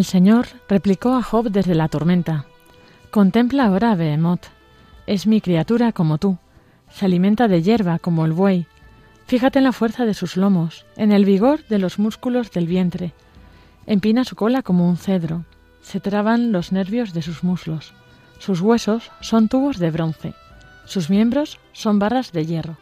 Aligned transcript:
El 0.00 0.06
Señor 0.06 0.46
replicó 0.66 1.12
a 1.12 1.22
Job 1.22 1.50
desde 1.50 1.74
la 1.74 1.88
tormenta. 1.88 2.46
Contempla 3.10 3.66
ahora 3.66 3.92
a 3.92 3.96
Behemoth. 3.96 4.46
Es 5.06 5.26
mi 5.26 5.42
criatura 5.42 5.92
como 5.92 6.16
tú. 6.16 6.38
Se 6.88 7.04
alimenta 7.04 7.48
de 7.48 7.60
hierba 7.60 7.98
como 7.98 8.24
el 8.24 8.32
buey. 8.32 8.66
Fíjate 9.26 9.58
en 9.58 9.64
la 9.64 9.72
fuerza 9.72 10.06
de 10.06 10.14
sus 10.14 10.38
lomos, 10.38 10.86
en 10.96 11.12
el 11.12 11.26
vigor 11.26 11.66
de 11.66 11.78
los 11.78 11.98
músculos 11.98 12.50
del 12.50 12.66
vientre. 12.66 13.12
Empina 13.84 14.24
su 14.24 14.36
cola 14.36 14.62
como 14.62 14.88
un 14.88 14.96
cedro. 14.96 15.44
Se 15.82 16.00
traban 16.00 16.50
los 16.50 16.72
nervios 16.72 17.12
de 17.12 17.20
sus 17.20 17.44
muslos. 17.44 17.92
Sus 18.38 18.62
huesos 18.62 19.12
son 19.20 19.48
tubos 19.48 19.78
de 19.78 19.90
bronce. 19.90 20.32
Sus 20.86 21.10
miembros 21.10 21.58
son 21.74 21.98
barras 21.98 22.32
de 22.32 22.46
hierro. 22.46 22.78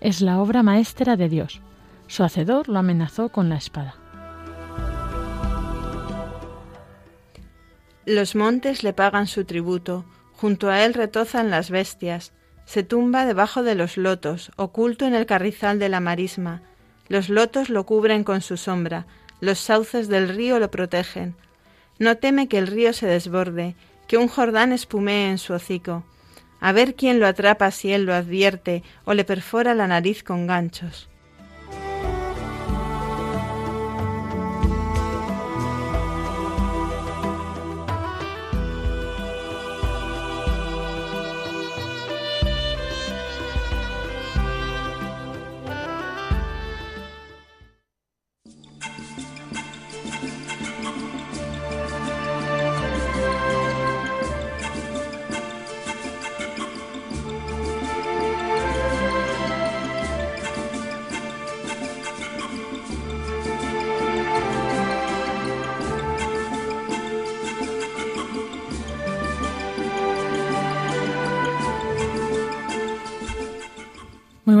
Es 0.00 0.20
la 0.20 0.40
obra 0.40 0.64
maestra 0.64 1.14
de 1.14 1.28
Dios. 1.28 1.60
Su 2.08 2.24
hacedor 2.24 2.68
lo 2.68 2.80
amenazó 2.80 3.28
con 3.28 3.48
la 3.48 3.54
espada. 3.54 3.99
Los 8.06 8.34
montes 8.34 8.82
le 8.82 8.92
pagan 8.92 9.26
su 9.26 9.44
tributo, 9.44 10.04
junto 10.32 10.70
a 10.70 10.84
él 10.84 10.94
retozan 10.94 11.50
las 11.50 11.70
bestias, 11.70 12.32
se 12.64 12.82
tumba 12.82 13.26
debajo 13.26 13.62
de 13.62 13.74
los 13.74 13.98
lotos, 13.98 14.52
oculto 14.56 15.04
en 15.04 15.14
el 15.14 15.26
carrizal 15.26 15.78
de 15.78 15.90
la 15.90 16.00
marisma. 16.00 16.62
Los 17.08 17.28
lotos 17.28 17.68
lo 17.68 17.84
cubren 17.84 18.24
con 18.24 18.40
su 18.40 18.56
sombra, 18.56 19.06
los 19.40 19.58
sauces 19.58 20.08
del 20.08 20.28
río 20.30 20.58
lo 20.58 20.70
protegen. 20.70 21.34
No 21.98 22.16
teme 22.16 22.48
que 22.48 22.56
el 22.56 22.68
río 22.68 22.94
se 22.94 23.06
desborde, 23.06 23.74
que 24.08 24.16
un 24.16 24.28
Jordán 24.28 24.72
espumee 24.72 25.30
en 25.30 25.36
su 25.36 25.52
hocico. 25.52 26.04
A 26.58 26.72
ver 26.72 26.94
quién 26.94 27.20
lo 27.20 27.26
atrapa 27.26 27.70
si 27.70 27.92
él 27.92 28.04
lo 28.04 28.14
advierte 28.14 28.82
o 29.04 29.12
le 29.12 29.24
perfora 29.24 29.74
la 29.74 29.86
nariz 29.86 30.22
con 30.22 30.46
ganchos. 30.46 31.09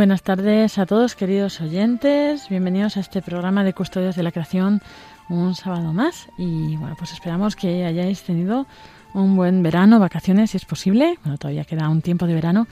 Buenas 0.00 0.22
tardes 0.22 0.78
a 0.78 0.86
todos, 0.86 1.14
queridos 1.14 1.60
oyentes. 1.60 2.48
Bienvenidos 2.48 2.96
a 2.96 3.00
este 3.00 3.20
programa 3.20 3.64
de 3.64 3.74
Custodios 3.74 4.16
de 4.16 4.22
la 4.22 4.32
Creación, 4.32 4.80
un 5.28 5.54
sábado 5.54 5.92
más. 5.92 6.26
Y 6.38 6.74
bueno, 6.76 6.96
pues 6.98 7.12
esperamos 7.12 7.54
que 7.54 7.84
hayáis 7.84 8.22
tenido 8.22 8.66
un 9.12 9.36
buen 9.36 9.62
verano, 9.62 9.98
vacaciones, 9.98 10.52
si 10.52 10.56
es 10.56 10.64
posible. 10.64 11.18
Bueno, 11.22 11.36
todavía 11.36 11.66
queda 11.66 11.90
un 11.90 12.00
tiempo 12.00 12.26
de 12.26 12.32
verano. 12.32 12.66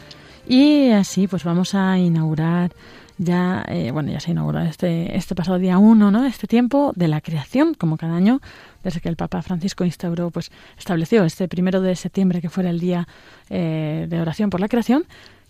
Y 0.48 0.88
así, 0.88 1.28
pues 1.28 1.44
vamos 1.44 1.74
a 1.74 1.98
inaugurar 1.98 2.72
ya, 3.18 3.62
eh, 3.68 3.90
bueno, 3.90 4.10
ya 4.10 4.20
se 4.20 4.30
inauguró 4.30 4.60
este, 4.60 5.14
este 5.14 5.34
pasado 5.34 5.58
día 5.58 5.76
1, 5.76 6.10
¿no? 6.10 6.24
Este 6.24 6.46
tiempo 6.46 6.92
de 6.96 7.08
la 7.08 7.20
creación, 7.20 7.74
como 7.74 7.98
cada 7.98 8.16
año, 8.16 8.40
desde 8.82 9.00
que 9.00 9.10
el 9.10 9.16
Papa 9.16 9.42
Francisco 9.42 9.84
instauró, 9.84 10.30
pues 10.30 10.50
estableció 10.78 11.24
este 11.24 11.46
primero 11.46 11.82
de 11.82 11.94
septiembre 11.94 12.40
que 12.40 12.48
fuera 12.48 12.70
el 12.70 12.80
día 12.80 13.06
eh, 13.50 14.06
de 14.08 14.18
oración 14.18 14.48
por 14.48 14.60
la 14.60 14.68
creación 14.68 15.04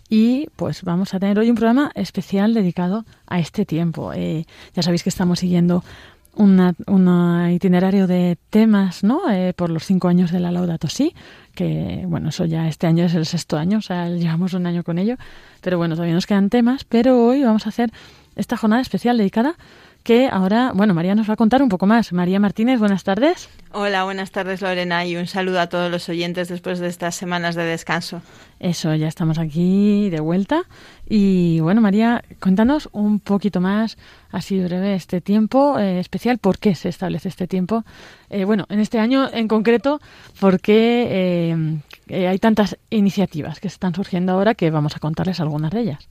y 0.09 0.47
pues 0.55 0.83
vamos 0.83 1.13
a 1.13 1.19
tener 1.19 1.37
hoy 1.37 1.49
un 1.49 1.55
programa 1.55 1.91
especial 1.95 2.53
dedicado 2.53 3.05
a 3.27 3.39
este 3.39 3.65
tiempo. 3.65 4.11
Eh, 4.13 4.45
ya 4.73 4.81
sabéis 4.81 5.03
que 5.03 5.09
estamos 5.09 5.39
siguiendo 5.39 5.83
un 6.35 7.51
itinerario 7.51 8.07
de 8.07 8.37
temas, 8.49 9.03
¿no? 9.03 9.29
Eh, 9.29 9.53
por 9.53 9.69
los 9.69 9.85
cinco 9.85 10.07
años 10.07 10.31
de 10.31 10.39
la 10.39 10.51
Laudato 10.51 10.87
Si, 10.87 11.13
que 11.53 12.03
bueno, 12.07 12.29
eso 12.29 12.45
ya 12.45 12.67
este 12.67 12.87
año 12.87 13.05
es 13.05 13.13
el 13.13 13.25
sexto 13.25 13.57
año, 13.57 13.79
o 13.79 13.81
sea, 13.81 14.09
llevamos 14.09 14.53
un 14.53 14.65
año 14.65 14.83
con 14.83 14.99
ello, 14.99 15.15
pero 15.61 15.77
bueno, 15.77 15.95
todavía 15.95 16.15
nos 16.15 16.25
quedan 16.25 16.49
temas, 16.49 16.85
pero 16.85 17.25
hoy 17.25 17.43
vamos 17.43 17.65
a 17.65 17.69
hacer 17.69 17.91
esta 18.35 18.55
jornada 18.55 18.81
especial 18.81 19.17
dedicada 19.17 19.55
que 20.09 20.27
ahora, 20.27 20.71
bueno, 20.73 20.95
María 20.95 21.13
nos 21.13 21.29
va 21.29 21.35
a 21.35 21.37
contar 21.37 21.61
un 21.61 21.69
poco 21.69 21.85
más. 21.85 22.11
María 22.13 22.39
Martínez, 22.39 22.79
buenas 22.79 23.03
tardes. 23.03 23.47
Hola, 23.73 24.05
buenas 24.05 24.31
tardes 24.31 24.59
Lorena 24.59 25.05
y 25.05 25.15
un 25.15 25.27
saludo 25.27 25.59
a 25.59 25.67
todos 25.67 25.91
los 25.91 26.09
oyentes 26.09 26.47
después 26.47 26.79
de 26.79 26.87
estas 26.87 27.13
semanas 27.13 27.53
de 27.53 27.63
descanso. 27.63 28.23
Eso, 28.59 28.95
ya 28.95 29.07
estamos 29.07 29.37
aquí 29.37 30.09
de 30.09 30.19
vuelta. 30.19 30.63
Y 31.07 31.59
bueno, 31.59 31.79
María, 31.79 32.23
cuéntanos 32.41 32.89
un 32.91 33.19
poquito 33.19 33.61
más, 33.61 33.99
así 34.31 34.59
breve, 34.59 34.95
este 34.95 35.21
tiempo 35.21 35.77
eh, 35.77 35.99
especial, 35.99 36.39
¿por 36.39 36.57
qué 36.57 36.73
se 36.73 36.89
establece 36.89 37.29
este 37.29 37.45
tiempo? 37.45 37.85
Eh, 38.31 38.45
bueno, 38.45 38.65
en 38.69 38.79
este 38.79 38.97
año 38.97 39.29
en 39.31 39.47
concreto, 39.47 40.01
¿por 40.39 40.59
qué 40.59 41.83
eh, 42.09 42.27
hay 42.27 42.39
tantas 42.39 42.79
iniciativas 42.89 43.59
que 43.59 43.67
están 43.67 43.93
surgiendo 43.93 44.31
ahora 44.31 44.55
que 44.55 44.71
vamos 44.71 44.95
a 44.95 44.99
contarles 44.99 45.39
algunas 45.39 45.69
de 45.69 45.81
ellas? 45.81 46.09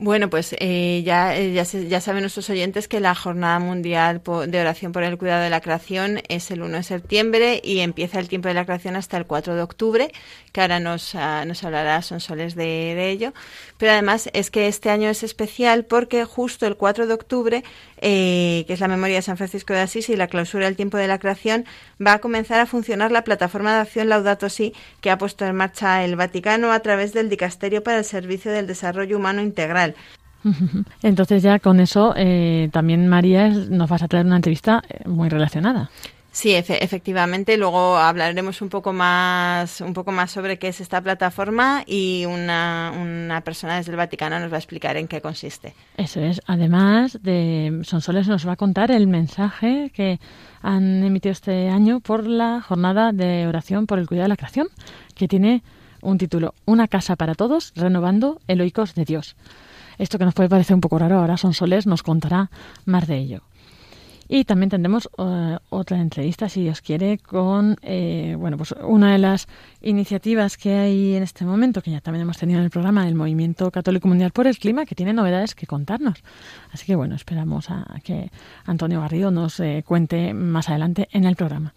Bueno, 0.00 0.30
pues 0.30 0.54
eh, 0.60 1.02
ya, 1.04 1.36
eh, 1.36 1.52
ya, 1.52 1.64
ya, 1.64 2.00
saben 2.00 2.20
nuestros 2.20 2.48
oyentes 2.50 2.86
que 2.86 3.00
la 3.00 3.16
Jornada 3.16 3.58
Mundial 3.58 4.22
de 4.46 4.60
Oración 4.60 4.92
por 4.92 5.02
el 5.02 5.18
Cuidado 5.18 5.42
de 5.42 5.50
la 5.50 5.60
Creación 5.60 6.20
es 6.28 6.52
el 6.52 6.62
1 6.62 6.76
de 6.76 6.82
septiembre 6.84 7.60
y 7.64 7.80
empieza 7.80 8.20
el 8.20 8.28
tiempo 8.28 8.46
de 8.46 8.54
la 8.54 8.64
creación 8.64 8.94
hasta 8.94 9.16
el 9.16 9.26
4 9.26 9.56
de 9.56 9.62
octubre, 9.62 10.12
que 10.52 10.60
ahora 10.60 10.78
nos, 10.78 11.14
uh, 11.14 11.44
nos 11.44 11.64
hablará 11.64 12.00
Sonsoles 12.02 12.54
de, 12.54 12.62
de 12.64 13.10
ello. 13.10 13.32
Pero 13.76 13.90
además 13.90 14.30
es 14.34 14.52
que 14.52 14.68
este 14.68 14.90
año 14.90 15.08
es 15.10 15.24
especial 15.24 15.84
porque 15.84 16.24
justo 16.24 16.68
el 16.68 16.76
4 16.76 17.08
de 17.08 17.14
octubre, 17.14 17.64
eh, 18.00 18.62
que 18.68 18.74
es 18.74 18.78
la 18.78 18.86
memoria 18.86 19.16
de 19.16 19.22
San 19.22 19.36
Francisco 19.36 19.72
de 19.72 19.80
Asís 19.80 20.08
y 20.10 20.16
la 20.16 20.28
clausura 20.28 20.66
del 20.66 20.76
tiempo 20.76 20.96
de 20.96 21.08
la 21.08 21.18
creación, 21.18 21.64
va 22.04 22.12
a 22.14 22.18
comenzar 22.20 22.60
a 22.60 22.66
funcionar 22.66 23.10
la 23.10 23.24
plataforma 23.24 23.74
de 23.74 23.80
acción 23.80 24.08
Laudato 24.08 24.48
Si 24.48 24.74
que 25.00 25.10
ha 25.10 25.18
puesto 25.18 25.44
en 25.44 25.56
marcha 25.56 26.04
el 26.04 26.14
Vaticano 26.14 26.70
a 26.70 26.78
través 26.80 27.12
del 27.12 27.28
Dicasterio 27.28 27.82
para 27.82 27.98
el 27.98 28.04
Servicio 28.04 28.52
del 28.52 28.68
Desarrollo 28.68 29.16
Humano 29.16 29.42
Integral. 29.42 29.87
Entonces 31.02 31.42
ya 31.42 31.58
con 31.58 31.80
eso 31.80 32.14
eh, 32.16 32.68
también 32.72 33.08
María 33.08 33.48
nos 33.48 33.88
vas 33.88 34.02
a 34.02 34.08
traer 34.08 34.26
una 34.26 34.36
entrevista 34.36 34.82
eh, 34.88 35.08
muy 35.08 35.28
relacionada. 35.28 35.90
Sí, 36.30 36.54
efectivamente. 36.54 37.56
Luego 37.56 37.96
hablaremos 37.96 38.62
un 38.62 38.68
poco 38.68 38.92
más, 38.92 39.80
un 39.80 39.92
poco 39.92 40.12
más 40.12 40.30
sobre 40.30 40.56
qué 40.56 40.68
es 40.68 40.80
esta 40.80 41.00
plataforma 41.00 41.82
y 41.84 42.26
una, 42.26 42.92
una 42.94 43.40
persona 43.40 43.76
desde 43.76 43.90
el 43.90 43.96
Vaticano 43.96 44.38
nos 44.38 44.52
va 44.52 44.54
a 44.54 44.58
explicar 44.58 44.96
en 44.96 45.08
qué 45.08 45.20
consiste. 45.20 45.74
Eso 45.96 46.20
es. 46.20 46.40
Además 46.46 47.18
de 47.22 47.80
Sonsoles 47.82 48.28
nos 48.28 48.46
va 48.46 48.52
a 48.52 48.56
contar 48.56 48.92
el 48.92 49.08
mensaje 49.08 49.90
que 49.92 50.20
han 50.62 51.02
emitido 51.02 51.32
este 51.32 51.70
año 51.70 51.98
por 51.98 52.24
la 52.24 52.60
jornada 52.60 53.10
de 53.10 53.48
oración 53.48 53.88
por 53.88 53.98
el 53.98 54.06
cuidado 54.06 54.26
de 54.26 54.28
la 54.28 54.36
creación, 54.36 54.68
que 55.16 55.26
tiene 55.26 55.64
un 56.02 56.18
título 56.18 56.54
Una 56.66 56.86
casa 56.86 57.16
para 57.16 57.34
todos, 57.34 57.72
renovando 57.74 58.40
eloicos 58.46 58.94
de 58.94 59.04
Dios. 59.04 59.34
Esto 59.98 60.18
que 60.18 60.24
nos 60.24 60.34
puede 60.34 60.48
parecer 60.48 60.74
un 60.74 60.80
poco 60.80 60.98
raro 60.98 61.18
ahora, 61.18 61.36
Sonsoles 61.36 61.86
nos 61.86 62.02
contará 62.02 62.50
más 62.84 63.06
de 63.06 63.18
ello. 63.18 63.42
Y 64.30 64.44
también 64.44 64.68
tendremos 64.68 65.08
eh, 65.16 65.58
otra 65.70 65.98
entrevista, 65.98 66.50
si 66.50 66.62
Dios 66.62 66.82
quiere, 66.82 67.16
con 67.16 67.78
eh, 67.80 68.36
bueno, 68.38 68.58
pues 68.58 68.74
una 68.82 69.12
de 69.12 69.18
las 69.18 69.48
iniciativas 69.80 70.58
que 70.58 70.74
hay 70.74 71.14
en 71.14 71.22
este 71.22 71.46
momento, 71.46 71.80
que 71.80 71.90
ya 71.90 72.02
también 72.02 72.22
hemos 72.22 72.36
tenido 72.36 72.58
en 72.58 72.66
el 72.66 72.70
programa, 72.70 73.08
el 73.08 73.14
Movimiento 73.14 73.70
Católico 73.70 74.06
Mundial 74.06 74.30
por 74.30 74.46
el 74.46 74.58
Clima, 74.58 74.84
que 74.84 74.94
tiene 74.94 75.14
novedades 75.14 75.54
que 75.54 75.66
contarnos. 75.66 76.22
Así 76.70 76.84
que 76.84 76.94
bueno, 76.94 77.14
esperamos 77.14 77.70
a, 77.70 77.86
que 78.04 78.30
Antonio 78.66 79.00
Garrido 79.00 79.30
nos 79.30 79.58
eh, 79.60 79.82
cuente 79.86 80.34
más 80.34 80.68
adelante 80.68 81.08
en 81.12 81.24
el 81.24 81.34
programa. 81.34 81.72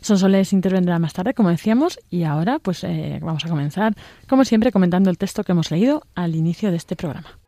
Sonsoles 0.00 0.52
intervendrá 0.52 0.98
más 0.98 1.12
tarde, 1.12 1.34
como 1.34 1.50
decíamos, 1.50 2.00
y 2.10 2.24
ahora 2.24 2.58
pues 2.58 2.84
vamos 3.20 3.44
a 3.44 3.48
comenzar, 3.48 3.94
como 4.28 4.44
siempre, 4.44 4.72
comentando 4.72 5.10
el 5.10 5.18
texto 5.18 5.44
que 5.44 5.52
hemos 5.52 5.70
leído 5.70 6.02
al 6.16 6.34
inicio 6.34 6.72
de 6.72 6.76
este 6.78 6.96
programa. 6.96 7.41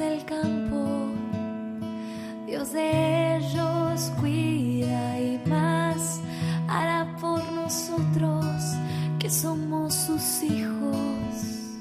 Del 0.00 0.24
campo, 0.24 1.12
Dios 2.46 2.72
de 2.72 3.36
ellos 3.36 4.12
cuida 4.18 5.20
y 5.20 5.38
más 5.46 6.22
hará 6.68 7.16
por 7.20 7.40
nosotros 7.52 8.46
que 9.18 9.28
somos 9.28 9.94
sus 9.94 10.42
hijos. 10.42 11.76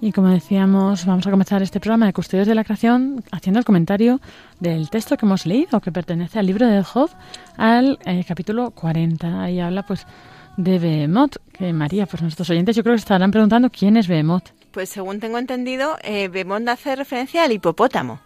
Y 0.00 0.12
como 0.12 0.28
decíamos, 0.28 1.04
vamos 1.04 1.26
a 1.26 1.30
comenzar 1.30 1.62
este 1.62 1.78
programa 1.78 2.06
de 2.06 2.14
Custodios 2.14 2.46
de 2.46 2.54
la 2.54 2.64
Creación 2.64 3.22
haciendo 3.32 3.58
el 3.58 3.66
comentario 3.66 4.18
del 4.58 4.88
texto 4.88 5.18
que 5.18 5.26
hemos 5.26 5.44
leído, 5.44 5.78
que 5.80 5.92
pertenece 5.92 6.38
al 6.38 6.46
libro 6.46 6.66
de 6.66 6.82
Job, 6.82 7.10
al 7.58 7.98
eh, 8.06 8.24
capítulo 8.26 8.70
40. 8.70 9.42
Ahí 9.42 9.60
habla 9.60 9.84
pues 9.84 10.06
de 10.56 10.78
Behemoth, 10.78 11.36
que 11.52 11.74
María, 11.74 12.06
pues 12.06 12.22
nuestros 12.22 12.48
oyentes 12.48 12.76
yo 12.76 12.82
creo 12.82 12.94
que 12.94 13.00
estarán 13.00 13.30
preguntando 13.30 13.68
quién 13.68 13.98
es 13.98 14.08
Behemoth. 14.08 14.59
Pues 14.70 14.88
según 14.88 15.20
tengo 15.20 15.38
entendido, 15.38 15.98
eh, 16.02 16.28
Bemont 16.28 16.68
hace 16.68 16.96
referencia 16.96 17.44
al 17.44 17.52
hipopótamo. 17.52 18.20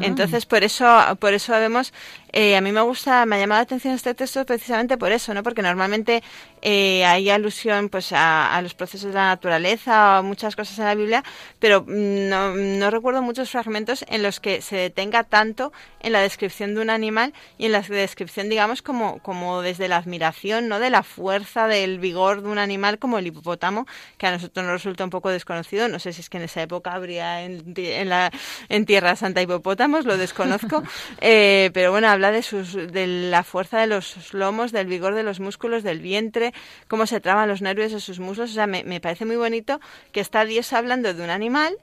Entonces, 0.00 0.46
por 0.46 0.64
eso, 0.64 0.86
por 1.18 1.34
eso 1.34 1.52
vemos 1.52 1.92
eh, 2.32 2.56
a 2.56 2.60
mí 2.60 2.72
me 2.72 2.80
gusta, 2.80 3.26
me 3.26 3.36
ha 3.36 3.38
llamado 3.40 3.58
la 3.58 3.62
atención 3.62 3.94
este 3.94 4.14
texto 4.14 4.44
precisamente 4.46 4.96
por 4.96 5.10
eso, 5.12 5.34
¿no? 5.34 5.42
Porque 5.42 5.62
normalmente 5.62 6.22
eh, 6.62 7.04
hay 7.04 7.30
alusión 7.30 7.88
pues 7.88 8.12
a, 8.12 8.60
los 8.62 8.74
procesos 8.74 9.08
de 9.08 9.14
la 9.14 9.28
naturaleza 9.28 10.16
o 10.16 10.18
a 10.18 10.22
muchas 10.22 10.54
cosas 10.54 10.78
en 10.78 10.84
la 10.84 10.94
Biblia, 10.94 11.24
pero 11.58 11.84
no, 11.86 12.54
no, 12.54 12.90
recuerdo 12.90 13.22
muchos 13.22 13.50
fragmentos 13.50 14.04
en 14.08 14.22
los 14.22 14.40
que 14.40 14.62
se 14.62 14.76
detenga 14.76 15.24
tanto 15.24 15.72
en 16.00 16.12
la 16.12 16.20
descripción 16.20 16.74
de 16.74 16.82
un 16.82 16.90
animal 16.90 17.34
y 17.58 17.66
en 17.66 17.72
la 17.72 17.80
descripción, 17.80 18.48
digamos, 18.48 18.82
como, 18.82 19.18
como 19.20 19.62
desde 19.62 19.88
la 19.88 19.96
admiración, 19.96 20.68
¿no? 20.68 20.78
De 20.78 20.90
la 20.90 21.02
fuerza, 21.02 21.66
del 21.66 21.98
vigor 21.98 22.42
de 22.42 22.48
un 22.48 22.58
animal 22.58 22.98
como 22.98 23.18
el 23.18 23.26
hipopótamo, 23.26 23.86
que 24.18 24.26
a 24.26 24.32
nosotros 24.32 24.64
nos 24.64 24.74
resulta 24.74 25.04
un 25.04 25.10
poco 25.10 25.30
desconocido. 25.30 25.88
No 25.88 25.98
sé 25.98 26.12
si 26.12 26.20
es 26.20 26.30
que 26.30 26.38
en 26.38 26.44
esa 26.44 26.62
época 26.62 26.92
habría 26.92 27.42
en, 27.42 27.74
en, 27.76 28.08
la, 28.08 28.30
en 28.68 28.86
Tierra 28.86 29.16
Santa 29.16 29.42
hipopótamos, 29.42 30.04
lo 30.04 30.16
desconozco. 30.16 30.82
eh, 31.20 31.70
pero 31.72 31.90
bueno, 31.90 32.08
habla 32.20 32.32
de, 32.32 32.42
sus, 32.42 32.74
de 32.74 33.06
la 33.06 33.42
fuerza 33.42 33.80
de 33.80 33.86
los 33.86 34.34
lomos, 34.34 34.72
del 34.72 34.86
vigor 34.86 35.14
de 35.14 35.22
los 35.22 35.40
músculos, 35.40 35.82
del 35.82 36.00
vientre, 36.00 36.52
cómo 36.86 37.06
se 37.06 37.18
traban 37.18 37.48
los 37.48 37.62
nervios 37.62 37.92
de 37.92 38.00
sus 38.00 38.20
muslos. 38.20 38.50
O 38.50 38.52
sea, 38.52 38.66
me, 38.66 38.84
me 38.84 39.00
parece 39.00 39.24
muy 39.24 39.36
bonito 39.36 39.80
que 40.12 40.20
está 40.20 40.44
Dios 40.44 40.74
hablando 40.74 41.14
de 41.14 41.24
un 41.24 41.30
animal 41.30 41.74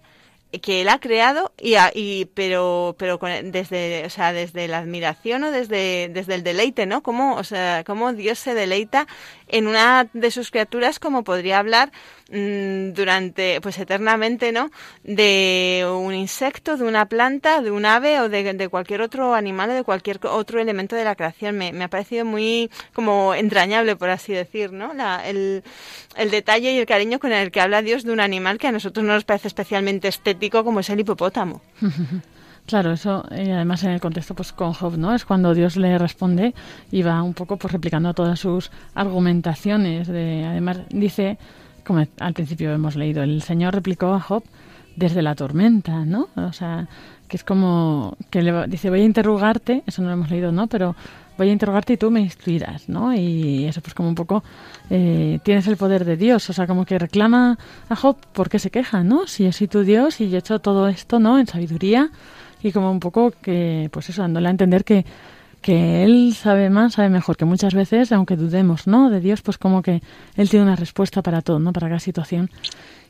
que 0.52 0.82
él 0.82 0.88
ha 0.88 1.00
creado 1.00 1.52
y, 1.62 1.76
y 1.94 2.26
pero 2.34 2.96
pero 2.98 3.20
desde 3.44 4.06
o 4.06 4.10
sea 4.10 4.32
desde 4.32 4.70
la 4.70 4.80
admiración 4.80 5.44
o 5.44 5.52
desde 5.52 6.10
desde 6.14 6.36
el 6.36 6.44
deleite 6.44 6.86
no 6.86 7.04
cómo 7.04 7.36
o 7.36 7.44
sea 7.44 7.84
cómo 7.86 8.14
Dios 8.14 8.40
se 8.40 8.54
deleita 8.54 9.08
en 9.50 9.68
una 9.68 10.10
de 10.14 10.32
sus 10.32 10.50
criaturas 10.50 11.00
como 11.00 11.26
podría 11.26 11.60
hablar 11.60 11.92
mm, 12.32 12.94
durante 12.94 13.60
pues 13.60 13.78
eternamente 13.78 14.54
no 14.54 14.72
de 15.04 15.86
un 15.90 16.16
insecto 16.16 16.78
de 16.78 16.86
una 16.86 17.08
planta 17.08 17.62
de 17.62 17.72
un 17.72 17.86
ave 17.86 18.22
o 18.22 18.30
de, 18.30 18.70
cualquier 18.70 19.02
otro 19.02 19.36
animal 19.36 19.72
o 19.72 19.74
de 19.74 19.84
cualquier 19.84 20.20
otro 20.28 20.60
elemento 20.62 20.96
de 20.96 21.04
la 21.04 21.16
creación. 21.16 21.58
Me, 21.58 21.74
me, 21.74 21.86
ha 21.86 21.90
parecido 21.90 22.24
muy 22.26 22.72
como 22.94 23.36
entrañable 23.36 23.96
por 23.98 24.10
así 24.10 24.32
decir 24.32 24.72
no 24.72 24.94
la, 24.94 25.28
el, 25.28 25.64
el 26.16 26.32
detalle 26.32 26.72
y 26.72 26.78
el 26.78 26.86
cariño 26.86 27.20
con 27.20 27.34
el 27.34 27.52
que 27.52 27.60
habla 27.60 27.82
Dios 27.82 28.04
de 28.04 28.12
un 28.12 28.22
animal 28.22 28.58
que 28.58 28.68
a 28.68 28.72
nosotros 28.72 29.06
no 29.06 29.14
nos 29.14 29.26
parece 29.26 29.50
especialmente 29.50 30.08
estético 30.08 30.37
como 30.64 30.80
es 30.80 30.90
el 30.90 31.00
hipopótamo 31.00 31.62
Claro, 32.68 32.92
eso, 32.92 33.24
y 33.32 33.50
además 33.50 33.82
en 33.86 33.92
el 33.92 34.02
contexto 34.02 34.36
pues 34.36 34.52
con 34.52 34.74
Job, 34.74 34.98
¿no? 34.98 35.16
Es 35.16 35.24
cuando 35.24 35.54
Dios 35.54 35.78
le 35.78 35.98
responde 35.98 36.54
y 36.92 37.02
va 37.02 37.24
un 37.24 37.34
poco 37.34 37.56
pues 37.56 37.72
replicando 37.72 38.14
todas 38.14 38.42
sus 38.42 38.72
argumentaciones. 38.94 40.10
De, 40.10 40.44
además 40.46 40.82
dice, 40.90 41.38
como 41.86 42.06
al 42.20 42.34
principio 42.34 42.74
hemos 42.74 42.98
leído, 42.98 43.24
el 43.24 43.42
Señor 43.42 43.74
replicó 43.74 44.14
a 44.14 44.20
Job 44.20 44.44
desde 44.98 45.22
la 45.22 45.34
tormenta, 45.34 46.04
¿no? 46.04 46.28
O 46.36 46.52
sea, 46.52 46.90
que 47.30 47.38
es 47.38 47.46
como 47.46 48.18
que 48.30 48.42
le 48.42 48.68
dice, 48.68 48.90
voy 48.90 49.00
a 49.00 49.06
interrogarte, 49.06 49.84
eso 49.88 50.02
no 50.02 50.10
lo 50.10 50.16
hemos 50.16 50.30
leído, 50.30 50.52
¿no? 50.52 50.68
Pero 50.68 50.94
voy 51.38 51.50
a 51.50 51.52
interrogarte 51.52 51.94
y 51.94 51.98
tú 51.98 52.12
me 52.12 52.22
instruirás, 52.22 52.90
¿no? 52.90 53.14
Y 53.14 53.66
eso 53.66 53.82
pues 53.82 53.94
como 53.94 54.10
un 54.10 54.16
poco, 54.16 54.44
eh, 54.90 55.40
tienes 55.44 55.68
el 55.68 55.78
poder 55.78 56.06
de 56.06 56.18
Dios, 56.18 56.50
o 56.50 56.54
sea, 56.54 56.68
como 56.68 56.86
que 56.86 56.98
reclama 56.98 57.58
a 57.90 57.96
Job 57.96 58.18
por 58.34 58.50
qué 58.50 58.60
se 58.60 58.72
queja, 58.72 59.04
¿no? 59.04 59.28
Si 59.28 59.44
yo 59.44 59.52
soy 59.52 59.68
tu 59.68 59.84
Dios 59.84 60.20
y 60.22 60.30
yo 60.30 60.38
he 60.38 60.40
hecho 60.40 60.60
todo 60.60 60.88
esto, 60.88 61.20
¿no? 61.20 61.40
En 61.40 61.48
sabiduría 61.48 62.10
y 62.62 62.72
como 62.72 62.92
un 62.92 63.00
poco 63.00 63.32
que, 63.42 63.90
pues 63.92 64.10
eso, 64.10 64.22
dándole 64.22 64.48
a 64.48 64.52
entender 64.52 64.84
que, 64.84 65.06
que 65.62 66.04
él 66.04 66.34
sabe 66.36 66.70
más, 66.70 66.94
sabe 66.94 67.10
mejor, 67.10 67.38
que 67.38 67.46
muchas 67.46 67.74
veces, 67.74 68.12
aunque 68.12 68.36
dudemos, 68.36 68.88
¿no? 68.88 69.10
De 69.10 69.20
Dios, 69.20 69.42
pues 69.42 69.58
como 69.58 69.82
que 69.82 70.02
él 70.36 70.50
tiene 70.50 70.66
una 70.66 70.76
respuesta 70.76 71.22
para 71.22 71.42
todo, 71.42 71.60
¿no? 71.60 71.74
Para 71.74 71.88
cada 71.88 72.00
situación. 72.00 72.50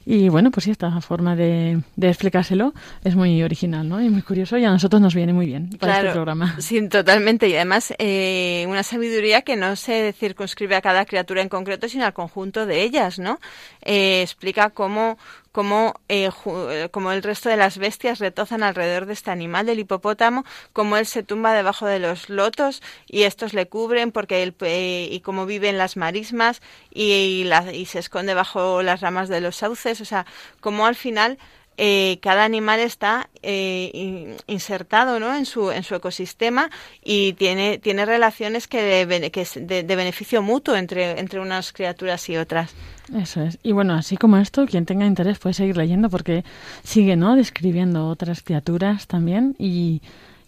Y 0.09 0.29
bueno, 0.29 0.51
pues 0.51 0.63
sí, 0.63 0.71
esta 0.71 1.01
forma 1.01 1.35
de, 1.35 1.81
de, 1.97 2.07
explicárselo 2.07 2.73
es 3.03 3.17
muy 3.17 3.43
original, 3.43 3.89
¿no? 3.89 4.01
Y 4.01 4.07
muy 4.07 4.21
curioso 4.21 4.57
y 4.57 4.63
a 4.63 4.71
nosotros 4.71 5.01
nos 5.01 5.13
viene 5.13 5.33
muy 5.33 5.47
bien 5.47 5.69
para 5.77 5.97
este 5.97 6.11
programa. 6.11 6.55
Sí, 6.61 6.87
totalmente. 6.87 7.49
Y 7.49 7.55
además, 7.55 7.93
eh, 7.99 8.65
una 8.69 8.83
sabiduría 8.83 9.41
que 9.41 9.57
no 9.57 9.75
se 9.75 10.13
circunscribe 10.13 10.77
a 10.77 10.81
cada 10.81 11.03
criatura 11.03 11.41
en 11.41 11.49
concreto, 11.49 11.89
sino 11.89 12.05
al 12.05 12.13
conjunto 12.13 12.65
de 12.65 12.83
ellas, 12.83 13.19
¿no? 13.19 13.41
Eh, 13.81 14.21
explica 14.21 14.69
cómo 14.69 15.17
como, 15.51 15.95
eh, 16.09 16.29
eh, 16.45 16.89
como 16.91 17.11
el 17.11 17.23
resto 17.23 17.49
de 17.49 17.57
las 17.57 17.77
bestias 17.77 18.19
retozan 18.19 18.63
alrededor 18.63 19.05
de 19.05 19.13
este 19.13 19.31
animal, 19.31 19.65
del 19.65 19.79
hipopótamo, 19.79 20.45
como 20.73 20.97
él 20.97 21.05
se 21.05 21.23
tumba 21.23 21.53
debajo 21.53 21.85
de 21.85 21.99
los 21.99 22.29
lotos 22.29 22.81
y 23.07 23.23
estos 23.23 23.53
le 23.53 23.67
cubren 23.67 24.11
porque 24.11 24.43
él, 24.43 24.55
eh, 24.61 25.09
y 25.11 25.19
como 25.21 25.45
vive 25.45 25.69
en 25.69 25.77
las 25.77 25.97
marismas 25.97 26.61
y, 26.91 27.47
y, 27.73 27.85
se 27.85 27.99
esconde 27.99 28.33
bajo 28.33 28.83
las 28.83 29.01
ramas 29.01 29.29
de 29.29 29.41
los 29.41 29.57
sauces, 29.57 30.01
o 30.01 30.05
sea, 30.05 30.25
como 30.59 30.85
al 30.85 30.95
final 30.95 31.37
eh, 31.77 32.17
cada 32.21 32.43
animal 32.43 32.79
está 32.79 33.29
eh, 33.43 34.35
insertado 34.47 35.19
¿no? 35.19 35.35
en, 35.35 35.45
su, 35.45 35.71
en 35.71 35.83
su 35.83 35.93
ecosistema 35.93 36.71
y 37.03 37.33
tiene, 37.33 37.77
tiene 37.77 38.05
relaciones 38.05 38.67
que, 38.67 39.05
de, 39.05 39.31
que 39.31 39.47
de, 39.55 39.83
de, 39.83 39.95
beneficio 39.95 40.41
mutuo 40.41 40.75
entre, 40.75 41.19
entre 41.19 41.39
unas 41.39 41.71
criaturas 41.73 42.27
y 42.29 42.37
otras. 42.37 42.73
Eso 43.15 43.43
es. 43.43 43.59
Y 43.61 43.73
bueno, 43.73 43.93
así 43.93 44.17
como 44.17 44.37
esto, 44.37 44.65
quien 44.65 44.85
tenga 44.85 45.05
interés 45.05 45.37
puede 45.37 45.53
seguir 45.53 45.77
leyendo 45.77 46.09
porque 46.09 46.43
sigue 46.83 47.15
¿no? 47.15 47.35
describiendo 47.35 48.07
otras 48.07 48.41
criaturas 48.41 49.05
también 49.05 49.55
y, 49.59 50.01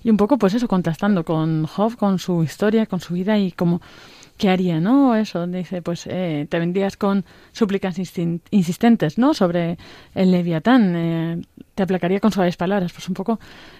y 0.03 0.09
un 0.09 0.17
poco 0.17 0.37
pues 0.37 0.55
eso, 0.55 0.67
contrastando 0.67 1.23
con 1.23 1.65
Job, 1.67 1.95
con 1.95 2.17
su 2.17 2.43
historia, 2.43 2.85
con 2.87 3.01
su 3.01 3.13
vida 3.13 3.37
y 3.37 3.51
como 3.51 3.81
¿qué 4.39 4.49
haría, 4.49 4.79
no? 4.79 5.15
Eso, 5.15 5.45
dice, 5.47 5.81
pues 5.81 6.07
eh, 6.07 6.47
te 6.49 6.59
vendrías 6.59 6.95
con 6.97 7.25
súplicas 7.51 7.99
insistentes, 7.99 9.17
¿no? 9.17 9.33
Sobre 9.33 9.77
el 10.15 10.31
Leviatán, 10.31 10.95
eh, 10.95 11.41
te 11.75 11.83
aplacaría 11.83 12.21
con 12.21 12.31
suaves 12.31 12.55
palabras, 12.55 12.93
pues 12.93 13.07
un 13.09 13.15
poco 13.15 13.39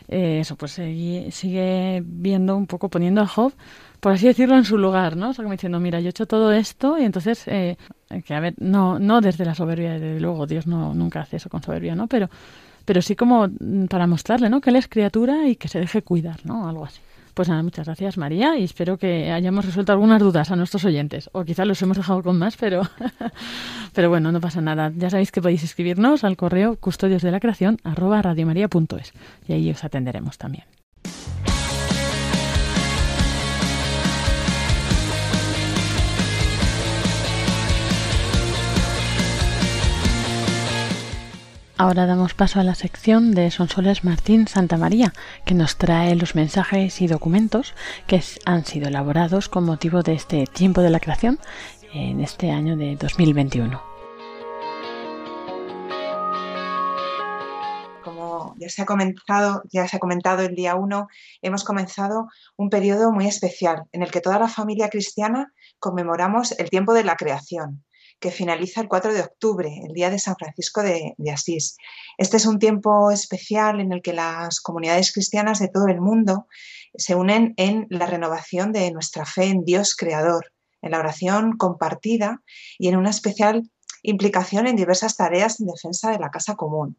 eh, 0.10 0.40
eso, 0.42 0.58
pues 0.58 0.74
sigue, 0.74 2.04
viendo 2.06 2.58
un 2.58 2.68
poco, 2.68 2.90
poniendo 2.90 3.22
a 3.22 3.28
Job, 3.28 3.54
por 4.02 4.12
así 4.12 4.28
decirlo, 4.28 4.56
en 4.56 4.66
su 4.66 4.78
lugar, 4.78 5.16
¿no? 5.16 5.30
O 5.30 5.34
sea, 5.34 5.44
como 5.44 5.54
diciendo, 5.54 5.80
mira, 5.80 6.02
yo 6.02 6.08
he 6.08 6.10
hecho 6.10 6.28
todo 6.28 6.52
esto 6.52 7.00
y 7.00 7.06
entonces, 7.06 7.46
que 7.46 8.34
a 8.34 8.40
ver, 8.42 8.56
no, 8.58 9.00
no 9.00 9.22
desde 9.22 9.46
la 9.46 9.56
soberbia, 9.56 9.94
desde 9.94 10.20
luego, 10.20 10.46
Dios 10.46 10.68
no 10.68 10.94
nunca 10.94 11.22
hace 11.22 11.38
eso 11.38 11.50
con 11.50 11.64
soberbia, 11.64 11.96
¿no? 11.96 12.08
Pero, 12.08 12.30
pero 12.84 13.02
sí 13.02 13.16
como 13.16 13.48
mm, 13.48 13.86
para 13.86 14.08
mostrarle, 14.08 14.50
¿no? 14.50 14.60
Que 14.60 14.72
él 14.72 14.76
es 14.76 14.90
criatura 14.90 15.48
y 15.48 15.56
que 15.56 15.70
se 15.70 15.80
deje 15.80 16.02
cuidar, 16.02 16.46
¿no? 16.46 16.68
Algo 16.68 16.84
así. 16.84 17.00
Pues 17.40 17.48
nada, 17.48 17.64
muchas 17.64 17.86
gracias 17.86 18.18
María 18.18 18.58
y 18.58 18.66
espero 18.66 18.98
que 18.98 19.32
hayamos 19.32 19.64
resuelto 19.64 19.94
algunas 19.94 20.20
dudas 20.20 20.52
a 20.52 20.58
nuestros 20.58 20.84
oyentes. 20.84 21.30
O 21.32 21.46
quizás 21.46 21.66
los 21.66 21.82
hemos 21.82 21.96
dejado 21.96 22.22
con 22.22 22.38
más, 22.38 22.58
pero, 22.58 22.82
pero 23.94 24.10
bueno, 24.10 24.34
no 24.34 24.42
pasa 24.42 24.60
nada. 24.60 24.92
Ya 24.94 25.10
sabéis 25.10 25.32
que 25.32 25.42
podéis 25.42 25.64
escribirnos 25.64 26.26
al 26.26 26.36
correo 26.36 26.76
custodios 26.76 27.22
de 27.22 27.32
la 27.32 27.40
creación 27.40 27.78
arroba 27.86 28.22
radiomaria.es 28.22 29.14
y 29.48 29.54
ahí 29.54 29.72
os 29.72 29.86
atenderemos 29.86 30.38
también. 30.38 30.66
Ahora 41.82 42.06
damos 42.06 42.34
paso 42.34 42.60
a 42.60 42.64
la 42.64 42.76
sección 42.76 43.34
de 43.34 43.50
Sonsoles 43.52 44.04
Martín 44.04 44.50
Santa 44.50 44.76
María, 44.76 45.14
que 45.46 45.54
nos 45.54 45.78
trae 45.78 46.14
los 46.18 46.36
mensajes 46.36 47.00
y 47.00 47.08
documentos 47.08 47.74
que 48.06 48.22
han 48.46 48.66
sido 48.66 48.90
elaborados 48.90 49.48
con 49.48 49.64
motivo 49.64 50.04
de 50.04 50.12
este 50.12 50.46
tiempo 50.46 50.82
de 50.82 50.90
la 50.90 51.00
creación 51.00 51.40
en 51.94 52.20
este 52.20 52.52
año 52.52 52.76
de 52.76 52.98
2021. 52.98 53.82
Como 58.04 58.56
ya 58.60 58.68
se 58.68 58.82
ha 58.82 58.86
comentado, 58.86 59.64
ya 59.72 59.88
se 59.88 59.96
ha 59.96 60.00
comentado 60.00 60.42
el 60.42 60.56
día 60.56 60.76
1, 60.76 61.08
hemos 61.42 61.64
comenzado 61.64 62.28
un 62.58 62.70
periodo 62.70 63.14
muy 63.14 63.26
especial 63.26 63.86
en 63.94 64.04
el 64.04 64.12
que 64.12 64.20
toda 64.20 64.38
la 64.38 64.50
familia 64.50 64.90
cristiana 64.90 65.54
conmemoramos 65.80 66.52
el 66.60 66.70
tiempo 66.70 66.94
de 66.94 67.06
la 67.06 67.16
creación 67.16 67.86
que 68.20 68.32
finaliza 68.32 68.82
el 68.82 68.88
4 68.88 69.14
de 69.14 69.22
octubre, 69.22 69.82
el 69.86 69.94
día 69.94 70.10
de 70.10 70.20
San 70.20 70.36
Francisco 70.36 70.82
de, 70.84 71.16
Asís. 71.32 71.78
Este 72.18 72.38
es 72.38 72.46
un 72.46 72.60
tiempo 72.60 73.12
especial 73.12 73.80
en 73.80 73.94
el 73.94 74.02
que 74.02 74.14
las 74.14 74.60
comunidades 74.60 75.12
cristianas 75.12 75.60
de 75.60 75.70
todo 75.70 75.88
el 75.88 76.02
mundo 76.02 76.48
se 76.96 77.16
unen 77.16 77.54
en 77.58 77.88
la 77.90 78.06
renovación 78.06 78.72
de 78.72 78.92
nuestra 78.92 79.26
fe 79.26 79.46
en 79.46 79.64
Dios 79.64 79.96
Creador, 79.96 80.52
en 80.82 80.92
la 80.92 81.00
oración 81.00 81.58
compartida 81.58 82.42
y 82.78 82.90
en 82.90 82.98
una 82.98 83.10
especial 83.10 83.70
implicación 84.02 84.68
en 84.68 84.76
diversas 84.76 85.16
tareas 85.16 85.60
en 85.60 85.68
defensa 85.68 86.12
de 86.12 86.20
la 86.20 86.32
casa 86.32 86.56
común. 86.56 86.98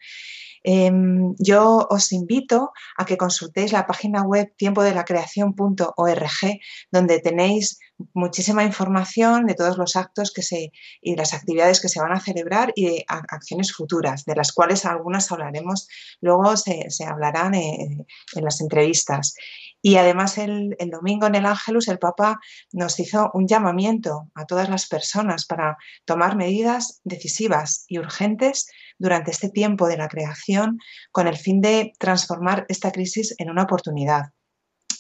Em, 0.63 1.35
yo 1.39 1.87
os 1.89 2.13
invito 2.13 2.73
a 2.97 3.05
que 3.05 3.17
consultéis 3.17 3.73
la 3.73 3.87
página 3.87 4.23
web 4.23 4.53
tiempodelacreación.org, 4.57 6.61
donde 6.93 7.21
tenéis 7.21 7.79
muchísima 8.15 8.65
información 8.65 9.47
de 9.47 9.55
todos 9.55 9.79
los 9.79 9.97
actos 9.97 10.33
que 10.33 10.43
se, 10.43 10.73
y 11.01 11.17
las 11.17 11.35
actividades 11.35 11.81
que 11.81 11.89
se 11.89 12.01
van 12.01 12.13
a 12.13 12.21
celebrar 12.21 12.73
y 12.75 12.87
de 12.87 13.05
acciones 13.09 13.73
futuras, 13.73 14.25
de 14.25 14.35
las 14.35 14.53
cuales 14.53 14.85
algunas 14.85 15.31
hablaremos, 15.33 15.89
luego 16.21 16.57
se, 16.57 16.89
hablarán 17.07 17.55
eh, 17.55 18.07
en 18.35 18.45
las 18.45 18.61
entrevistas. 18.61 19.35
Y 19.83 19.97
además 19.97 20.37
el, 20.37 20.77
domingo 20.91 21.27
en 21.27 21.35
el 21.35 21.47
Ángelus 21.47 21.89
el 21.89 21.99
Papa 21.99 22.39
nos 22.73 22.99
hizo 23.01 23.31
un 23.33 23.49
llamamiento 23.49 24.31
a 24.35 24.45
todas 24.45 24.69
las 24.69 24.87
personas 24.87 25.47
para 25.47 25.79
tomar 26.05 26.37
medidas 26.37 27.01
decisivas 27.05 27.85
y 27.89 27.99
urgentes 27.99 28.71
durante 28.99 29.31
este 29.31 29.49
tiempo 29.49 29.89
de 29.89 29.97
la 29.97 30.09
creación 30.09 30.79
con 31.13 31.27
el 31.27 31.37
fin 31.37 31.61
de 31.61 31.93
transformar 31.99 32.67
esta 32.69 32.93
crisis 32.93 33.35
en 33.39 33.51
una 33.51 33.63
oportunidad. 33.63 34.33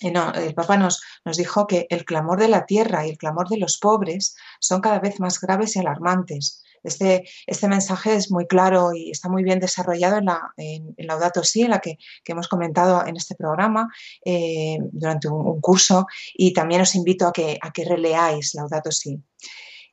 El 0.00 0.54
Papa 0.54 0.78
nos, 0.78 1.02
nos 1.26 1.36
dijo 1.36 1.66
que 1.66 1.86
el 1.90 2.06
clamor 2.06 2.40
de 2.40 2.48
la 2.48 2.64
tierra 2.64 3.06
y 3.06 3.10
el 3.10 3.18
clamor 3.18 3.48
de 3.50 3.58
los 3.58 3.78
pobres 3.78 4.34
son 4.58 4.80
cada 4.80 4.98
vez 4.98 5.20
más 5.20 5.38
graves 5.40 5.76
y 5.76 5.80
alarmantes. 5.80 6.62
Este, 6.82 7.28
este 7.46 7.68
mensaje 7.68 8.14
es 8.14 8.30
muy 8.30 8.46
claro 8.46 8.92
y 8.94 9.10
está 9.10 9.28
muy 9.28 9.42
bien 9.42 9.60
desarrollado 9.60 10.18
en, 10.18 10.26
la, 10.26 10.52
en, 10.56 10.94
en 10.96 11.06
la 11.06 11.80
que, 11.80 11.98
hemos 12.26 12.48
comentado 12.48 13.04
en 13.06 13.16
este 13.16 13.34
programa 13.34 13.88
eh, 14.24 14.78
durante 14.92 15.28
un, 15.28 15.60
curso 15.60 16.06
y 16.34 16.52
también 16.52 16.80
os 16.80 16.94
invito 16.94 17.26
a 17.26 17.32
que, 17.32 17.58
a 17.60 17.72
que 17.72 17.84
releáis 17.84 18.54
Laudato 18.54 18.92
Si. 18.92 19.20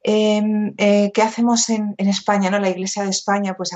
Em, 0.03 0.73
eh, 0.77 1.11
¿Qué 1.13 1.21
hacemos 1.21 1.69
en, 1.69 1.95
España, 1.97 2.49
¿no? 2.49 2.59
la 2.59 2.69
Iglesia 2.69 3.03
de 3.03 3.09
España, 3.09 3.55
pues 3.55 3.71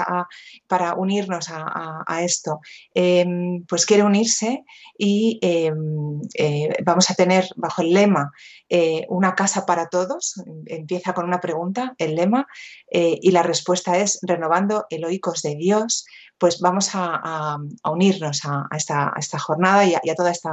para 0.68 0.94
unirnos 0.96 1.48
a, 1.50 2.22
esto? 2.24 2.62
Em, 2.94 3.66
pues 3.66 3.86
quiere 3.86 4.04
unirse 4.04 4.64
y 4.98 5.40
em, 5.42 6.22
eh, 6.36 6.70
vamos 6.84 7.10
a 7.10 7.16
tener 7.16 7.50
bajo 7.56 7.82
el 7.82 7.94
lema 7.94 8.32
eh, 8.70 9.06
una 9.10 9.36
casa 9.36 9.66
para 9.66 9.88
todos. 9.90 10.42
Empieza 10.66 11.14
con 11.14 11.26
una 11.26 11.42
pregunta, 11.42 11.96
el 11.98 12.16
lema, 12.16 12.48
y 12.90 13.32
la 13.32 13.44
respuesta 13.44 13.98
es 13.98 14.20
renovando 14.22 14.86
eloicos 14.90 15.42
de 15.42 15.56
Dios. 15.56 16.06
Pues 16.38 16.60
vamos 16.60 16.92
a, 16.94 17.58
unirnos 17.84 18.42
a, 18.46 18.68
esta, 18.76 19.40
jornada 19.40 19.86
y 19.86 19.94
a, 19.96 20.16
toda 20.16 20.32
esta, 20.32 20.52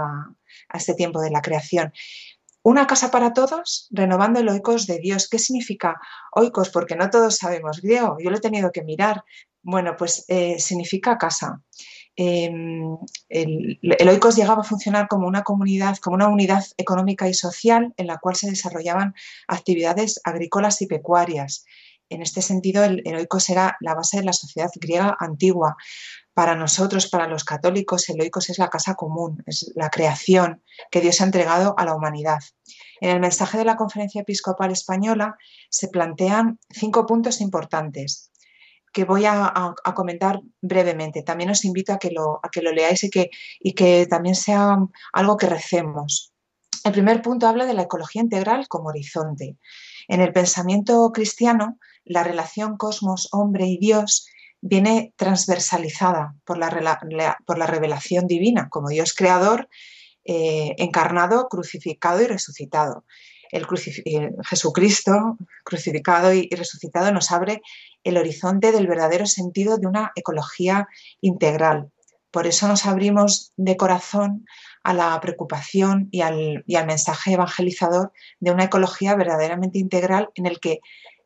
a 0.69 0.77
este 0.77 0.95
tiempo 0.95 1.21
de 1.21 1.31
la 1.31 1.41
creación. 1.41 1.93
Una 2.69 2.87
casa 2.87 3.11
para 3.11 3.33
todos, 3.33 3.89
renovando 3.91 4.41
el 4.41 4.49
oikos 4.51 4.87
de 4.87 4.99
Dios. 4.99 5.31
¿Qué 5.31 5.39
significa 5.39 5.99
oikos? 6.33 6.69
Porque 6.69 6.97
no 6.97 7.09
todos 7.09 7.37
sabemos 7.37 7.81
griego. 7.81 8.19
Yo 8.23 8.29
lo 8.29 8.37
he 8.37 8.41
tenido 8.41 8.73
que 8.73 8.85
mirar. 8.85 9.25
Bueno, 9.63 9.97
pues 9.97 10.27
eh, 10.29 10.59
significa 10.59 11.17
casa. 11.17 11.63
Em, 12.15 12.99
el, 13.31 13.79
el, 13.81 14.09
oikos 14.11 14.37
llegaba 14.37 14.61
a 14.61 14.65
funcionar 14.65 15.09
como 15.09 15.27
una 15.27 15.45
comunidad, 15.45 15.97
como 15.97 16.17
una 16.17 16.29
unidad 16.29 16.63
económica 16.77 17.27
y 17.27 17.33
social 17.33 17.95
en 17.97 18.07
la 18.07 18.19
cual 18.19 18.37
se 18.37 18.51
desarrollaban 18.51 19.15
actividades 19.47 20.21
agrícolas 20.23 20.83
y 20.83 20.89
pecuarias. 20.89 21.65
En 22.11 22.21
este 22.21 22.43
sentido, 22.43 22.85
el, 22.85 23.01
el 23.07 23.15
oikos 23.15 23.49
era 23.49 23.79
la 23.81 23.95
base 23.95 24.19
de 24.19 24.25
la 24.25 24.35
sociedad 24.35 24.71
griega 24.79 25.17
antigua. 25.19 25.79
Para 26.39 26.55
nosotros, 26.55 27.09
para 27.09 27.27
los 27.27 27.43
católicos, 27.43 28.09
el 28.11 28.21
oikos 28.21 28.49
es 28.49 28.61
la 28.61 28.69
casa 28.69 28.95
común, 28.95 29.43
es 29.45 29.73
la 29.75 29.91
creación 29.91 30.63
que 30.89 31.01
Dios 31.01 31.21
ha 31.21 31.25
entregado 31.25 31.75
a 31.77 31.85
la 31.85 31.97
humanidad. 31.97 32.39
En 33.01 33.11
el 33.11 33.19
mensaje 33.19 33.59
de 33.59 33.65
la 33.65 33.75
Conferencia 33.75 34.21
Episcopal 34.21 34.71
Española 34.71 35.37
se 35.69 35.89
plantean 35.89 36.61
cinco 36.71 37.07
puntos 37.07 37.41
importantes 37.41 38.31
que 38.93 39.05
voy 39.05 39.25
a, 39.27 39.75
comentar 39.97 40.41
brevemente. 40.61 41.25
También 41.25 41.51
os 41.51 41.65
invito 41.65 41.93
a 41.93 41.99
que 41.99 42.13
lo, 42.13 42.39
a 42.41 42.51
que 42.51 42.63
lo 42.63 42.71
leáis 42.71 43.03
y 43.03 43.11
que, 43.11 43.31
y 43.59 43.73
que 43.73 44.07
también 44.07 44.37
sea 44.37 44.79
algo 45.13 45.37
que 45.37 45.49
recemos. 45.49 46.33
El 46.85 46.93
primer 46.93 47.21
punto 47.21 47.49
habla 47.49 47.67
de 47.67 47.75
la 47.75 47.83
ecología 47.83 48.23
integral 48.23 48.69
como 48.69 48.91
horizonte. 48.91 49.57
En 50.07 50.21
el 50.21 50.33
pensamiento 50.33 51.11
cristiano, 51.13 51.81
la 52.05 52.23
relación 52.23 52.77
cosmos, 52.77 53.29
hombre 53.33 53.67
y 53.67 53.79
Dios 53.79 54.29
viene 54.61 55.13
transversalizada 55.17 56.35
por 56.45 56.59
la, 56.59 56.99
por 57.47 57.59
la 57.59 57.67
revelación 57.67 58.27
divina, 58.27 58.69
como 58.69 58.89
Dios 58.89 59.15
creador, 59.15 59.69
eh, 60.25 60.75
encarnado, 60.79 61.49
crucificado 61.49 62.21
y 62.21 62.27
resucitado. 62.27 63.05
El 63.51 63.67
eh, 64.05 64.31
Jesucristo 64.45 65.39
crucificado 65.65 66.35
y, 66.35 66.49
resucitado 66.51 67.11
nos 67.13 67.33
abre 67.33 67.63
el 68.05 68.19
horizonte 68.19 68.73
del 68.73 68.87
verdadero 68.87 69.27
sentido 69.27 69.79
de 69.79 69.87
una 69.87 70.13
ecología 70.15 70.87
integral. 71.21 71.91
Por 72.31 72.47
eso 72.47 72.69
nos 72.69 72.85
abrimos 72.85 73.53
de 73.57 73.77
corazón 73.79 74.45
a 74.83 74.93
la 74.93 75.19
preocupación 75.21 76.09
y 76.11 76.21
al, 76.21 76.63
mensaje 76.67 77.33
evangelizador 77.33 78.13
de 78.39 78.51
una 78.51 78.65
ecología 78.65 79.15
verdaderamente 79.15 79.79
integral 79.79 80.29
en, 80.35 80.45
el 80.45 80.61
que, 80.61 80.81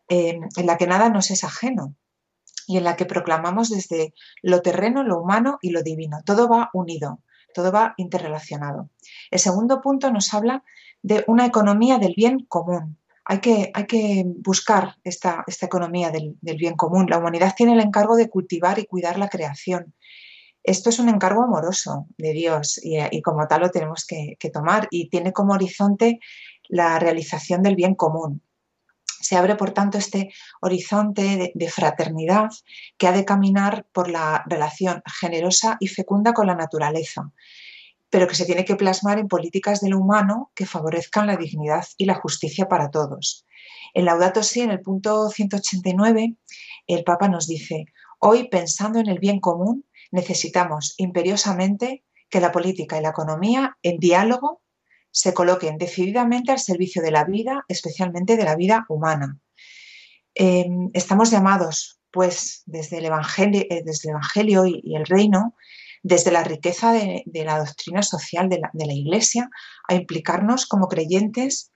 eh, 0.09 0.39
en 0.57 0.67
la 0.67 0.77
que 0.77 0.87
nada 0.87 1.09
nos 1.09 1.33
es 1.33 1.43
ajeno, 1.43 1.97
y 2.67 2.79
en 2.79 2.85
la 2.85 2.97
que 2.97 3.07
proclamamos 3.07 3.71
desde 3.71 4.15
lo 4.43 4.63
terreno, 4.63 5.03
lo 5.03 5.21
humano 5.21 5.59
y 5.63 5.71
lo 5.71 5.83
divino. 5.83 6.19
Todo 6.25 6.49
va 6.49 6.71
unido, 6.73 7.21
todo 7.55 7.73
va 7.73 7.95
interrelacionado. 7.97 8.91
El 9.31 9.39
segundo 9.39 9.81
punto 9.81 10.11
nos 10.11 10.33
habla 10.35 10.65
de 11.03 11.25
una 11.27 11.47
economía 11.47 11.99
del 11.99 12.15
bien 12.17 12.45
común. 12.47 12.99
hay 13.25 13.39
que, 13.39 13.71
hay 13.75 13.87
que 13.87 14.25
buscar 14.27 14.97
esta, 15.05 15.45
esta 15.47 15.67
economía 15.67 16.11
del, 16.11 16.37
bien 16.41 16.75
común. 16.75 17.07
La 17.09 17.19
humanidad 17.19 17.55
tiene 17.57 17.75
el 17.75 17.81
encargo 17.81 18.17
de 18.17 18.29
cultivar 18.29 18.79
y 18.79 18.87
cuidar 18.87 19.19
la 19.19 19.29
creación. 19.29 19.95
Esto 20.65 20.91
es 20.91 20.99
un 20.99 21.09
encargo 21.09 21.43
amoroso 21.43 22.07
de 22.19 22.33
Dios 22.33 22.81
y, 22.83 23.21
como 23.23 23.47
tal 23.49 23.63
lo 23.63 23.71
tenemos 23.71 24.07
que, 24.07 24.37
tomar 24.53 24.87
y 24.91 25.09
tiene 25.09 25.33
como 25.33 25.55
horizonte 25.55 26.21
la 26.69 26.99
realización 26.99 27.63
del 27.63 27.75
bien 27.75 27.95
común. 27.95 28.43
Se 29.23 29.37
abre, 29.37 29.57
por 29.57 29.71
tanto, 29.71 29.99
este 29.99 30.33
horizonte 30.61 31.53
de, 31.55 31.71
fraternidad 31.71 32.51
que 32.99 33.07
ha 33.07 33.13
de 33.13 33.25
caminar 33.25 33.87
por 33.93 34.11
la 34.11 34.45
relación 34.47 35.03
generosa 35.21 35.77
y 35.81 35.87
fecunda 35.87 36.33
con 36.35 36.49
la 36.49 36.55
naturaleza, 36.55 37.31
pero 38.11 38.27
que 38.27 38.35
se 38.35 38.45
tiene 38.45 38.65
que 38.65 38.77
plasmar 38.77 39.19
en 39.19 39.29
políticas 39.29 39.81
de 39.81 39.89
lo 39.89 39.99
humano 39.99 40.51
que 40.55 40.67
favorezcan 40.67 41.29
la 41.29 41.37
dignidad 41.37 41.87
y 41.97 42.05
la 42.05 42.15
justicia 42.15 42.69
para 42.69 42.91
todos. 42.91 43.47
En 43.95 44.05
Laudato 44.05 44.43
Si, 44.43 44.61
en 44.61 44.71
el 44.71 44.81
punto 44.81 45.29
189, 45.31 46.37
el 46.89 47.05
Papa 47.05 47.29
nos 47.29 47.47
dice, 47.47 47.87
hoy 48.19 48.49
pensando 48.49 48.99
en 48.99 49.09
el 49.09 49.21
bien 49.21 49.39
común, 49.39 49.87
necesitamos 50.11 50.95
imperiosamente 50.97 52.05
que 52.29 52.41
la 52.41 52.51
política 52.51 52.99
y 52.99 53.03
la 53.03 53.11
economía, 53.11 53.77
en 53.83 53.99
diálogo, 53.99 54.62
se 55.13 55.35
coloquen 55.35 55.79
decididamente 55.79 56.51
al 56.51 56.59
servicio 56.59 57.03
de 57.03 57.13
la 57.13 57.25
vida, 57.25 57.65
especialmente 57.69 58.37
de 58.37 58.45
la 58.45 58.57
vida 58.57 58.87
humana. 58.89 59.39
Em, 60.35 60.91
estamos 60.95 61.31
llamados, 61.31 62.01
pues, 62.11 62.63
desde 62.67 62.99
el 62.99 63.05
Evangelio, 63.05 63.63
eh, 63.69 64.81
y 64.83 64.97
el 64.97 65.07
Reino, 65.07 65.55
desde 66.03 66.33
la 66.33 66.43
riqueza 66.43 66.93
de, 66.93 67.25
la 67.45 67.59
doctrina 67.59 68.03
social 68.03 68.49
de 68.49 68.59
la, 68.59 68.93
Iglesia 68.93 69.49
a 69.89 69.95
implicarnos 69.95 70.67
como 70.67 70.89
creyentes 70.89 71.71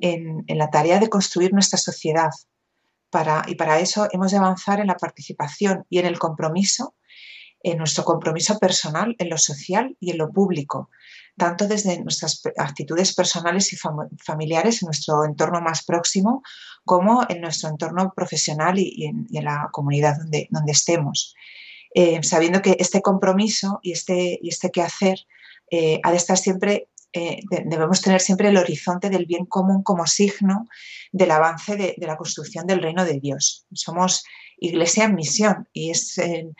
en, 0.00 0.44
la 0.46 0.70
tarea 0.70 1.00
de 1.00 1.08
construir 1.08 1.52
nuestra 1.52 1.78
sociedad. 1.78 2.30
Y 3.46 3.54
para 3.56 3.80
eso 3.80 4.08
hemos 4.12 4.30
de 4.30 4.38
avanzar 4.38 4.80
en 4.80 4.86
la 4.86 4.96
participación 4.96 5.84
y 5.90 5.98
en 5.98 6.06
el 6.06 6.18
compromiso, 6.18 6.94
en 7.62 7.78
nuestro 7.78 8.04
compromiso 8.04 8.58
personal, 8.58 9.14
en 9.18 9.28
lo 9.28 9.38
social 9.38 9.96
y 10.00 10.10
en 10.10 10.18
lo 10.18 10.30
público, 10.30 10.90
tanto 11.36 11.66
desde 11.66 12.02
nuestras 12.02 12.42
actitudes 12.56 13.14
personales 13.14 13.72
y 13.72 13.76
familiares 14.18 14.82
en 14.82 14.86
nuestro 14.86 15.24
entorno 15.24 15.60
más 15.60 15.84
próximo, 15.84 16.42
como 16.84 17.24
en 17.28 17.40
nuestro 17.40 17.68
entorno 17.68 18.12
profesional 18.14 18.78
y, 18.78 19.06
en, 19.06 19.26
la 19.44 19.68
comunidad 19.72 20.16
donde, 20.18 20.48
donde 20.50 20.72
estemos. 20.72 21.34
Eh, 21.94 22.22
sabiendo 22.22 22.62
que 22.62 22.76
este 22.78 23.02
compromiso 23.02 23.78
y 23.82 23.92
este, 23.92 24.38
y 24.42 24.48
este 24.48 24.70
quehacer 24.70 25.18
eh, 25.70 26.00
ha 26.02 26.10
de 26.10 26.16
estar 26.16 26.38
siempre, 26.38 26.88
eh, 27.12 27.40
debemos 27.66 28.00
tener 28.00 28.20
siempre 28.20 28.48
el 28.48 28.56
horizonte 28.56 29.10
del 29.10 29.26
bien 29.26 29.44
común 29.44 29.82
como 29.82 30.06
signo 30.06 30.66
del 31.12 31.30
avance 31.30 31.76
de, 31.76 31.94
la 31.98 32.16
construcción 32.16 32.66
del 32.66 32.82
reino 32.82 33.04
de 33.04 33.20
Dios. 33.20 33.66
Somos 33.72 34.24
iglesia 34.66 35.04
en 35.04 35.14
misión 35.14 35.68
y 35.72 35.90
es 35.90 36.18
el, 36.18 36.54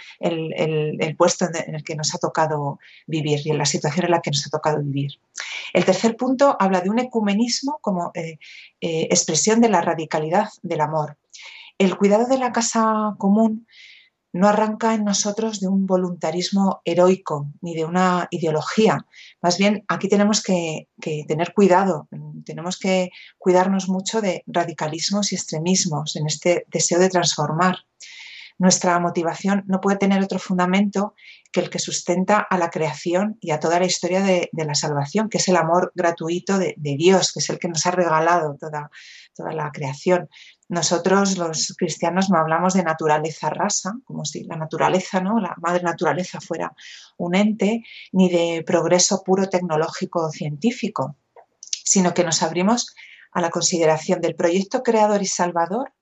puesto 1.17 1.47
en 1.47 1.75
el 1.75 1.85
que 1.85 1.95
nos 1.95 2.15
ha 2.15 2.19
tocado 2.19 2.79
vivir 3.07 3.41
y 3.45 3.51
en 3.51 3.59
la 3.59 3.67
situación 3.67 4.07
en 4.07 4.11
la 4.11 4.21
que 4.21 4.31
nos 4.31 4.47
ha 4.47 4.51
tocado 4.51 4.83
vivir. 4.83 5.13
El 5.73 5.85
tercer 5.85 6.17
punto 6.17 6.57
habla 6.59 6.81
de 6.81 6.91
un 6.91 6.99
ecumenismo 6.99 7.79
como 7.81 8.13
expresión 8.81 9.61
de 9.61 9.69
la 9.69 9.81
radicalidad 9.81 10.49
del 10.63 10.81
amor. 10.81 11.17
El 11.79 11.97
cuidado 11.97 12.27
de 12.27 12.39
la 12.39 12.53
casa 12.53 13.15
común 13.19 13.67
no 14.33 14.49
arranca 14.49 14.95
en 14.95 15.05
nosotros 15.05 15.61
de 15.61 15.69
un 15.69 15.87
voluntarismo 15.87 16.81
heroico 16.85 17.53
ni 17.61 17.75
de 17.75 17.85
una 17.85 18.29
ideología. 18.31 19.07
Más 19.43 19.59
bien, 19.59 19.85
aquí 19.89 20.09
tenemos 20.09 20.43
que, 20.43 20.89
tener 21.29 21.53
cuidado, 21.53 22.09
tenemos 22.45 22.79
que 22.79 23.11
cuidarnos 23.39 23.89
mucho 23.89 24.21
de 24.21 24.43
radicalismos 24.47 25.33
y 25.33 25.37
extremismos 25.37 26.17
en 26.17 26.27
este 26.27 26.65
deseo 26.71 26.99
de 26.99 27.11
transformar. 27.11 27.77
Nuestra 28.59 28.99
motivación 29.01 29.65
no 29.67 29.81
puede 29.81 29.99
tener 29.99 30.23
otro 30.23 30.39
fundamento 30.39 31.15
que 31.51 31.61
el 31.61 31.71
que 31.71 31.79
sustenta 31.79 32.39
a 32.39 32.57
la 32.59 32.71
creación 32.71 33.37
y 33.41 33.51
a 33.51 33.61
toda 33.61 33.79
la 33.79 33.87
historia 33.87 34.23
de, 34.23 34.49
la 34.53 34.75
salvación, 34.75 35.29
que 35.29 35.39
es 35.39 35.49
el 35.49 35.57
amor 35.57 35.93
gratuito 35.95 36.59
de, 36.59 36.75
Dios, 36.77 37.33
que 37.33 37.41
es 37.41 37.51
el 37.51 37.59
que 37.59 37.69
nos 37.69 37.85
ha 37.87 37.91
regalado 37.91 38.57
toda, 38.59 38.91
la 39.53 39.71
creación. 39.73 40.29
Nosotros 40.69 41.37
los 41.37 41.75
cristianos 41.77 42.31
no 42.31 42.39
hablamos 42.39 42.75
de 42.75 42.83
naturaleza 42.83 43.51
rasa, 43.51 43.93
como 44.05 44.25
si 44.25 44.45
la 44.45 44.57
naturaleza, 44.57 45.21
¿no? 45.21 45.39
la 45.39 45.55
madre 45.61 45.83
naturaleza 45.83 46.41
fuera 46.41 46.73
un 47.19 47.35
ente, 47.35 47.85
ni 48.13 48.31
de 48.31 48.63
progreso 48.67 49.23
puro 49.23 49.49
tecnológico 49.49 50.27
o 50.27 50.31
científico, 50.31 51.17
sino 51.85 52.15
que 52.15 52.25
nos 52.25 52.43
abrimos 52.43 52.95
a 53.33 53.41
la 53.41 53.51
consideración 53.51 54.21
del 54.21 54.35
proyecto 54.35 54.83
creador 54.83 55.23
y 55.23 55.27
salvador 55.27 55.93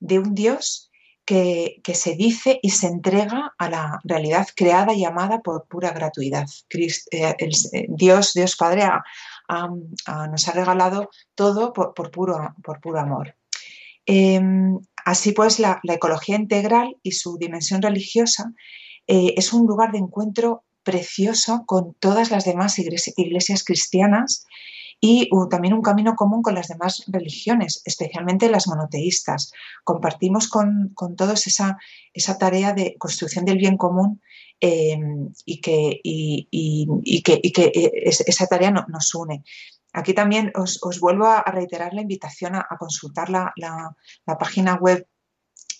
de 0.00 0.18
un 0.18 0.34
Dios 0.34 0.90
que, 1.26 1.82
se 1.94 2.14
dice 2.14 2.60
y 2.62 2.70
se 2.70 2.86
entrega 2.86 3.52
a 3.58 3.68
la 3.68 4.00
realidad 4.04 4.46
creada 4.54 4.94
y 4.94 5.04
amada 5.04 5.40
por 5.40 5.66
pura 5.66 5.90
gratuidad. 5.90 6.46
Eh, 6.70 7.34
eh, 7.38 7.86
Dios, 7.88 8.32
Dios 8.34 8.56
Padre, 8.56 8.88
nos 10.30 10.48
ha 10.48 10.52
regalado 10.52 11.10
todo 11.34 11.72
por, 11.72 11.92
puro, 12.10 12.54
por 12.62 12.80
puro 12.80 13.00
amor. 13.00 13.34
Em, 14.06 14.78
así 15.04 15.32
pues, 15.32 15.58
la, 15.58 15.80
ecología 15.82 16.36
integral 16.36 16.96
y 17.02 17.12
su 17.12 17.38
dimensión 17.38 17.82
religiosa 17.82 18.52
eh, 19.08 19.34
es 19.36 19.52
un 19.52 19.66
lugar 19.66 19.92
de 19.92 19.98
encuentro 19.98 20.64
precioso 20.84 21.64
con 21.66 21.94
todas 21.94 22.30
las 22.30 22.44
demás 22.44 22.78
iglesias, 22.78 23.64
cristianas 23.64 24.46
y 25.00 25.28
también 25.50 25.74
un 25.74 25.82
camino 25.82 26.14
común 26.14 26.42
con 26.42 26.54
las 26.54 26.68
demás 26.68 27.04
religiones, 27.08 27.82
especialmente 27.84 28.48
las 28.48 28.68
monoteístas. 28.68 29.52
Compartimos 29.84 30.48
con, 30.48 30.94
todos 31.16 31.46
esa, 31.48 31.76
tarea 32.38 32.72
de 32.72 32.96
construcción 32.98 33.44
del 33.44 33.58
bien 33.58 33.76
común 33.76 34.22
em, 34.60 35.32
y, 35.44 35.60
que, 35.60 36.00
que, 37.52 37.90
esa 38.04 38.46
tarea 38.46 38.70
nos 38.70 39.14
une. 39.14 39.42
Aquí 39.96 40.12
también 40.12 40.52
os, 40.54 40.78
vuelvo 41.00 41.24
a 41.24 41.42
reiterar 41.50 41.94
la 41.94 42.02
invitación 42.02 42.54
a, 42.54 42.66
consultar 42.78 43.30
la, 43.30 43.54
página 44.38 44.74
web 44.74 45.08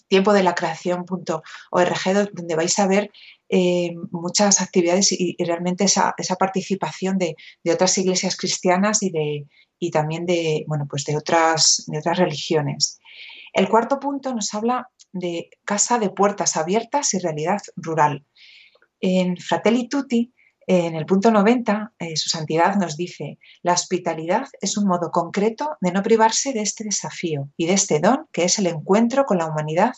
tiempo 0.09 0.33
de 0.33 0.43
la 0.43 0.55
creación.org, 0.55 2.31
donde 2.33 2.57
vais 2.57 2.79
a 2.79 2.87
ver 2.87 3.11
eh, 3.51 3.93
muchas 4.11 4.63
actividades 4.63 5.13
y, 5.13 5.37
realmente 5.45 5.85
esa, 5.85 6.15
participación 6.39 7.19
de, 7.19 7.37
otras 7.71 7.99
iglesias 7.99 8.39
cristianas 8.39 9.03
y, 9.03 9.11
de, 9.11 9.91
también 9.91 10.25
de, 10.25 10.65
bueno, 10.67 10.87
pues 10.89 11.05
de, 11.05 11.15
otras, 11.15 11.85
de 11.87 11.99
otras 11.99 12.19
religiones. 12.19 12.99
El 13.53 13.69
cuarto 13.69 14.01
punto 14.01 14.35
nos 14.35 14.55
habla 14.55 14.89
de 15.13 15.51
casa 15.67 15.99
de 15.99 16.09
puertas 16.09 16.57
abiertas 16.57 17.13
y 17.13 17.19
realidad 17.19 17.61
rural. 17.77 18.25
En 18.99 19.37
Fratelli 19.37 19.91
Tutti 19.91 20.33
en 20.67 20.97
el 20.97 21.07
punto 21.07 21.31
90, 21.31 21.93
eh, 21.99 22.17
su 22.17 22.29
santidad 22.29 22.75
nos 22.77 22.97
dice, 22.97 23.39
la 23.63 23.73
hospitalidad 23.73 24.49
es 24.61 24.77
un 24.77 24.89
modo 24.89 25.11
concreto 25.13 25.77
de 25.81 25.93
no 25.93 26.03
privarse 26.03 26.53
de 26.53 26.63
este 26.63 26.83
desafío 26.83 27.49
y 27.57 27.67
de 27.67 27.75
este 27.75 28.01
don 28.01 28.27
que 28.33 28.45
es 28.45 28.59
el 28.59 28.67
encuentro 28.67 29.25
con 29.25 29.39
la 29.39 29.47
humanidad 29.47 29.93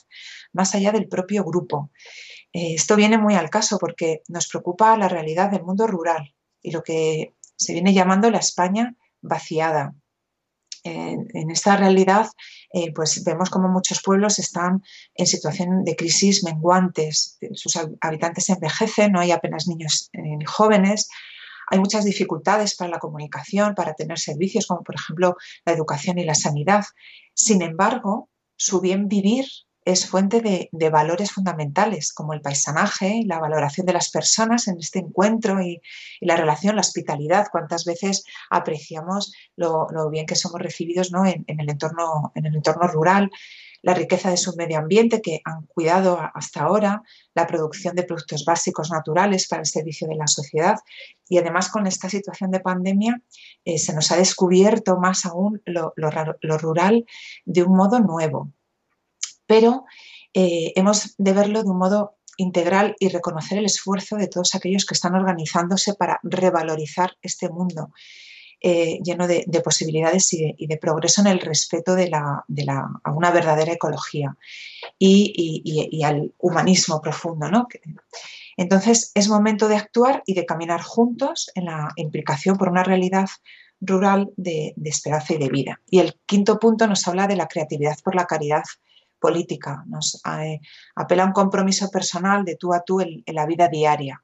más 0.53 0.75
allá 0.75 0.93
del 0.93 1.09
propio 1.09 1.43
grupo. 1.45 1.91
Eh, 2.53 2.75
esto 2.75 2.97
viene 2.97 3.17
muy 3.17 3.35
al 3.35 3.49
caso 3.49 3.79
porque 3.79 4.23
nos 4.29 4.49
preocupa 4.49 4.97
la 4.99 5.09
realidad 5.09 5.51
del 5.51 5.65
mundo 5.65 5.87
rural 5.87 6.35
y 6.61 6.71
lo 6.71 6.83
que 6.83 7.35
se 7.57 7.73
viene 7.73 7.95
llamando 7.95 8.31
la 8.31 8.39
España 8.39 8.95
vaciada. 9.23 9.95
En 10.85 11.51
esta 11.51 11.77
realidad 11.77 12.27
eh, 12.73 12.93
pues 12.93 13.25
vemos 13.25 13.51
como 13.51 13.69
muchos 13.69 14.03
pueblos 14.03 14.39
están 14.39 14.83
en 15.15 15.27
situación 15.27 15.85
de 15.85 15.97
crisis 15.97 16.45
menguantes, 16.45 17.39
sus 17.55 17.79
habitantes 18.01 18.49
envejecen, 18.51 19.13
no 19.13 19.21
hay 19.21 19.31
apenas 19.31 19.67
niños 19.67 20.11
ni 20.13 20.45
jóvenes, 20.45 21.09
hay 21.71 21.79
muchas 21.79 22.05
dificultades 22.05 22.77
para 22.77 22.91
la 22.91 22.99
comunicación, 22.99 23.75
para 23.75 23.95
tener 23.95 24.19
servicios 24.19 24.67
como 24.67 24.83
por 24.83 24.95
ejemplo 24.95 25.37
la 25.65 25.73
educación 25.73 26.19
y 26.19 26.25
la 26.25 26.35
sanidad. 26.35 26.85
Sin 27.35 27.63
embargo, 27.63 28.31
su 28.57 28.81
bien 28.81 29.09
vivir 29.09 29.47
es 29.89 30.07
fuente 30.07 30.43
de, 30.43 30.91
valores 30.91 31.33
fundamentales 31.33 32.13
como 32.13 32.35
el 32.35 32.43
paisanaje, 32.43 33.23
la 33.25 33.39
valoración 33.39 33.87
de 33.87 33.95
las 33.95 34.11
personas 34.11 34.69
en 34.69 34.77
este 34.79 34.99
encuentro 34.99 35.63
y, 35.63 35.81
la 36.21 36.37
relación, 36.37 36.77
la 36.77 36.83
hospitalidad. 36.83 37.47
Cuántas 37.51 37.87
veces 37.87 38.25
apreciamos 38.51 39.33
lo, 39.57 39.89
bien 40.11 40.27
que 40.27 40.35
somos 40.35 40.61
recibidos 40.61 41.11
en, 41.25 41.45
el 41.47 41.71
entorno, 41.71 42.33
en 42.35 42.45
el 42.45 42.57
entorno 42.57 42.87
rural, 42.87 43.31
la 43.81 43.95
riqueza 43.95 44.29
de 44.29 44.37
su 44.37 44.55
medio 44.57 44.79
ambiente 44.79 45.23
que 45.23 45.41
han 45.43 45.65
cuidado 45.65 46.21
hasta 46.35 46.65
ahora, 46.65 47.03
la 47.35 47.47
producción 47.47 47.97
de 47.97 48.03
productos 48.03 48.45
básicos 48.45 48.91
naturales 48.91 49.49
para 49.49 49.63
el 49.63 49.67
servicio 49.67 50.07
de 50.07 50.17
la 50.17 50.27
sociedad. 50.27 50.77
Y 51.31 51.39
además 51.39 51.71
con 51.71 51.87
esta 51.87 52.11
situación 52.11 52.51
de 52.51 52.61
pandemia 52.61 53.23
eh, 53.65 53.79
se 53.79 53.95
nos 53.95 54.13
ha 54.13 54.17
descubierto 54.17 54.99
más 54.99 55.25
aún 55.25 55.63
lo 55.65 56.59
rural 56.59 57.07
de 57.47 57.63
un 57.63 57.75
modo 57.75 58.01
nuevo 58.01 58.53
pero 59.49 59.87
eh, 60.35 60.73
hemos 60.77 61.15
de 61.17 61.33
verlo 61.33 61.65
de 61.65 61.71
un 61.71 61.79
modo 61.79 62.19
integral 62.37 62.95
y 63.01 63.09
reconocer 63.09 63.59
el 63.59 63.65
esfuerzo 63.65 64.17
de 64.17 64.29
todos 64.29 64.55
aquellos 64.55 64.87
que 64.87 64.95
están 64.95 65.15
organizándose 65.17 65.95
para 65.95 66.21
revalorizar 66.23 67.17
este 67.23 67.49
mundo. 67.49 67.91
eh, 68.61 68.99
lleno 69.05 69.29
de, 69.29 69.45
posibilidades 69.63 70.33
y 70.33 70.67
de, 70.67 70.77
progreso 70.79 71.21
en 71.21 71.29
el 71.29 71.39
respeto 71.39 71.95
de 71.95 72.09
la, 72.11 72.45
a 73.05 73.13
una 73.13 73.31
verdadera 73.31 73.73
ecología 73.73 74.37
y, 74.99 76.03
al 76.03 76.35
humanismo 76.39 77.01
profundo. 77.01 77.49
¿no? 77.49 77.69
Entonces 78.57 79.13
es 79.15 79.29
momento 79.29 79.69
de 79.69 79.77
actuar 79.77 80.25
y 80.27 80.35
de 80.35 80.45
caminar 80.45 80.83
juntos 80.83 81.53
en 81.55 81.67
la 81.67 81.93
implicación 81.95 82.57
por 82.57 82.69
una 82.69 82.83
realidad 82.83 83.29
rural 83.81 84.31
de, 84.37 84.75
esperanza 84.85 85.35
y 85.35 85.39
de 85.39 85.49
vida. 85.49 85.81
Y 85.89 86.01
el 86.01 86.19
quinto 86.27 86.59
punto 86.59 86.89
nos 86.89 87.07
habla 87.07 87.29
de 87.29 87.37
la 87.37 87.47
creatividad 87.47 87.97
por 88.03 88.17
la 88.17 88.27
caridad 88.27 88.65
política, 89.21 89.85
nos 89.87 90.21
eh, 90.41 90.61
apela 90.95 91.25
a 91.25 91.27
un 91.27 91.33
compromiso 91.33 91.91
personal 91.91 92.45
de 92.45 92.57
tú 92.57 92.73
a 92.75 92.83
tú 92.83 93.01
en, 93.01 93.23
la 93.27 93.47
vida 93.47 93.69
diaria. 93.69 94.23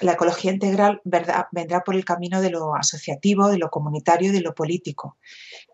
La 0.00 0.12
ecología 0.12 0.52
integral 0.52 1.00
vendrá 1.04 1.80
por 1.84 1.94
el 1.94 2.04
camino 2.04 2.40
de 2.40 2.50
lo 2.50 2.74
asociativo, 2.74 3.48
de 3.48 3.58
lo 3.58 3.70
comunitario 3.70 4.30
y 4.30 4.32
de 4.32 4.40
lo 4.40 4.54
político. 4.54 5.18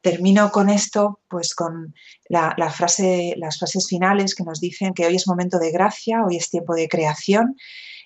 Termino 0.03 0.51
con 0.51 0.69
esto, 0.69 1.21
pues 1.29 1.55
con 1.55 1.95
las 2.29 2.77
frases 2.77 3.87
finales 3.89 4.35
que 4.35 4.45
nos 4.45 4.61
dicen 4.61 4.93
que 4.93 5.07
hoy 5.07 5.17
es 5.17 5.29
momento 5.29 5.59
de 5.59 5.71
gracia, 5.71 6.25
hoy 6.27 6.37
es 6.37 6.51
tiempo 6.51 6.75
de 6.75 6.89
creación 6.89 7.57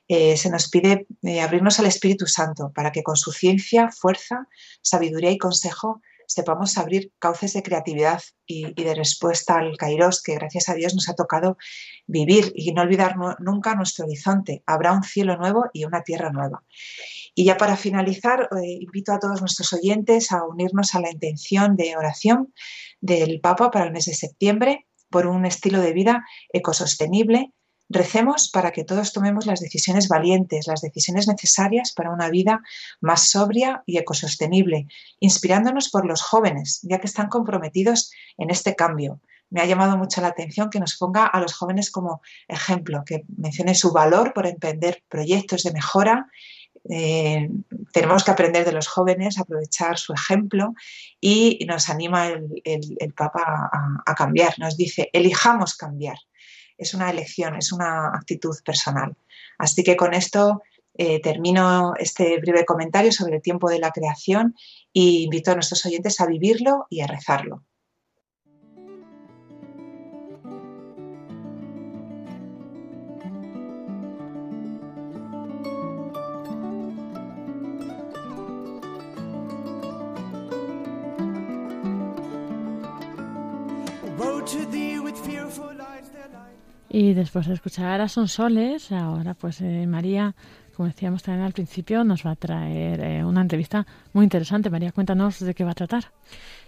eh, 0.08 0.36
se 0.36 0.50
nos 0.50 0.68
pide 0.68 1.06
eh, 1.22 1.40
abrirnos 1.40 1.78
al 1.78 1.86
Espíritu 1.86 2.26
Santo 2.26 2.72
para 2.74 2.92
que 2.92 3.02
con 3.02 3.16
su 3.16 3.32
ciencia, 3.32 3.88
fuerza, 3.90 4.46
sabiduría 4.82 5.30
y 5.30 5.38
consejo 5.38 6.02
sepamos 6.32 6.78
abrir 6.78 7.12
cauces 7.18 7.52
de 7.52 7.62
creatividad 7.62 8.22
y, 8.46 8.72
de 8.74 8.94
respuesta 8.94 9.56
al 9.56 9.76
Kairos 9.76 10.22
que 10.22 10.34
gracias 10.34 10.68
a 10.68 10.74
Dios 10.74 10.94
nos 10.94 11.08
ha 11.08 11.14
tocado 11.14 11.56
vivir 12.06 12.52
y 12.54 12.72
no 12.72 12.82
olvidar 12.82 13.16
nunca 13.38 13.74
nuestro 13.74 14.06
horizonte. 14.06 14.62
Habrá 14.66 14.92
un 14.92 15.02
cielo 15.02 15.36
nuevo 15.36 15.66
y 15.72 15.84
una 15.84 16.02
tierra 16.02 16.30
nueva. 16.30 16.62
Y 17.34 17.44
ya 17.44 17.56
para 17.56 17.76
finalizar, 17.76 18.48
eh, 18.62 18.78
invito 18.80 19.12
a 19.12 19.18
todos 19.18 19.40
nuestros 19.40 19.72
oyentes 19.72 20.32
a 20.32 20.44
unirnos 20.44 20.94
a 20.94 21.00
la 21.00 21.10
intención 21.10 21.76
de 21.76 21.96
oración 21.96 22.52
del 23.00 23.40
Papa 23.40 23.70
para 23.70 23.86
el 23.86 23.92
mes 23.92 24.06
de 24.06 24.14
septiembre 24.14 24.86
por 25.10 25.26
un 25.26 25.44
estilo 25.44 25.80
de 25.80 25.92
vida 25.92 26.24
ecosostenible 26.52 27.52
Recemos 27.92 28.48
para 28.48 28.70
que 28.70 28.84
todos 28.84 29.12
tomemos 29.12 29.44
las 29.44 29.60
decisiones 29.60 30.08
valientes, 30.08 30.66
las 30.66 30.80
decisiones 30.80 31.28
necesarias 31.28 31.92
para 31.92 32.10
una 32.10 32.30
vida 32.30 32.62
más 33.02 33.28
sobria 33.28 33.82
y 33.84 33.98
ecosostenible, 33.98 34.86
inspirándonos 35.20 35.90
por 35.90 36.06
los 36.06 36.22
jóvenes, 36.22 36.80
ya 36.82 37.00
que 37.00 37.06
están 37.06 37.28
comprometidos 37.28 38.10
en 38.38 38.48
este 38.48 38.74
cambio. 38.74 39.20
Me 39.50 39.60
ha 39.60 39.66
llamado 39.66 39.98
mucho 39.98 40.22
la 40.22 40.28
atención 40.28 40.70
que 40.70 40.80
nos 40.80 40.96
ponga 40.96 41.26
a 41.26 41.38
los 41.38 41.52
jóvenes 41.52 41.90
como 41.90 42.22
ejemplo, 42.48 43.02
que 43.04 43.24
mencione 43.36 43.74
su 43.74 43.92
valor 43.92 44.32
por 44.32 44.46
emprender 44.46 45.02
proyectos 45.10 45.62
de 45.62 45.72
mejora 45.72 46.28
eh, 46.90 47.48
tenemos 47.92 48.24
que 48.24 48.30
aprender 48.30 48.64
de 48.64 48.72
los 48.72 48.88
jóvenes, 48.88 49.38
aprovechar 49.38 49.98
su 49.98 50.12
ejemplo 50.12 50.74
y 51.20 51.64
nos 51.68 51.88
anima 51.88 52.26
el, 52.28 53.14
Papa 53.14 53.70
a, 54.04 54.14
cambiar. 54.14 54.58
Nos 54.58 54.76
dice, 54.76 55.10
elijamos 55.12 55.76
cambiar 55.76 56.16
es 56.82 56.94
una 56.94 57.10
elección, 57.10 57.56
es 57.56 57.72
una 57.72 58.08
actitud 58.08 58.56
personal. 58.64 59.16
Así 59.58 59.82
que 59.82 59.96
con 59.96 60.14
esto 60.14 60.62
eh, 60.94 61.20
termino 61.20 61.94
este 61.98 62.38
breve 62.38 62.64
comentario 62.64 63.12
sobre 63.12 63.36
el 63.36 63.42
tiempo 63.42 63.70
de 63.70 63.78
la 63.78 63.90
creación 63.90 64.54
y 64.92 65.24
invito 65.24 65.50
a 65.50 65.54
nuestros 65.54 65.84
oyentes 65.86 66.20
a 66.20 66.26
vivirlo 66.26 66.86
y 66.90 67.00
a 67.00 67.06
rezarlo. 67.06 67.64
Y 86.94 87.14
después 87.14 87.46
de 87.46 87.54
escuchar 87.54 88.02
a 88.02 88.08
Son 88.08 88.28
Soles, 88.28 88.92
ahora 88.92 89.32
pues 89.32 89.62
eh, 89.62 89.86
María, 89.86 90.34
como 90.76 90.88
decíamos 90.88 91.22
también 91.22 91.46
al 91.46 91.54
principio, 91.54 92.04
nos 92.04 92.26
va 92.26 92.32
a 92.32 92.36
traer 92.36 93.00
eh, 93.00 93.24
una 93.24 93.40
entrevista 93.40 93.86
muy 94.12 94.24
interesante. 94.24 94.68
María, 94.68 94.92
cuéntanos 94.92 95.40
de 95.40 95.54
qué 95.54 95.64
va 95.64 95.70
a 95.70 95.74
tratar. 95.74 96.12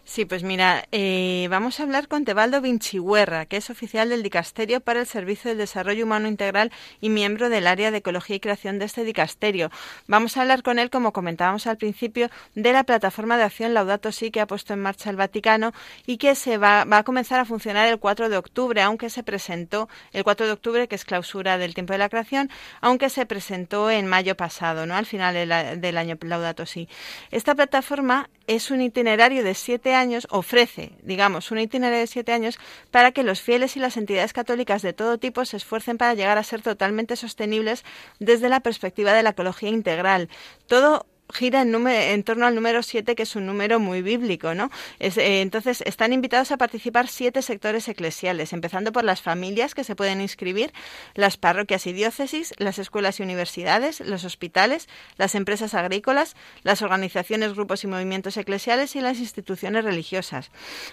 Sí, 0.06 0.26
pues 0.26 0.42
mira, 0.42 0.86
eh, 0.92 1.46
vamos 1.48 1.80
a 1.80 1.82
hablar 1.82 2.08
con 2.08 2.26
Tebaldo 2.26 2.60
Vincihuerra, 2.60 3.46
que 3.46 3.56
es 3.56 3.70
oficial 3.70 4.10
del 4.10 4.22
Dicasterio 4.22 4.80
para 4.80 5.00
el 5.00 5.06
Servicio 5.06 5.48
del 5.48 5.56
Desarrollo 5.56 6.04
Humano 6.04 6.28
Integral 6.28 6.72
y 7.00 7.08
miembro 7.08 7.48
del 7.48 7.66
área 7.66 7.90
de 7.90 7.98
Ecología 7.98 8.36
y 8.36 8.40
Creación 8.40 8.78
de 8.78 8.84
este 8.84 9.02
Dicasterio. 9.02 9.70
Vamos 10.06 10.36
a 10.36 10.42
hablar 10.42 10.62
con 10.62 10.78
él, 10.78 10.90
como 10.90 11.14
comentábamos 11.14 11.66
al 11.66 11.78
principio, 11.78 12.28
de 12.54 12.74
la 12.74 12.84
plataforma 12.84 13.38
de 13.38 13.44
acción 13.44 13.72
Laudato 13.72 14.12
Si 14.12 14.30
que 14.30 14.42
ha 14.42 14.46
puesto 14.46 14.74
en 14.74 14.82
marcha 14.82 15.08
el 15.08 15.16
Vaticano 15.16 15.72
y 16.04 16.18
que 16.18 16.34
se 16.34 16.58
va, 16.58 16.84
va 16.84 16.98
a 16.98 17.04
comenzar 17.04 17.40
a 17.40 17.46
funcionar 17.46 17.88
el 17.88 17.98
4 17.98 18.28
de 18.28 18.36
octubre, 18.36 18.82
aunque 18.82 19.08
se 19.08 19.22
presentó 19.22 19.88
el 20.12 20.22
4 20.22 20.44
de 20.44 20.52
octubre, 20.52 20.86
que 20.86 20.96
es 20.96 21.06
clausura 21.06 21.56
del 21.56 21.72
tiempo 21.72 21.94
de 21.94 21.98
la 21.98 22.10
creación, 22.10 22.50
aunque 22.82 23.08
se 23.08 23.24
presentó 23.24 23.90
en 23.90 24.06
mayo 24.06 24.36
pasado, 24.36 24.84
¿no? 24.84 24.96
Al 24.96 25.06
final 25.06 25.34
del 25.80 25.96
año 25.96 26.18
Laudato 26.20 26.66
Si. 26.66 26.90
Esta 27.30 27.54
plataforma 27.54 28.28
es 28.46 28.70
un 28.70 28.82
itinerario 28.82 29.42
de 29.42 29.54
siete 29.54 29.93
años, 29.94 30.26
ofrece, 30.30 30.92
digamos, 31.02 31.50
un 31.50 31.58
itinerario 31.58 32.00
de 32.00 32.06
siete 32.06 32.32
años 32.32 32.58
para 32.90 33.12
que 33.12 33.22
los 33.22 33.40
fieles 33.40 33.76
y 33.76 33.80
las 33.80 33.96
entidades 33.96 34.32
católicas 34.32 34.82
de 34.82 34.92
todo 34.92 35.18
tipo 35.18 35.44
se 35.44 35.56
esfuercen 35.56 35.98
para 35.98 36.14
llegar 36.14 36.38
a 36.38 36.42
ser 36.44 36.62
totalmente 36.62 37.16
sostenibles 37.16 37.84
desde 38.18 38.48
la 38.48 38.60
perspectiva 38.60 39.12
de 39.12 39.22
la 39.22 39.30
ecología 39.30 39.68
integral. 39.68 40.28
Todo 40.66 41.06
gira 41.32 41.62
en, 41.62 41.86
en, 41.86 42.22
torno 42.22 42.46
al 42.46 42.54
número 42.54 42.82
7, 42.82 43.14
que 43.14 43.22
es 43.22 43.36
un 43.36 43.46
número 43.46 43.80
muy 43.80 44.02
bíblico, 44.02 44.54
¿no? 44.54 44.70
Eh, 45.00 45.40
entonces, 45.40 45.82
están 45.82 46.12
invitados 46.12 46.52
a 46.52 46.56
participar 46.56 47.08
siete 47.08 47.42
sectores 47.42 47.88
eclesiales, 47.88 48.52
empezando 48.52 48.92
por 48.92 49.04
las 49.04 49.22
familias 49.22 49.74
que 49.74 49.84
se 49.84 49.96
pueden 49.96 50.20
inscribir, 50.20 50.72
las 51.14 51.36
parroquias 51.36 51.86
y 51.86 51.92
diócesis, 51.92 52.54
las 52.58 52.78
escuelas 52.78 53.20
y 53.20 53.22
universidades, 53.22 54.00
los 54.00 54.24
hospitales, 54.24 54.88
las 55.16 55.34
empresas 55.34 55.74
agrícolas, 55.74 56.36
las 56.62 56.82
organizaciones, 56.82 57.54
grupos 57.54 57.84
y 57.84 57.86
movimientos 57.86 58.36
eclesiales 58.36 58.96
y 58.96 59.00
las 59.00 59.18
instituciones 59.18 59.84
religiosas. 59.84 60.50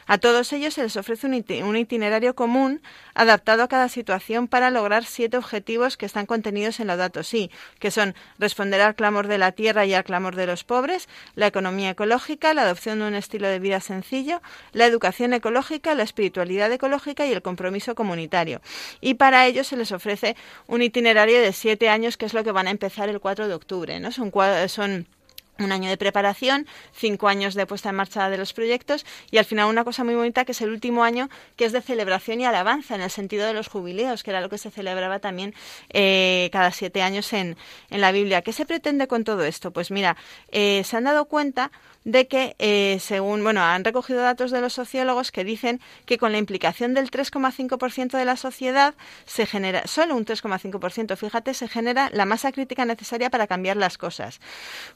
A 0.08 0.18
todos 0.18 0.54
ellos 0.54 0.74
se 0.74 0.84
les 0.84 0.98
ofrece 0.98 1.28
un 1.28 1.78
itinerario 1.78 2.36
común 2.36 2.82
adaptado 3.14 3.64
a 3.64 3.68
cada 3.68 3.90
situación 3.90 4.48
para 4.48 4.70
lograr 4.70 5.06
siete 5.06 5.38
objetivos 5.38 5.98
que 5.98 6.06
están 6.06 6.26
contenidos 6.26 6.80
en 6.80 6.88
Laudato 6.88 7.24
Si, 7.24 7.52
que 7.80 7.92
son 7.92 8.16
responder 8.40 8.82
al 8.82 8.96
clamor 8.96 9.28
de 9.28 9.38
la 9.38 9.52
tierra 9.52 9.86
y 9.86 9.94
al 9.94 10.04
clamor 10.04 10.31
de 10.36 10.48
los 10.48 10.64
pobres, 10.64 11.08
la 11.36 11.48
economía 11.48 11.92
ecológica, 11.92 12.54
la 12.54 12.64
adopción 12.64 13.00
de 13.00 13.08
un 13.08 13.16
estilo 13.16 13.48
de 13.48 13.60
vida 13.60 13.80
sencillo, 13.80 14.42
la 14.74 14.86
educación 14.86 15.34
ecológica, 15.34 15.96
la 15.96 16.04
espiritualidad 16.04 16.72
ecológica 16.72 17.26
y 17.26 17.32
el 17.32 17.42
compromiso 17.42 17.96
comunitario. 17.96 18.62
Y 19.00 19.16
para 19.16 19.46
ello 19.48 19.64
se 19.64 19.78
les 19.78 19.92
ofrece 19.92 20.36
un 20.68 20.82
itinerario 20.82 21.42
de 21.42 21.54
siete 21.54 21.90
años, 21.90 22.18
que 22.18 22.26
es 22.26 22.34
lo 22.34 22.44
que 22.44 22.52
van 22.52 22.68
a 22.68 22.72
empezar 22.72 23.10
el 23.10 23.20
4 23.20 23.48
de 23.48 23.54
octubre. 23.54 24.00
¿no? 24.00 24.12
Son, 24.12 24.32
son 24.68 25.08
un 25.64 25.72
año 25.72 25.90
de 25.90 25.98
preparación, 25.98 26.68
cinco 26.94 27.28
años 27.28 27.54
de 27.54 27.66
puesta 27.66 27.90
en 27.90 27.96
marcha 27.96 28.30
de 28.30 28.38
los 28.38 28.54
proyectos 28.54 29.06
y 29.30 29.38
al 29.38 29.46
final 29.46 29.70
una 29.70 29.84
cosa 29.84 30.04
muy 30.04 30.16
bonita 30.16 30.46
que 30.46 30.52
es 30.52 30.62
el 30.62 30.70
último 30.70 31.04
año 31.04 31.30
que 31.56 31.66
es 31.66 31.72
de 31.72 31.82
celebración 31.82 32.42
y 32.42 32.46
alabanza 32.46 32.96
en 32.96 33.02
el 33.02 33.10
sentido 33.10 33.46
de 33.46 33.54
los 33.54 33.68
jubileos, 33.68 34.24
que 34.24 34.32
era 34.32 34.42
lo 34.42 34.50
que 34.50 34.58
se 34.58 34.72
celebraba 34.72 35.20
también 35.20 35.54
eh, 35.90 36.50
cada 36.52 36.72
siete 36.72 37.02
años 37.02 37.32
en, 37.34 37.58
en, 37.90 38.02
la 38.02 38.12
Biblia. 38.12 38.42
¿Qué 38.42 38.54
se 38.54 38.66
pretende 38.66 39.08
con 39.08 39.24
todo 39.24 39.44
esto? 39.44 39.72
Pues 39.72 39.92
mira, 39.92 40.18
eh, 40.50 40.84
se 40.84 40.98
han 40.98 41.04
dado 41.06 41.26
cuenta 41.26 41.72
de 42.04 42.28
que, 42.28 42.56
eh, 42.58 42.98
según, 43.00 43.44
bueno, 43.44 43.62
han 43.62 43.84
recogido 43.84 44.22
datos 44.22 44.52
de 44.52 44.60
los 44.60 44.74
sociólogos 44.74 45.32
que 45.32 45.44
dicen 45.44 45.80
que 46.06 46.18
con 46.18 46.32
la 46.32 46.40
implicación 46.40 46.94
del 46.94 47.12
3,5% 47.12 48.18
de 48.18 48.26
la 48.26 48.38
sociedad 48.38 48.96
se 49.26 49.46
genera, 49.46 49.86
solo 49.86 50.16
un 50.16 50.26
3,5%, 50.26 51.16
fíjate, 51.16 51.54
se 51.54 51.68
genera 51.68 52.10
la 52.12 52.26
masa 52.26 52.52
crítica 52.52 52.86
necesaria 52.86 53.30
para 53.30 53.48
cambiar 53.48 53.78
las 53.78 53.98
cosas. 53.98 54.40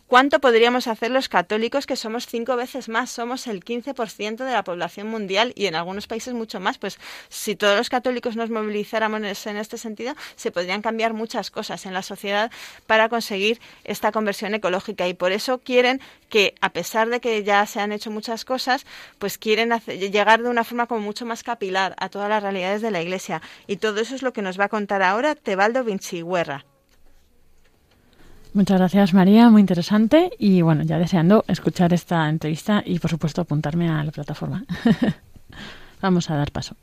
¿Cuánto 0.08 0.39
podríamos 0.39 0.88
hacer 0.88 1.12
los 1.12 1.30
católicos, 1.30 1.86
que 1.86 1.96
somos 1.96 2.26
cinco 2.26 2.56
veces 2.56 2.89
más, 2.89 3.12
somos 3.12 3.46
el 3.48 3.63
15% 3.63 4.44
de 4.44 4.52
la 4.52 4.63
población 4.63 5.08
mundial 5.08 5.54
y 5.56 5.68
en 5.68 5.76
algunos 5.76 6.08
países 6.08 6.34
mucho 6.34 6.60
más? 6.60 6.78
Pues 6.78 6.98
si 7.30 7.56
todos 7.56 7.78
los 7.78 7.89
católicos 7.89 8.36
nos 8.36 8.50
movilizáramos 8.50 9.46
en 9.46 9.58
este 9.58 9.78
sentido, 9.78 10.15
se 10.36 10.52
podrían 10.52 10.82
cambiar 10.82 11.13
muchas 11.13 11.52
cosas 11.52 11.86
en 11.86 11.94
la 11.94 12.02
sociedad 12.02 12.52
para 12.88 13.10
conseguir 13.10 13.60
esta 13.84 14.12
conversión 14.12 14.56
ecológica 14.56 15.08
y 15.08 15.13
por 15.13 15.32
eso 15.32 15.60
quieren 15.60 16.02
que, 16.30 16.56
a 16.62 16.70
pesar 16.70 16.94
de 17.03 17.19
que 17.19 17.43
ya 17.43 17.65
se 17.65 17.81
han 17.81 17.91
hecho 17.91 18.10
muchas 18.10 18.45
cosas, 18.45 18.86
pues 19.19 19.38
quieren 19.38 19.71
llegar 19.88 20.41
de 20.41 20.49
una 20.49 20.63
forma 20.63 20.88
como 20.88 21.01
mucho 21.01 21.25
más 21.25 21.43
capilar 21.43 21.95
a 21.99 22.10
todas 22.10 22.29
las 22.29 22.41
realidades 22.41 22.81
de 22.81 22.91
la 22.91 23.01
Iglesia. 23.01 23.41
Y 23.67 23.77
todo 23.77 23.99
eso 23.99 24.15
es 24.15 24.21
lo 24.21 24.31
que 24.31 24.41
nos 24.41 24.60
va 24.60 24.65
a 24.65 24.69
contar 24.69 25.03
ahora 25.03 25.36
Tebaldo 25.36 25.84
Vinciguerra. 25.84 26.65
Muchas 28.53 28.77
gracias 28.77 29.13
María, 29.13 29.49
muy 29.49 29.60
interesante 29.60 30.31
y 30.39 30.62
bueno, 30.62 30.84
ya 30.84 30.97
deseando 30.97 31.43
escuchar 31.49 31.91
esta 31.91 32.29
entrevista 32.29 32.81
y 32.86 32.99
por 32.99 33.12
supuesto 33.12 33.41
apuntarme 33.41 33.89
a 33.89 34.01
la 34.01 34.12
plataforma. 34.12 34.63
Vamos 36.01 36.29
a 36.29 36.38
dar 36.38 36.53
paso. 36.53 36.77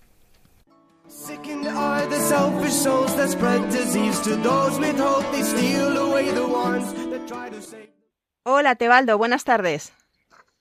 Hola 8.44 8.74
Tebaldo, 8.74 9.16
buenas 9.16 9.44
tardes. 9.44 9.92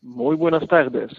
Muy 0.01 0.35
buenas 0.35 0.67
tardes. 0.67 1.11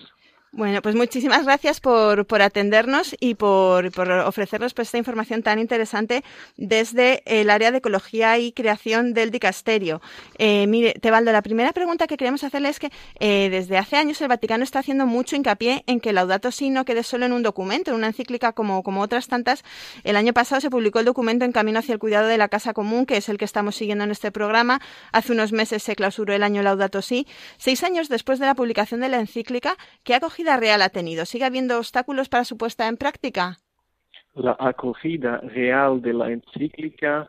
Bueno, 0.54 0.82
pues 0.82 0.94
muchísimas 0.94 1.46
gracias 1.46 1.80
por, 1.80 2.26
por 2.26 2.42
atendernos 2.42 3.16
y 3.18 3.36
por, 3.36 3.90
por 3.90 4.10
ofrecernos 4.10 4.74
pues, 4.74 4.88
esta 4.88 4.98
información 4.98 5.42
tan 5.42 5.58
interesante 5.58 6.22
desde 6.58 7.22
el 7.24 7.48
área 7.48 7.70
de 7.70 7.78
ecología 7.78 8.36
y 8.36 8.52
creación 8.52 9.14
del 9.14 9.30
dicasterio. 9.30 10.02
Eh, 10.36 10.66
mire, 10.66 10.92
Tebaldo, 11.00 11.32
la 11.32 11.40
primera 11.40 11.72
pregunta 11.72 12.06
que 12.06 12.18
queremos 12.18 12.44
hacerle 12.44 12.68
es 12.68 12.78
que 12.80 12.90
eh, 13.18 13.48
desde 13.50 13.78
hace 13.78 13.96
años 13.96 14.20
el 14.20 14.28
Vaticano 14.28 14.62
está 14.62 14.80
haciendo 14.80 15.06
mucho 15.06 15.36
hincapié 15.36 15.84
en 15.86 16.00
que 16.00 16.12
Laudato 16.12 16.50
Si 16.50 16.68
no 16.68 16.84
quede 16.84 17.02
solo 17.02 17.24
en 17.24 17.32
un 17.32 17.42
documento, 17.42 17.90
en 17.90 17.96
una 17.96 18.08
encíclica 18.08 18.52
como, 18.52 18.82
como 18.82 19.00
otras 19.00 19.28
tantas. 19.28 19.64
El 20.04 20.16
año 20.16 20.34
pasado 20.34 20.60
se 20.60 20.68
publicó 20.68 20.98
el 20.98 21.06
documento 21.06 21.46
En 21.46 21.52
Camino 21.52 21.78
hacia 21.78 21.94
el 21.94 21.98
Cuidado 21.98 22.26
de 22.26 22.36
la 22.36 22.48
Casa 22.48 22.74
Común, 22.74 23.06
que 23.06 23.16
es 23.16 23.30
el 23.30 23.38
que 23.38 23.46
estamos 23.46 23.74
siguiendo 23.74 24.04
en 24.04 24.10
este 24.10 24.30
programa. 24.30 24.82
Hace 25.12 25.32
unos 25.32 25.52
meses 25.52 25.82
se 25.82 25.96
clausuró 25.96 26.34
el 26.34 26.42
año 26.42 26.60
Laudato 26.60 27.00
Si. 27.00 27.26
Seis 27.56 27.82
años 27.84 28.10
después 28.10 28.38
de 28.38 28.44
la 28.44 28.54
publicación 28.54 29.00
de 29.00 29.08
la 29.08 29.18
encíclica, 29.18 29.78
¿qué 30.04 30.14
ha 30.14 30.20
cogido 30.20 30.41
real 30.44 30.82
ha 30.82 30.88
tenido? 30.88 31.24
¿Sigue 31.24 31.44
habiendo 31.44 31.78
obstáculos 31.78 32.28
para 32.28 32.44
su 32.44 32.56
puesta 32.56 32.88
en 32.88 32.96
práctica? 32.96 33.58
La 34.34 34.56
acogida 34.58 35.38
real 35.38 36.00
de 36.00 36.12
la 36.12 36.30
encíclica 36.30 37.28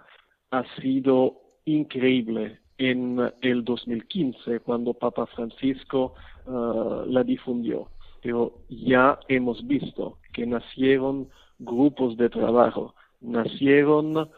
ha 0.51 0.63
sido 0.81 1.41
increíble 1.65 2.59
en 2.77 3.19
el 3.41 3.63
2015 3.63 4.59
cuando 4.61 4.93
Papa 4.93 5.25
Francisco 5.27 6.13
uh, 6.45 7.05
la 7.05 7.23
difundió. 7.23 7.89
Pero 8.21 8.59
ya 8.69 9.19
hemos 9.27 9.65
visto 9.67 10.17
que 10.31 10.45
nacieron 10.45 11.29
grupos 11.59 12.17
de 12.17 12.29
trabajo, 12.29 12.95
nacieron 13.21 14.29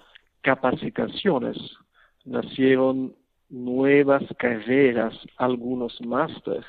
capacitaciones, 0.42 1.58
nacieron 2.24 3.16
nuevas 3.50 4.24
carreras, 4.38 5.14
algunos 5.38 6.00
másteres, 6.02 6.66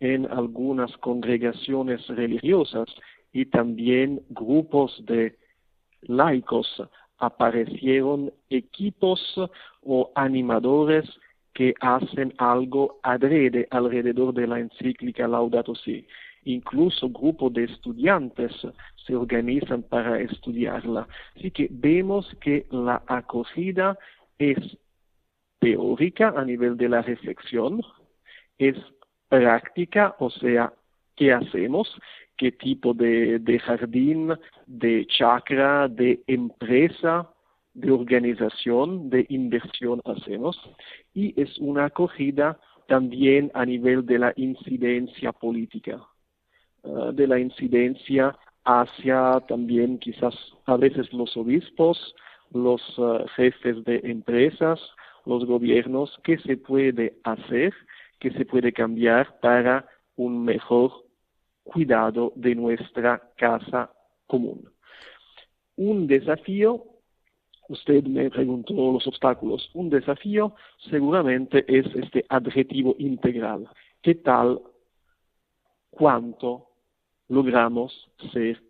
en 0.00 0.26
algunas 0.30 0.96
congregaciones 0.98 2.06
religiosas 2.08 2.88
y 3.32 3.46
también 3.46 4.22
grupos 4.30 5.02
de 5.06 5.36
laicos. 6.02 6.82
Aparecieron 7.18 8.32
equipos 8.48 9.20
o 9.82 10.10
animadores 10.14 11.04
que 11.52 11.74
hacen 11.80 12.32
algo 12.38 12.98
adrede 13.02 13.66
alrededor 13.70 14.32
de 14.32 14.46
la 14.46 14.58
encíclica 14.58 15.28
Laudato 15.28 15.74
Si. 15.74 16.06
Incluso 16.44 17.10
grupos 17.10 17.52
de 17.52 17.64
estudiantes 17.64 18.52
se 19.06 19.14
organizan 19.14 19.82
para 19.82 20.18
estudiarla. 20.20 21.06
Así 21.36 21.50
que 21.50 21.68
vemos 21.70 22.26
que 22.40 22.66
la 22.70 23.02
acogida 23.06 23.98
es 24.38 24.56
teórica 25.58 26.32
a 26.34 26.44
nivel 26.46 26.78
de 26.78 26.88
la 26.88 27.02
reflexión, 27.02 27.82
es 28.56 28.76
práctica, 29.30 30.16
o 30.18 30.28
sea, 30.28 30.72
qué 31.16 31.32
hacemos, 31.32 31.88
qué 32.36 32.52
tipo 32.52 32.92
de, 32.92 33.60
jardín, 33.64 34.34
de 34.66 35.06
chakra, 35.06 35.88
de 35.88 36.20
empresa, 36.26 37.30
de 37.72 37.92
organización, 37.92 39.08
de 39.08 39.24
inversión 39.28 40.02
hacemos. 40.04 40.60
Y 41.14 41.40
es 41.40 41.58
una 41.58 41.86
acogida 41.86 42.58
también 42.88 43.50
a 43.54 43.64
nivel 43.64 44.04
de 44.04 44.18
la 44.18 44.32
incidencia 44.36 45.32
política, 45.32 46.02
ah, 46.84 47.10
de 47.14 47.26
la 47.26 47.38
incidencia 47.38 48.36
hacia 48.64 49.40
también 49.48 49.98
quizás 49.98 50.34
a 50.66 50.76
veces 50.76 51.12
los 51.12 51.36
obispos, 51.36 52.14
los 52.52 52.82
ah, 52.98 53.24
jefes 53.36 53.84
de 53.84 54.00
empresas, 54.02 54.80
los 55.24 55.44
gobiernos, 55.44 56.18
qué 56.24 56.38
se 56.38 56.56
puede 56.56 57.14
hacer 57.22 57.72
que 58.20 58.30
se 58.30 58.44
puede 58.44 58.72
cambiar 58.72 59.40
para 59.40 59.88
un 60.16 60.44
mejor 60.44 60.92
cuidado 61.64 62.32
de 62.36 62.54
nuestra 62.54 63.20
casa 63.36 63.90
común. 64.26 64.68
Un 65.76 66.06
desafío, 66.06 66.84
usted 67.68 68.04
me 68.04 68.30
preguntó 68.30 68.74
los 68.92 69.06
obstáculos, 69.06 69.70
un 69.74 69.88
desafío 69.88 70.54
seguramente 70.90 71.64
es 71.66 71.86
este 71.96 72.24
adjetivo 72.28 72.94
integral. 72.98 73.68
¿Qué 74.02 74.16
tal 74.16 74.60
cuánto 75.90 76.68
logramos 77.28 78.10
ser 78.32 78.62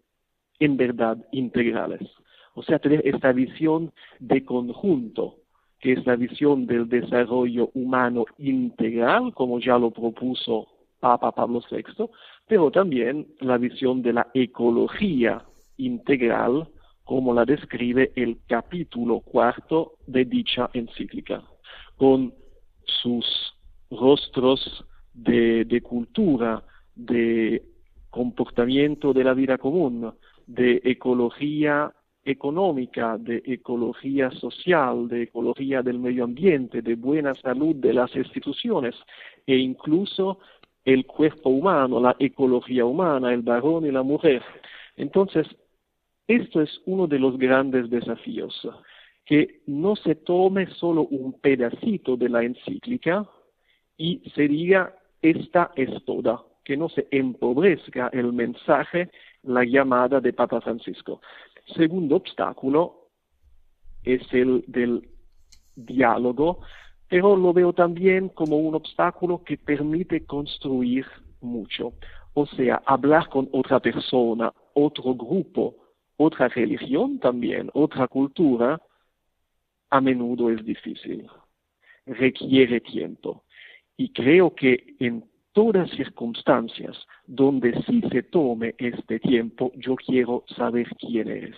en 0.61 0.77
verdad 0.77 1.19
integrales? 1.33 2.09
O 2.55 2.63
sea, 2.63 2.79
tener 2.79 3.05
esta 3.05 3.33
visión 3.33 3.93
de 4.21 4.45
conjunto 4.45 5.40
que 5.81 5.93
es 5.93 6.07
la 6.07 6.17
visión 6.17 6.67
del 6.67 6.89
desarrollo 6.89 7.71
humano 7.75 8.27
integral, 8.39 9.33
como 9.35 9.59
ya 9.59 9.79
lo 9.79 9.91
propuso 9.91 10.69
Papa 11.01 11.33
Pablo 11.33 11.63
VI, 11.71 12.07
pero 12.47 12.71
también 12.71 13.27
la 13.41 13.57
visión 13.57 14.03
de 14.03 14.13
la 14.13 14.27
ecología 14.35 15.43
integral, 15.79 16.69
como 17.05 17.33
la 17.33 17.45
describe 17.45 18.13
el 18.15 18.39
capítulo 18.47 19.21
cuarto 19.21 19.95
de 20.07 20.27
dicha 20.27 20.69
encíclica, 20.75 21.43
con 21.97 22.35
sus 22.85 23.25
rostros 23.91 24.85
de, 25.15 25.65
de 25.65 25.81
cultura, 25.81 26.63
de 26.95 27.65
comportamiento 28.11 29.13
de 29.13 29.25
la 29.25 29.33
vida 29.33 29.57
común, 29.57 30.13
de 30.47 30.83
ecología 30.85 31.93
económica, 32.25 33.17
de 33.19 33.43
ecología 33.47 34.31
social, 34.33 35.09
de 35.09 35.23
ecología 35.23 35.83
del 35.83 35.99
medio 35.99 36.25
ambiente, 36.25 36.83
de 36.83 36.95
buena 36.95 37.35
salud 37.35 37.77
de 37.77 37.95
las 37.95 38.15
instituciones 38.15 38.95
e 39.47 39.57
incluso 39.57 40.39
el 40.85 41.07
cuerpo 41.07 41.51
humano, 41.51 42.01
la 42.01 42.17
ecología 42.19 42.85
humana, 42.85 43.33
el 43.33 43.43
varón 43.43 43.87
y 43.87 43.91
la 43.91 44.03
mujer. 44.03 44.43
Entonces, 44.97 45.47
esto 46.27 46.61
es 46.61 46.81
uno 46.87 47.07
de 47.07 47.19
los 47.19 47.39
grandes 47.39 47.91
desafíos, 47.91 48.69
que 49.25 49.63
no 49.67 49.97
se 49.97 50.15
tome 50.15 50.67
solo 50.75 51.03
un 51.03 51.41
pedacito 51.41 52.17
de 52.17 52.29
la 52.29 52.43
encíclica 52.43 53.29
y 53.97 54.23
se 54.35 54.49
diga 54.49 54.95
esta 55.23 55.73
es 55.77 56.05
toda, 56.05 56.43
que 56.65 56.77
no 56.77 56.89
se 56.89 57.07
empobrezca 57.11 58.09
el 58.13 58.33
mensaje, 58.33 59.11
la 59.43 59.65
llamada 59.65 60.21
de 60.21 60.33
Papa 60.33 60.61
Francisco. 60.61 61.21
Segundo 61.67 62.17
obstáculo 62.17 63.09
es 64.03 64.23
el 64.33 64.65
del 64.67 65.09
diálogo, 65.77 66.61
pero 67.09 67.37
lo 67.37 67.53
veo 67.53 67.73
también 67.73 68.29
como 68.29 68.57
un 68.59 68.75
obstáculo 68.75 69.43
que 69.45 69.57
permite 69.57 70.25
construir 70.25 71.07
mucho. 71.41 71.95
O 72.35 72.47
sea, 72.47 72.83
hablar 72.87 73.29
con 73.29 73.49
otra 73.53 73.81
persona, 73.81 74.53
otro 74.75 75.15
grupo, 75.15 75.77
otra 76.17 76.49
religión 76.49 77.19
también, 77.19 77.71
otra 77.75 78.07
cultura, 78.07 78.81
a 79.91 80.01
menudo 80.01 80.51
es 80.51 80.65
difícil. 80.65 81.27
Requiere 82.07 82.81
tiempo. 82.81 83.45
Y 83.97 84.13
creo 84.13 84.55
que 84.55 84.95
en 85.01 85.30
todas 85.61 85.91
circunstancias 85.91 86.97
donde 87.27 87.79
sí 87.83 88.01
se 88.11 88.23
tome 88.23 88.75
este 88.79 89.21
tiempo, 89.21 89.71
yo 89.77 89.95
quiero 89.95 90.43
saber 90.57 90.89
quién 90.97 91.29
eres, 91.29 91.57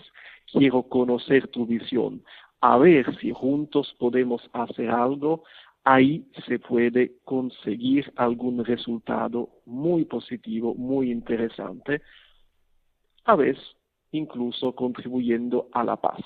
quiero 0.51 0.83
conocer 0.83 1.47
tu 1.47 1.67
visión, 1.67 2.21
a 2.61 2.79
ver 2.79 3.17
si 3.21 3.31
juntos 3.31 3.95
podemos 4.01 4.43
hacer 4.55 4.91
algo, 4.91 5.45
ahí 5.85 6.27
se 6.49 6.59
puede 6.59 7.13
conseguir 7.23 8.13
algún 8.17 8.65
resultado 8.65 9.51
muy 9.67 10.05
positivo, 10.05 10.75
muy 10.75 11.13
interesante, 11.13 12.03
a 13.25 13.37
veces 13.37 13.63
incluso 14.11 14.75
contribuyendo 14.75 15.69
a 15.71 15.85
la 15.85 15.95
paz. 15.95 16.21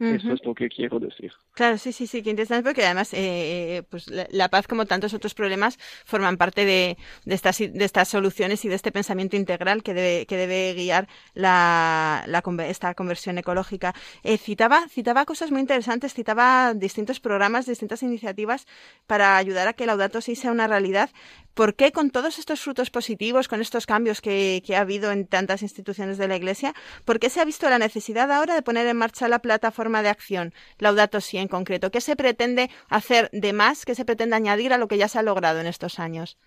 Eso 0.00 0.32
es 0.32 0.40
lo 0.44 0.54
que 0.54 0.68
quiero 0.68 0.98
decir. 0.98 1.30
Claro, 1.52 1.76
sí, 1.76 1.92
sí, 1.92 2.06
sí, 2.06 2.22
que 2.22 2.30
interesante 2.30 2.64
porque 2.64 2.86
además 2.86 3.12
eh, 3.12 3.18
eh, 3.18 3.82
pues 3.82 4.06
la, 4.08 4.48
paz, 4.48 4.66
como 4.66 4.86
tantos 4.86 5.12
otros 5.12 5.34
problemas, 5.34 5.78
forman 6.06 6.38
parte 6.38 6.64
de, 6.64 6.96
de, 7.26 7.34
estas, 7.34 7.58
de 7.58 7.84
estas 7.84 8.08
soluciones 8.08 8.64
y 8.64 8.68
de 8.68 8.76
este 8.76 8.92
pensamiento 8.92 9.36
integral 9.36 9.82
que 9.82 9.92
debe, 9.92 10.24
que 10.24 10.38
debe 10.38 10.72
guiar 10.72 11.06
la, 11.34 12.24
la 12.26 12.42
esta 12.66 12.94
conversión 12.94 13.36
ecológica. 13.36 13.94
Eh, 14.22 14.38
citaba, 14.38 14.88
citaba 14.88 15.26
cosas 15.26 15.50
muy 15.50 15.60
interesantes, 15.60 16.14
citaba 16.14 16.72
distintos 16.74 17.20
programas, 17.20 17.66
distintas 17.66 18.02
iniciativas 18.02 18.66
para 19.06 19.36
ayudar 19.36 19.68
a 19.68 19.74
que 19.74 19.84
Laudato 19.84 20.22
Si 20.22 20.34
sea 20.34 20.50
una 20.50 20.66
realidad. 20.66 21.10
¿Por 21.54 21.74
qué 21.74 21.92
con 21.92 22.10
todos 22.10 22.38
estos 22.38 22.60
frutos 22.60 22.90
positivos, 22.90 23.48
con 23.48 23.60
estos 23.60 23.86
cambios 23.86 24.20
que, 24.20 24.62
ha 24.74 24.80
habido 24.80 25.10
en 25.10 25.26
tantas 25.26 25.62
instituciones 25.62 26.16
de 26.18 26.28
la 26.28 26.36
Iglesia, 26.36 26.74
por 27.04 27.18
qué 27.18 27.28
se 27.28 27.40
ha 27.40 27.44
visto 27.44 27.68
la 27.68 27.78
necesidad 27.78 28.30
ahora 28.30 28.54
de 28.54 28.62
poner 28.62 28.86
en 28.86 28.96
marcha 28.96 29.28
la 29.28 29.40
plataforma 29.40 30.02
de 30.02 30.08
acción 30.08 30.52
Laudato 30.78 31.20
Si 31.20 31.38
en 31.38 31.48
concreto? 31.48 31.90
¿Qué 31.90 32.00
se 32.00 32.16
pretende 32.16 32.70
hacer 32.88 33.28
de 33.32 33.52
más? 33.52 33.84
¿Qué 33.84 33.94
se 33.94 34.04
pretende 34.04 34.36
añadir 34.36 34.72
a 34.72 34.78
lo 34.78 34.88
que 34.88 34.98
ya 34.98 35.08
se 35.08 35.18
ha 35.18 35.22
logrado 35.22 35.60
en 35.60 35.66
estos 35.66 35.98
años? 35.98 36.38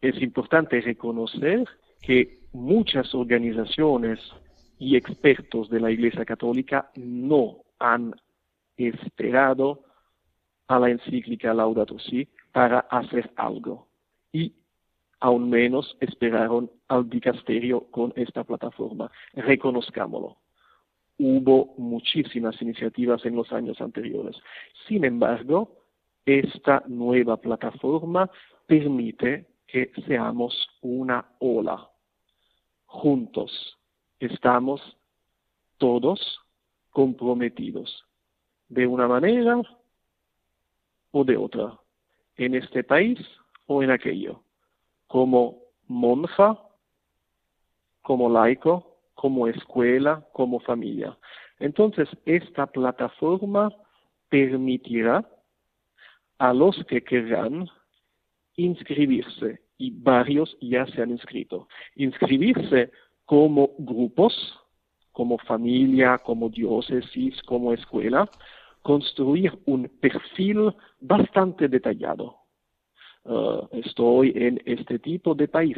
Es 0.00 0.20
importante 0.22 0.80
reconocer 0.80 1.64
que 2.00 2.38
muchas 2.52 3.14
organizaciones 3.14 4.20
y 4.78 4.96
expertos 4.96 5.68
de 5.68 5.80
la 5.80 5.90
Iglesia 5.90 6.24
Católica 6.24 6.90
no 6.94 7.64
han 7.78 8.14
esperado 8.76 9.84
a 10.68 10.78
la 10.78 10.90
encíclica 10.90 11.52
Laudato 11.52 11.98
Si 11.98 12.28
para 12.52 12.80
hacer 12.80 13.32
algo. 13.36 13.87
Y 14.32 14.54
aún 15.20 15.50
menos 15.50 15.96
esperaron 16.00 16.70
al 16.88 17.08
dicasterio 17.08 17.90
con 17.90 18.12
esta 18.16 18.44
plataforma. 18.44 19.10
Reconozcámoslo. 19.34 20.36
Hubo 21.18 21.74
muchísimas 21.78 22.60
iniciativas 22.62 23.24
en 23.24 23.34
los 23.34 23.52
años 23.52 23.80
anteriores. 23.80 24.36
Sin 24.86 25.04
embargo, 25.04 25.78
esta 26.24 26.84
nueva 26.86 27.38
plataforma 27.38 28.30
permite 28.66 29.46
que 29.66 29.90
seamos 30.06 30.54
una 30.82 31.26
ola. 31.40 31.88
Juntos 32.86 33.78
estamos 34.20 34.80
todos 35.78 36.40
comprometidos, 36.90 38.04
de 38.68 38.86
una 38.86 39.06
manera 39.06 39.60
o 41.12 41.24
de 41.24 41.36
otra, 41.36 41.78
en 42.36 42.54
este 42.54 42.84
país 42.84 43.18
o 43.68 43.82
en 43.82 43.90
aquello 43.90 44.42
como 45.06 45.62
monja, 45.86 46.58
como 48.02 48.28
laico, 48.28 48.98
como 49.14 49.48
escuela, 49.48 50.26
como 50.32 50.60
familia. 50.60 51.16
Entonces, 51.58 52.08
esta 52.24 52.66
plataforma 52.66 53.72
permitirá 54.28 55.26
a 56.38 56.52
los 56.52 56.84
que 56.84 57.02
querrán 57.02 57.68
inscribirse, 58.56 59.60
y 59.78 59.90
varios 59.90 60.56
ya 60.60 60.86
se 60.86 61.02
han 61.02 61.10
inscrito, 61.10 61.68
inscribirse 61.96 62.90
como 63.24 63.70
grupos, 63.78 64.34
como 65.12 65.38
familia, 65.38 66.18
como 66.18 66.48
diócesis, 66.48 67.42
como 67.42 67.72
escuela, 67.72 68.28
construir 68.82 69.58
un 69.66 69.88
perfil 70.00 70.74
bastante 71.00 71.68
detallado 71.68 72.47
Uh, 73.28 73.68
estoy 73.72 74.32
en 74.34 74.58
este 74.64 74.98
tipo 74.98 75.34
de 75.34 75.48
país, 75.48 75.76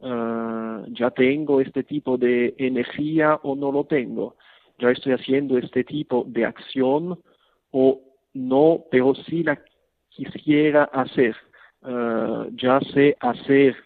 uh, 0.00 0.82
ya 0.88 1.10
tengo 1.10 1.60
este 1.60 1.82
tipo 1.82 2.16
de 2.16 2.54
energía 2.56 3.38
o 3.42 3.54
no 3.54 3.70
lo 3.70 3.84
tengo, 3.84 4.36
ya 4.78 4.92
estoy 4.92 5.12
haciendo 5.12 5.58
este 5.58 5.84
tipo 5.84 6.24
de 6.26 6.46
acción 6.46 7.20
o 7.70 8.00
no, 8.32 8.84
pero 8.90 9.14
sí 9.14 9.42
la 9.42 9.60
quisiera 10.08 10.84
hacer, 10.84 11.36
uh, 11.82 12.48
ya 12.52 12.80
sé 12.94 13.14
hacer 13.20 13.76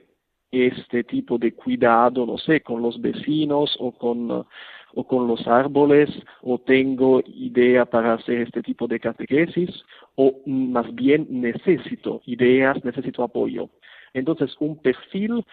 este 0.53 1.03
tipo 1.03 1.37
de 1.37 1.53
cuidado, 1.53 2.25
no 2.25 2.39
sé, 2.39 2.61
con 2.61 2.81
los 2.81 3.01
vecinos 3.01 3.77
o 3.81 3.91
con 3.91 4.47
o 4.95 5.07
con 5.07 5.27
los 5.27 5.47
árboles, 5.47 6.11
o 6.43 6.59
tengo 6.59 7.21
idea 7.27 7.85
para 7.85 8.15
hacer 8.15 8.41
este 8.41 8.63
tipo 8.63 8.87
de 8.87 9.01
catequesis, 9.01 9.71
o 10.17 10.41
más 10.47 10.93
bien 10.95 11.27
necesito 11.31 12.21
ideas, 12.27 12.85
necesito 12.85 13.23
apoyo. 13.23 13.71
Entonces, 14.13 14.55
un 14.61 14.81
perfil 14.81 15.45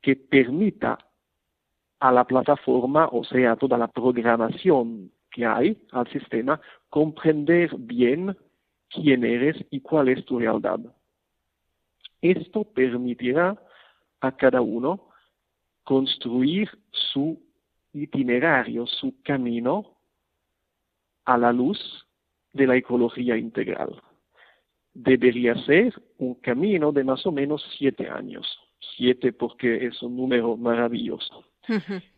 que 0.00 0.16
permita 0.16 0.98
a 2.00 2.12
la 2.12 2.24
plataforma, 2.24 3.08
o 3.10 3.24
sea, 3.24 3.56
toda 3.56 3.78
la 3.78 3.88
programación 3.88 5.10
que 5.30 5.44
hay 5.44 5.76
al 5.92 6.08
sistema, 6.08 6.60
comprender 6.88 7.70
bien 7.76 8.36
quién 8.90 9.24
eres 9.24 9.56
y 9.70 9.80
cuál 9.80 10.08
es 10.08 10.24
tu 10.24 10.38
realidad. 10.38 10.80
Esto 12.22 12.64
permitirá 12.64 13.56
a 14.20 14.32
cada 14.36 14.60
uno 14.60 15.10
construir 15.84 16.68
su 16.90 17.45
itinerario, 18.02 18.86
su 18.86 19.14
camino 19.22 19.96
a 21.24 21.38
la 21.38 21.52
luz 21.52 21.78
de 22.52 22.66
la 22.66 22.76
ecología 22.76 23.36
integral. 23.36 24.00
Debería 24.94 25.54
ser 25.64 25.94
un 26.18 26.34
camino 26.36 26.92
de 26.92 27.04
más 27.04 27.26
o 27.26 27.32
menos 27.32 27.64
siete 27.78 28.08
años. 28.08 28.46
Siete 28.96 29.32
porque 29.32 29.86
es 29.86 30.02
un 30.02 30.16
número 30.16 30.56
maravilloso. 30.56 31.44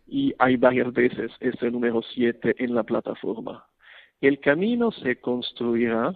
y 0.07 0.35
hay 0.39 0.57
varias 0.57 0.93
veces 0.93 1.33
este 1.41 1.71
número 1.71 2.03
siete 2.15 2.55
en 2.63 2.75
la 2.75 2.83
plataforma. 2.83 3.67
El 4.21 4.41
camino 4.41 4.91
se 4.91 5.21
construirá 5.21 6.13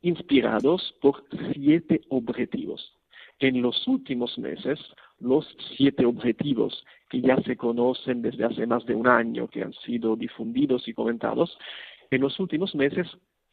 inspirados 0.00 0.94
por 1.00 1.24
siete 1.52 2.00
objetivos. 2.08 2.94
En 3.40 3.62
los 3.62 3.86
últimos 3.86 4.38
meses, 4.38 4.78
los 5.20 5.46
siete 5.76 6.04
objetivos 6.04 6.84
que 7.08 7.20
ya 7.20 7.36
se 7.42 7.56
conocen 7.56 8.22
desde 8.22 8.44
hace 8.44 8.66
más 8.66 8.84
de 8.86 8.94
un 8.94 9.06
año, 9.06 9.48
que 9.48 9.62
han 9.62 9.72
sido 9.72 10.16
difundidos 10.16 10.86
y 10.88 10.94
comentados, 10.94 11.58
en 12.10 12.20
los 12.20 12.38
últimos 12.38 12.74
meses 12.74 13.06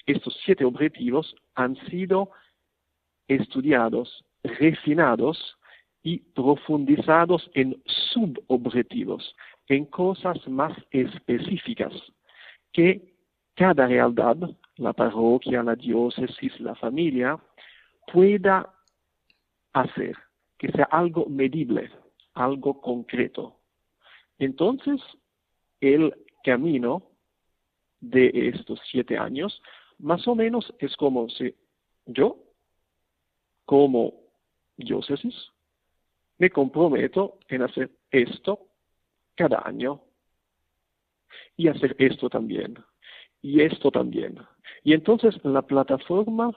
estos 0.06 0.38
siete 0.46 0.66
objetivos 0.66 1.36
han 1.56 1.76
sido 1.90 2.30
estudiados, 3.28 4.24
refinados 4.44 5.58
y 6.04 6.20
profundizados 6.20 7.50
en 7.56 7.82
subobjetivos, 7.86 9.36
en 9.68 9.86
cosas 9.86 10.38
más 10.48 10.74
específicas 10.92 11.92
que 12.72 13.16
cada 13.56 13.88
realidad, 13.88 14.38
la 14.76 14.94
parroquia, 14.94 15.64
la 15.64 15.76
diócesis, 15.76 16.60
la 16.60 16.76
familia, 16.76 17.40
pueda 18.12 18.72
hacer, 19.74 20.16
que 20.58 20.72
sea 20.72 20.86
algo 20.86 21.26
medible, 21.28 21.92
algo 22.34 22.82
concreto. 22.82 23.60
Entonces, 24.38 25.02
el 25.82 26.14
camino 26.44 27.04
de 28.00 28.50
estos 28.54 28.80
siete 28.92 29.18
años, 29.18 29.62
más 30.00 30.28
o 30.28 30.36
menos 30.36 30.74
es 30.80 30.96
como 30.96 31.30
si 31.30 31.56
yo, 32.06 32.38
como 33.66 34.14
diócesis, 34.78 35.36
me 36.38 36.50
comprometo 36.50 37.40
en 37.48 37.64
hacer 37.64 37.92
esto 38.12 38.68
cada 39.36 39.66
año 39.66 40.02
y 41.58 41.68
hacer 41.68 41.96
esto 42.00 42.30
también 42.30 42.78
y 43.42 43.62
esto 43.62 43.92
también. 43.92 44.40
Y 44.84 44.94
entonces 44.94 45.36
la 45.44 45.62
plataforma 45.62 46.52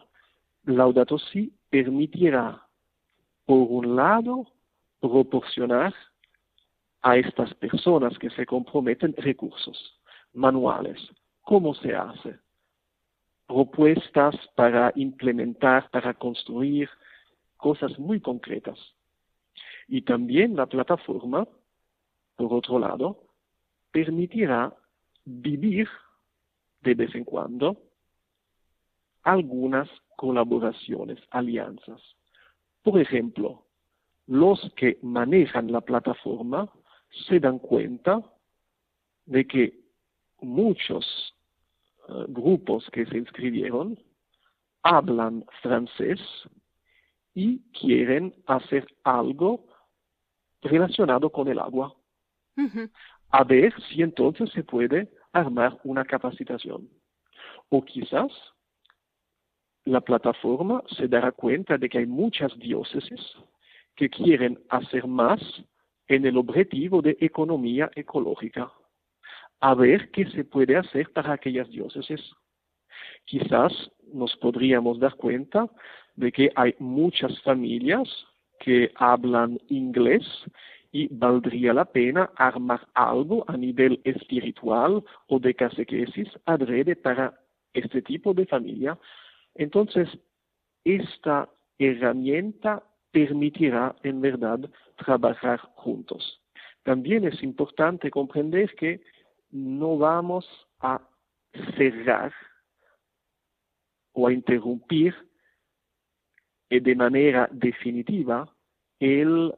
Laudato 0.65 1.19
Si 1.19 1.53
permitirá, 1.71 2.68
por 3.49 3.67
un 3.71 3.97
lado, 3.97 4.47
proporcionar 5.01 5.95
a 7.01 7.17
estas 7.17 7.55
personas 7.55 8.19
que 8.19 8.29
se 8.29 8.45
comprometen 8.45 9.15
recursos, 9.17 9.99
manuales, 10.35 10.99
cómo 11.41 11.73
se 11.73 11.95
hace, 11.95 12.39
propuestas 13.47 14.37
para 14.55 14.93
implementar, 14.97 15.89
para 15.89 16.13
construir 16.13 16.91
cosas 17.57 17.99
muy 17.99 18.21
concretas. 18.21 18.79
Y 19.87 20.03
también 20.03 20.55
la 20.55 20.67
plataforma, 20.67 21.49
por 22.37 22.53
otro 22.53 22.79
lado, 22.79 23.33
permitirá 23.91 24.77
vivir 25.25 25.89
de 26.83 26.95
vez 26.95 27.15
en 27.15 27.25
cuando 27.25 27.81
algunas 29.23 29.89
colaboraciones, 30.17 31.19
alianzas. 31.31 32.18
Por 32.83 33.01
ejemplo, 33.01 33.65
los 34.27 34.61
que 34.77 34.99
manejan 35.03 35.73
la 35.73 35.81
plataforma 35.81 36.71
se 37.27 37.41
dan 37.41 37.59
cuenta 37.59 38.23
de 39.27 39.47
que 39.47 39.81
muchos 40.41 41.35
eh, 42.09 42.13
grupos 42.29 42.89
que 42.93 43.07
se 43.07 43.19
inscribieron 43.19 43.99
hablan 44.83 45.45
francés 45.63 46.21
y 47.35 47.61
quieren 47.73 48.35
hacer 48.47 48.87
algo 49.05 49.67
relacionado 50.63 51.31
con 51.31 51.49
el 51.49 51.59
agua. 51.59 51.95
A 53.31 53.45
ver 53.45 53.73
si 53.85 54.03
entonces 54.03 54.51
se 54.51 54.65
puede 54.65 55.09
armar 55.33 55.79
una 55.85 56.05
capacitación. 56.05 56.89
O 57.69 57.85
quizás 57.85 58.33
la 59.89 60.03
plataforma 60.03 60.83
se 60.97 61.09
dará 61.09 61.33
cuenta 61.33 61.79
de 61.79 61.89
que 61.89 61.99
hay 61.99 62.07
muchas 62.07 62.57
diócesis 62.59 63.21
que 63.97 64.11
quieren 64.11 64.59
hacer 64.69 65.07
más 65.07 65.41
en 66.09 66.27
el 66.27 66.37
objetivo 66.37 67.01
de 67.01 67.17
economía 67.21 67.91
ecológica. 67.95 68.71
A 69.61 69.75
ver 69.75 70.11
qué 70.11 70.27
se 70.31 70.45
puede 70.45 70.77
hacer 70.77 71.11
para 71.13 71.33
aquellas 71.33 71.69
diócesis. 71.71 72.21
Quizás 73.25 73.73
nos 74.13 74.37
podríamos 74.37 74.99
dar 75.01 75.15
cuenta 75.15 75.67
de 76.17 76.33
que 76.33 76.51
hay 76.55 76.75
muchas 76.79 77.41
familias 77.43 78.09
que 78.61 78.93
hablan 78.97 79.59
inglés 79.69 80.25
y 80.93 81.09
valdría 81.09 81.73
la 81.73 81.87
pena 81.87 82.31
armar 82.37 82.87
algo 82.93 83.45
a 83.49 83.57
nivel 83.57 84.01
espiritual 84.05 85.03
o 85.29 85.39
de 85.39 85.55
catequesis 85.55 86.29
adrede 86.45 86.95
para 86.95 87.39
este 87.73 88.03
tipo 88.03 88.35
de 88.35 88.47
familia. 88.47 88.99
Entonces, 89.59 90.09
esta 90.85 91.51
herramienta 91.79 92.83
permitirá 93.11 93.95
en 94.05 94.21
verdad 94.21 94.61
trabajar 94.97 95.59
juntos. 95.75 96.41
También 96.85 97.25
es 97.25 97.43
importante 97.43 98.11
comprender 98.11 98.75
que 98.77 99.03
no 99.51 99.99
vamos 99.99 100.47
a 100.79 101.01
cerrar 101.77 102.33
o 104.13 104.29
a 104.29 104.33
interrumpir 104.33 105.15
de 106.71 106.95
manera 106.95 107.49
definitiva 107.51 108.55
el 109.01 109.53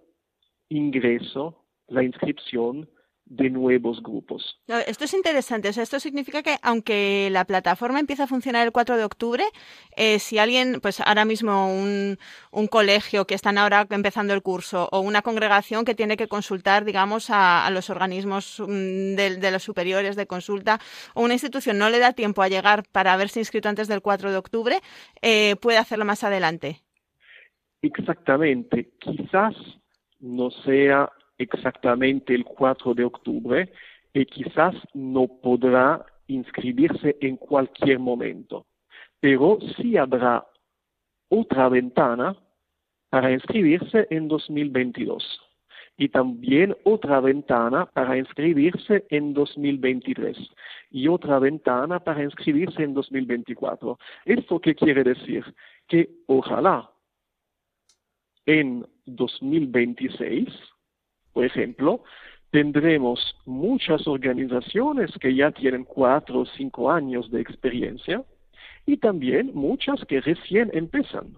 ingreso, 0.70 1.64
la 1.88 2.02
inscripción 2.02 2.88
de 3.30 3.48
nuevos 3.48 4.02
grupos. 4.02 4.58
Esto 4.88 5.04
es 5.04 5.14
interesante. 5.14 5.68
O 5.68 5.72
sea, 5.72 5.84
esto 5.84 6.00
significa 6.00 6.42
que 6.42 6.56
aunque 6.62 7.28
la 7.30 7.44
plataforma 7.44 8.00
empieza 8.00 8.24
a 8.24 8.26
funcionar 8.26 8.66
el 8.66 8.72
4 8.72 8.96
de 8.96 9.04
octubre, 9.04 9.44
eh, 9.96 10.18
si 10.18 10.38
alguien, 10.38 10.80
pues 10.82 11.00
ahora 11.00 11.24
mismo 11.24 11.72
un, 11.72 12.18
un, 12.50 12.66
colegio 12.66 13.26
que 13.28 13.36
están 13.36 13.56
ahora 13.56 13.86
empezando 13.90 14.34
el 14.34 14.42
curso 14.42 14.88
o 14.90 14.98
una 14.98 15.22
congregación 15.22 15.84
que 15.84 15.94
tiene 15.94 16.16
que 16.16 16.26
consultar, 16.26 16.84
digamos, 16.84 17.30
a, 17.30 17.70
los 17.70 17.88
organismos 17.88 18.58
mm, 18.58 19.14
de, 19.14 19.50
los 19.52 19.62
superiores 19.62 20.16
de 20.16 20.26
consulta 20.26 20.80
o 21.14 21.22
una 21.22 21.34
institución 21.34 21.78
no 21.78 21.88
le 21.88 22.00
da 22.00 22.12
tiempo 22.12 22.42
a 22.42 22.48
llegar 22.48 22.82
para 22.90 23.12
haberse 23.12 23.38
inscrito 23.38 23.68
antes 23.68 23.86
del 23.86 24.02
4 24.02 24.32
de 24.32 24.38
octubre, 24.38 24.76
eh, 25.22 25.54
puede 25.62 25.78
hacerlo 25.78 26.04
más 26.04 26.24
adelante. 26.24 26.80
Exactamente. 27.80 28.90
Quizás 28.98 29.54
no 30.18 30.50
sea 30.50 31.08
exactamente 31.40 32.34
el 32.34 32.44
4 32.44 32.94
de 32.94 33.04
octubre 33.04 33.72
y 34.12 34.26
quizás 34.26 34.74
no 34.94 35.26
podrá 35.26 36.04
inscribirse 36.26 37.16
en 37.20 37.36
cualquier 37.36 37.98
momento, 37.98 38.66
pero 39.20 39.58
sí 39.76 39.96
habrá 39.96 40.46
otra 41.28 41.68
ventana 41.68 42.36
para 43.08 43.32
inscribirse 43.32 44.06
en 44.10 44.28
2022 44.28 45.40
y 45.96 46.08
también 46.08 46.74
otra 46.84 47.20
ventana 47.20 47.84
para 47.84 48.16
inscribirse 48.16 49.04
en 49.10 49.34
2023 49.34 50.36
y 50.90 51.08
otra 51.08 51.38
ventana 51.38 52.00
para 52.00 52.24
inscribirse 52.24 52.82
en 52.82 52.94
2024. 52.94 53.98
¿Esto 54.24 54.60
qué 54.60 54.74
quiere 54.74 55.04
decir? 55.04 55.44
Que 55.86 56.08
ojalá 56.26 56.90
en 58.46 58.86
2026 59.04 60.48
por 61.32 61.44
ejemplo, 61.44 62.02
tendremos 62.50 63.36
muchas 63.46 64.06
organizaciones 64.06 65.10
que 65.20 65.34
ya 65.34 65.50
tienen 65.52 65.84
cuatro 65.84 66.40
o 66.40 66.46
cinco 66.46 66.90
años 66.90 67.30
de 67.30 67.40
experiencia 67.40 68.24
y 68.86 68.96
también 68.96 69.52
muchas 69.54 70.04
que 70.06 70.20
recién 70.20 70.70
empiezan. 70.72 71.36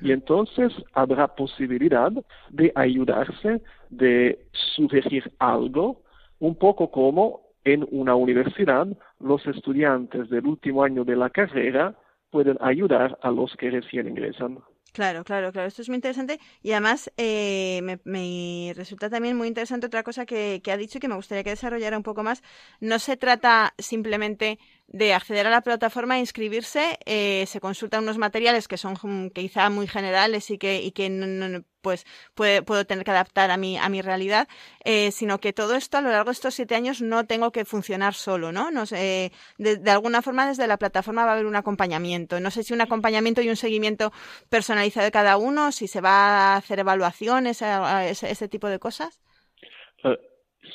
Y 0.00 0.12
entonces 0.12 0.72
habrá 0.92 1.34
posibilidad 1.34 2.12
de 2.50 2.70
ayudarse, 2.76 3.60
de 3.90 4.38
sugerir 4.76 5.32
algo, 5.40 6.02
un 6.38 6.54
poco 6.54 6.90
como 6.92 7.40
en 7.64 7.86
una 7.90 8.14
universidad 8.14 8.86
los 9.18 9.44
estudiantes 9.46 10.30
del 10.30 10.46
último 10.46 10.84
año 10.84 11.04
de 11.04 11.16
la 11.16 11.30
carrera 11.30 11.96
pueden 12.30 12.58
ayudar 12.60 13.18
a 13.22 13.30
los 13.30 13.56
que 13.56 13.70
recién 13.70 14.08
ingresan. 14.08 14.58
Claro, 14.92 15.24
claro, 15.24 15.52
claro. 15.52 15.68
Esto 15.68 15.80
es 15.80 15.88
muy 15.88 15.96
interesante 15.96 16.38
y 16.62 16.72
además 16.72 17.10
eh, 17.16 17.80
me, 18.04 18.72
resulta 18.76 19.08
también 19.08 19.38
muy 19.38 19.48
interesante 19.48 19.86
otra 19.86 20.02
cosa 20.02 20.26
que, 20.26 20.60
que 20.62 20.70
ha 20.70 20.76
dicho 20.76 20.98
y 20.98 21.00
que 21.00 21.08
me 21.08 21.14
gustaría 21.14 21.42
que 21.42 21.48
desarrollara 21.50 21.96
un 21.96 22.02
poco 22.02 22.22
más. 22.22 22.42
No 22.80 22.98
se 22.98 23.16
trata 23.16 23.74
simplemente 23.78 24.58
de 24.88 25.14
acceder 25.14 25.46
a 25.46 25.50
la 25.50 25.62
plataforma 25.62 26.16
e 26.16 26.20
inscribirse, 26.20 26.98
eh, 27.06 27.46
se 27.46 27.60
consultan 27.60 28.02
unos 28.02 28.18
materiales 28.18 28.68
que 28.68 28.76
son 28.76 29.30
quizá 29.30 29.70
muy 29.70 29.86
generales 29.86 30.50
y 30.50 30.58
que, 30.58 30.82
y 30.82 30.92
que 30.92 31.08
no, 31.08 31.64
pues 31.80 32.06
puede, 32.34 32.62
puedo 32.62 32.86
tener 32.86 33.04
que 33.04 33.10
adaptar 33.10 33.50
a 33.50 33.56
mi, 33.56 33.78
a 33.78 33.88
mi 33.88 34.02
realidad, 34.02 34.48
eh, 34.84 35.10
sino 35.12 35.40
que 35.40 35.52
todo 35.52 35.74
esto 35.74 35.98
a 35.98 36.00
lo 36.00 36.10
largo 36.10 36.26
de 36.26 36.32
estos 36.34 36.54
siete 36.54 36.74
años 36.74 37.00
no 37.00 37.26
tengo 37.26 37.52
que 37.52 37.64
funcionar 37.64 38.14
solo, 38.14 38.52
¿no? 38.52 38.70
no 38.70 38.86
sé, 38.86 39.32
de, 39.58 39.76
de, 39.76 39.90
alguna 39.90 40.22
forma 40.22 40.46
desde 40.46 40.66
la 40.66 40.78
plataforma 40.78 41.24
va 41.24 41.30
a 41.30 41.34
haber 41.34 41.46
un 41.46 41.56
acompañamiento. 41.56 42.38
No 42.40 42.50
sé 42.50 42.62
si 42.62 42.74
un 42.74 42.80
acompañamiento 42.80 43.42
y 43.42 43.48
un 43.48 43.56
seguimiento 43.56 44.12
personalizado 44.48 45.04
de 45.04 45.12
cada 45.12 45.36
uno, 45.36 45.72
si 45.72 45.88
se 45.88 46.00
va 46.00 46.54
a 46.54 46.56
hacer 46.56 46.78
evaluaciones, 46.78 47.62
ese, 47.62 48.30
ese 48.30 48.48
tipo 48.48 48.68
de 48.68 48.78
cosas. 48.78 49.20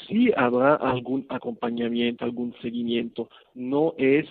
Sí 0.08 0.32
habrá 0.36 0.76
algún 0.76 1.26
acompañamiento, 1.30 2.26
algún 2.26 2.54
seguimiento. 2.62 3.30
No 3.54 3.94
es 3.98 4.26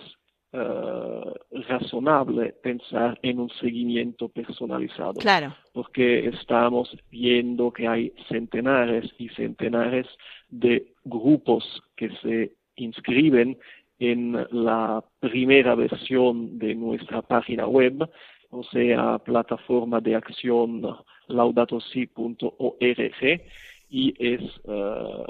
uh, 0.53 1.33
razonable 1.69 2.55
pensar 2.63 3.19
en 3.23 3.41
un 3.41 3.51
seguimiento 3.61 4.29
personalizado. 4.29 5.15
Claro. 5.15 5.55
Porque 5.73 6.29
estamos 6.29 6.95
viendo 7.11 7.73
que 7.73 7.89
hay 7.89 8.13
centenares 8.29 9.11
y 9.19 9.29
centenares 9.31 10.07
de 10.49 10.93
grupos 11.05 11.83
que 11.97 12.11
se 12.23 12.53
inscriben 12.77 13.59
en 13.99 14.47
la 14.51 15.03
primera 15.21 15.75
versión 15.75 16.59
de 16.59 16.75
nuestra 16.75 17.23
página 17.23 17.67
web, 17.67 18.09
o 18.51 18.63
sea, 18.65 19.19
plataforma 19.19 20.01
de 20.01 20.15
acción 20.15 20.83
laudatosi.org 21.29 23.43
y 23.89 24.15
es, 24.19 24.43
uh, 24.65 25.25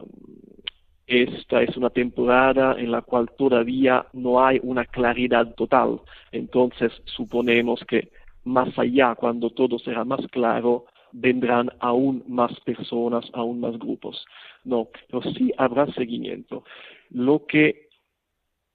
esta 1.07 1.63
es 1.63 1.77
una 1.77 1.91
temporada 1.91 2.75
en 2.79 2.91
la 2.91 3.03
cual 3.03 3.31
todavía 3.37 4.07
no 4.13 4.45
hay 4.45 4.61
una 4.63 4.85
claridad 4.85 5.55
total. 5.55 6.01
Entonces 6.33 6.93
suponemos 7.05 7.85
que 7.87 8.11
más 8.45 8.77
allá, 8.79 9.15
cuando 9.15 9.51
todo 9.51 9.79
será 9.79 10.05
más 10.05 10.27
claro, 10.29 10.87
vendrán 11.13 11.71
aún 11.81 12.23
más 12.29 12.59
personas, 12.61 13.25
aún 13.33 13.61
más 13.61 13.79
grupos. 13.79 14.25
No, 14.65 14.89
pero 15.09 15.23
sí 15.33 15.53
habrá 15.57 15.87
seguimiento. 15.93 16.65
Lo 17.11 17.47
que 17.47 17.89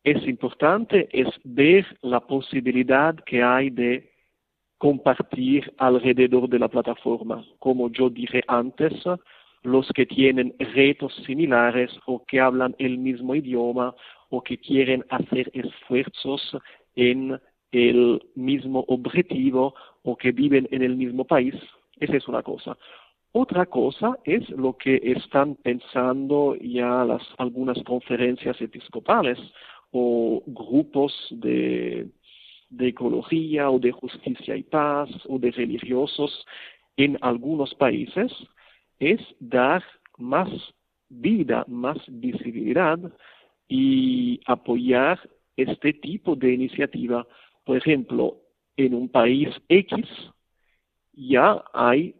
es 0.04 0.28
importante 0.28 1.08
es 1.12 1.28
ver 1.44 1.86
la 2.02 2.20
posibilidad 2.22 3.16
que 3.26 3.44
hay 3.44 3.70
de 3.70 4.12
compartir 4.78 5.72
alrededor 5.78 6.50
de 6.50 6.58
la 6.58 6.68
plataforma. 6.68 7.46
Como 7.60 7.90
yo 7.92 8.10
dije 8.10 8.42
antes, 8.48 8.94
los 9.64 9.88
que 9.90 10.06
tienen 10.06 10.56
retos 10.60 11.14
similares 11.26 11.92
o 12.06 12.24
que 12.26 12.40
hablan 12.40 12.76
el 12.80 12.98
mismo 12.98 13.36
idioma 13.36 13.96
o 14.30 14.42
que 14.42 14.58
quieren 14.58 15.06
hacer 15.10 15.52
esfuerzos 15.54 16.58
en 16.96 17.40
el 17.72 18.22
mismo 18.36 18.84
objetivo 18.88 19.76
o 20.04 20.16
que 20.16 20.32
viven 20.32 20.68
en 20.72 20.82
el 20.82 20.96
mismo 20.96 21.26
país. 21.26 21.56
Esa 22.00 22.18
es 22.18 22.28
una 22.28 22.42
cosa. 22.42 22.78
Otra 23.34 23.66
cosa 23.66 24.18
es 24.26 24.50
lo 24.50 24.76
que 24.78 25.00
están 25.04 25.56
pensando 25.56 26.56
ya 26.56 27.06
las 27.06 27.22
algunas 27.38 27.82
conferencias 27.84 28.60
episcopales 28.60 29.38
o 29.92 30.44
grupos 30.48 31.14
de, 31.30 32.10
de 32.70 32.88
ecología 32.88 33.70
o 33.70 33.80
de 33.80 33.92
justicia 33.92 34.56
y 34.58 34.64
paz 34.64 35.10
o 35.30 35.40
de 35.40 35.52
religiosos 35.52 36.46
en 36.98 37.18
algunos 37.22 37.74
países 37.76 38.32
es 39.02 39.20
dar 39.40 39.84
más 40.18 40.48
vida, 41.10 41.66
más 41.68 41.98
visibilidad 42.08 43.00
y 43.68 44.40
apoyar 44.46 45.20
este 45.58 45.92
tipo 45.94 46.36
de 46.36 46.54
iniciativa. 46.54 47.28
Por 47.66 47.78
ejemplo, 47.78 48.38
en 48.78 48.94
un 48.94 49.10
país 49.10 49.50
X 49.68 50.06
ya 51.14 51.64
hay 51.74 52.16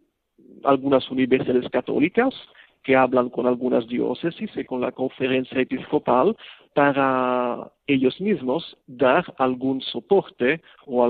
algunas 0.64 1.08
universidades 1.10 1.70
católicas 1.70 2.34
que 2.82 2.96
hablan 2.96 3.30
con 3.30 3.46
algunas 3.46 3.86
diócesis 3.86 4.50
y 4.56 4.64
con 4.64 4.80
la 4.80 4.90
conferencia 4.90 5.60
episcopal 5.60 6.36
para 6.74 7.70
ellos 7.86 8.20
mismos 8.20 8.76
dar 8.88 9.24
algún 9.38 9.80
soporte 9.82 10.60
o 10.86 11.04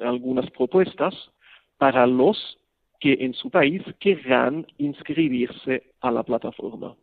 algunas 0.00 0.50
propuestas 0.52 1.14
para 1.76 2.06
los 2.06 2.38
que 3.02 3.16
en 3.18 3.34
su 3.34 3.50
país 3.50 3.82
querrán 3.98 4.64
inscribirse 4.78 5.82
a 6.00 6.12
la 6.12 6.22
plataforma. 6.22 6.94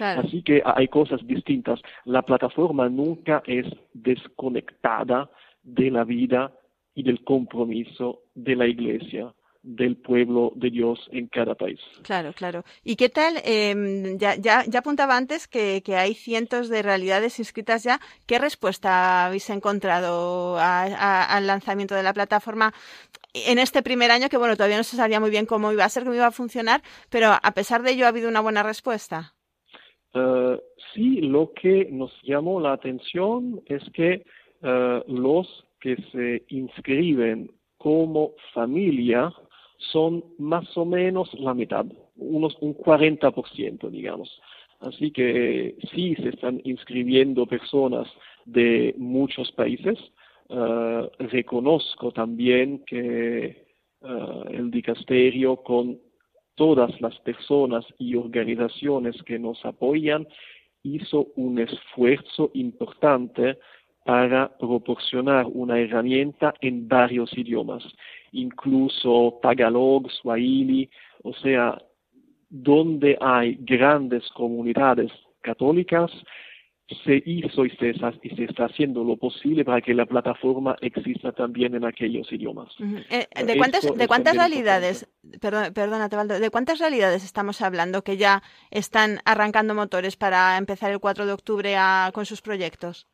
Así 0.00 0.42
que 0.42 0.60
hay 0.64 0.88
cosas 0.88 1.24
distintas. 1.24 1.80
La 2.04 2.22
plataforma 2.22 2.88
nunca 2.88 3.40
es 3.46 3.66
desconectada 3.94 5.30
de 5.62 5.88
la 5.92 6.02
vida 6.02 6.52
y 6.96 7.04
del 7.04 7.22
compromiso 7.22 8.22
de 8.34 8.56
la 8.56 8.66
Iglesia 8.66 9.32
del 9.62 9.98
pueblo 9.98 10.52
de 10.56 10.70
Dios 10.70 10.98
en 11.12 11.28
cada 11.28 11.54
país. 11.54 11.78
Claro, 12.02 12.32
claro. 12.32 12.64
¿Y 12.82 12.96
qué 12.96 13.10
tal? 13.10 13.34
Eh, 13.44 14.16
ya, 14.16 14.34
ya, 14.34 14.64
ya, 14.66 14.78
apuntaba 14.78 15.16
antes 15.16 15.46
que, 15.46 15.82
que, 15.84 15.96
hay 15.96 16.14
cientos 16.14 16.70
de 16.70 16.82
realidades 16.82 17.38
inscritas 17.38 17.84
ya. 17.84 18.00
¿Qué 18.26 18.38
respuesta 18.38 19.26
habéis 19.26 19.50
encontrado 19.50 20.56
al 20.58 21.46
lanzamiento 21.46 21.94
de 21.94 22.02
la 22.02 22.14
plataforma 22.14 22.72
en 23.34 23.58
este 23.58 23.82
primer 23.82 24.10
año? 24.10 24.28
Que 24.28 24.36
bueno, 24.36 24.56
todavía 24.56 24.76
no 24.76 24.84
se 24.84 24.96
sabía 24.96 25.20
muy 25.20 25.30
bien 25.30 25.46
cómo 25.46 25.72
iba 25.72 25.84
a 25.84 25.88
ser, 25.88 26.04
cómo 26.04 26.14
iba 26.14 26.26
a 26.26 26.32
funcionar, 26.32 26.82
pero 27.08 27.30
a 27.30 27.50
pesar 27.52 27.82
de 27.82 27.92
ello 27.92 28.04
ha 28.04 28.08
habido 28.08 28.28
una 28.28 28.40
buena 28.40 28.62
respuesta. 28.62 29.34
Uh, 30.14 30.58
sí, 30.92 31.20
lo 31.20 31.52
que 31.52 31.88
nos 31.90 32.10
llamó 32.22 32.60
la 32.60 32.72
atención 32.72 33.62
es 33.66 33.82
que 33.92 34.24
uh, 34.62 35.12
los 35.12 35.46
que 35.80 35.96
se 36.12 36.44
inscriben 36.48 37.50
como 37.78 38.32
familia 38.52 39.32
son 39.92 40.24
más 40.38 40.76
o 40.76 40.84
menos 40.84 41.32
la 41.34 41.54
mitad, 41.54 41.86
unos 42.16 42.56
un 42.60 42.76
40%, 42.76 43.88
digamos. 43.88 44.28
Así 44.80 45.10
que 45.10 45.76
sí 45.92 46.14
se 46.16 46.30
están 46.30 46.60
inscribiendo 46.64 47.46
personas 47.46 48.08
de 48.46 48.94
muchos 48.98 49.52
países. 49.52 49.98
Uh, 50.52 51.06
reconozco 51.18 52.10
también 52.10 52.82
que 52.84 53.68
el 54.50 54.70
dicasterio 54.70 55.56
con 55.58 56.00
todas 56.56 57.00
las 57.00 57.18
personas 57.20 57.84
y 57.98 58.16
organizaciones 58.16 59.22
que 59.22 59.38
nos 59.38 59.64
apoyan 59.64 60.26
hizo 60.82 61.28
un 61.36 61.58
esfuerzo 61.58 62.50
importante 62.54 63.58
para 64.04 64.56
proporcionar 64.58 65.46
una 65.46 65.78
herramienta 65.78 66.54
en 66.60 66.88
varios 66.88 67.32
idiomas, 67.36 67.84
incluso 68.32 69.38
tagalog, 69.42 70.10
swahili, 70.10 70.90
o 71.22 71.32
sea, 71.34 71.80
donde 72.48 73.16
hay 73.20 73.56
grandes 73.60 74.28
comunidades 74.30 75.12
católicas, 75.42 76.10
se 77.04 77.22
hizo 77.24 77.64
y 77.64 77.70
se, 77.70 77.90
está 78.44 78.64
haciendo 78.64 79.04
lo 79.04 79.16
posible 79.16 79.64
para 79.64 79.80
que 79.80 79.94
la 79.94 80.06
plataforma 80.06 80.76
exista 80.80 81.32
también 81.32 81.74
en 81.74 81.84
aquellos 81.84 82.30
idiomas. 82.32 82.72
Eh, 83.10 83.26
¿De 83.44 83.56
cuántas, 83.56 83.96
de 83.96 84.08
cuántas 84.08 84.36
realidades, 84.36 85.08
perdón, 85.40 85.72
perdona, 85.72 86.08
de 86.08 86.50
cuántas 86.50 86.78
realidades 86.78 87.24
estamos 87.24 87.62
hablando 87.62 88.02
que 88.02 88.16
ya 88.16 88.42
están 88.70 89.20
arrancando 89.24 89.74
motores 89.74 90.16
para 90.16 90.58
empezar 90.58 90.90
el 90.90 90.98
4 90.98 91.26
de 91.26 91.32
octubre 91.32 91.74
con 92.12 92.26
sus 92.26 92.42
proyectos? 92.42 93.06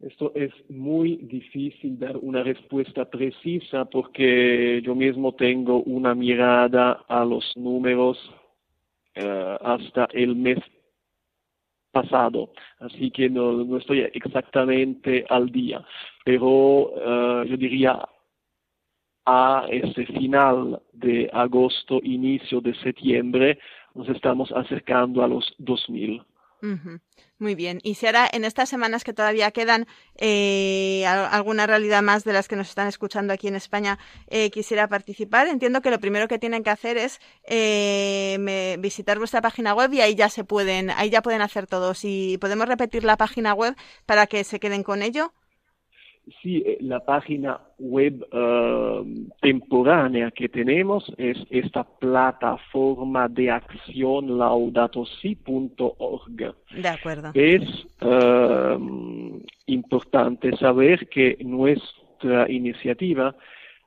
Esto 0.00 0.32
es 0.34 0.50
muy 0.68 1.16
difícil 1.16 1.96
dar 1.98 2.16
una 2.16 2.42
respuesta 2.42 3.08
precisa 3.08 3.84
porque 3.84 4.82
yo 4.82 4.96
mismo 4.96 5.34
tengo 5.34 5.80
una 5.84 6.12
mirada 6.14 7.04
a 7.06 7.24
los 7.24 7.56
números 7.56 8.18
eh, 9.14 9.56
hasta 9.60 10.08
el 10.12 10.34
mes 10.34 10.58
pasado, 11.92 12.50
así 12.80 13.10
que 13.10 13.28
no, 13.28 13.76
estoy 13.76 14.00
exactamente 14.14 15.24
al 15.28 15.50
día, 15.50 15.84
pero 16.24 16.90
eh, 16.96 17.48
yo 17.48 17.56
diría 17.56 18.00
a 19.24 19.66
ese 19.70 20.06
final 20.06 20.82
de 20.92 21.30
agosto, 21.32 22.00
inicio 22.02 22.60
de 22.60 22.74
septiembre, 22.74 23.58
nos 23.94 24.08
estamos 24.08 24.50
acercando 24.52 25.22
a 25.22 25.28
los 25.28 25.54
2000. 25.58 26.22
Muy 27.38 27.56
bien. 27.56 27.80
Y 27.82 27.96
si 27.96 28.06
ahora 28.06 28.28
en 28.32 28.44
estas 28.44 28.68
semanas 28.68 29.02
que 29.02 29.12
todavía 29.12 29.50
quedan 29.50 29.86
eh, 30.16 31.04
alguna 31.06 31.66
realidad 31.66 32.00
más 32.00 32.22
de 32.22 32.32
las 32.32 32.46
que 32.46 32.54
nos 32.54 32.68
están 32.68 32.86
escuchando 32.86 33.32
aquí 33.32 33.48
en 33.48 33.56
España 33.56 33.98
eh, 34.28 34.50
quisiera 34.50 34.86
participar, 34.88 35.48
entiendo 35.48 35.82
que 35.82 35.90
lo 35.90 35.98
primero 35.98 36.28
que 36.28 36.38
tienen 36.38 36.62
que 36.62 36.70
hacer 36.70 36.98
es 36.98 37.18
eh, 37.44 38.76
visitar 38.78 39.18
vuestra 39.18 39.40
página 39.40 39.74
web 39.74 39.92
y 39.92 40.02
ahí 40.02 40.14
ya 40.14 40.28
se 40.28 40.44
pueden, 40.44 40.90
ahí 40.90 41.10
ya 41.10 41.20
pueden 41.20 41.42
hacer 41.42 41.66
todo. 41.66 41.94
Si 41.94 42.38
podemos 42.40 42.68
repetir 42.68 43.02
la 43.02 43.16
página 43.16 43.54
web 43.54 43.74
para 44.06 44.28
que 44.28 44.44
se 44.44 44.60
queden 44.60 44.84
con 44.84 45.02
ello. 45.02 45.34
Sí, 46.40 46.62
eh, 46.64 46.78
la 46.80 47.04
página 47.04 47.60
web 47.78 48.24
uh, 48.32 49.04
temporánea 49.40 50.30
que 50.30 50.48
tenemos 50.48 51.12
es 51.18 51.36
esta 51.50 51.82
plataforma 51.82 53.28
de 53.28 53.50
acción 53.50 54.38
laudatosi.org. 54.38 56.54
De 56.80 56.88
acuerdo. 56.88 57.32
Es 57.34 57.62
uh, 58.02 58.78
importante 59.66 60.56
saber 60.58 61.08
que 61.08 61.38
nuestra 61.40 62.48
iniciativa 62.48 63.34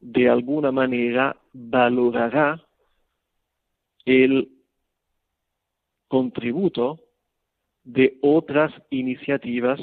de 0.02 0.30
alguna 0.30 0.74
manera 0.74 1.38
valorará 1.54 2.62
el 4.04 4.50
contributo 6.10 7.00
de 7.86 8.18
otras 8.22 8.74
iniciativas 8.90 9.80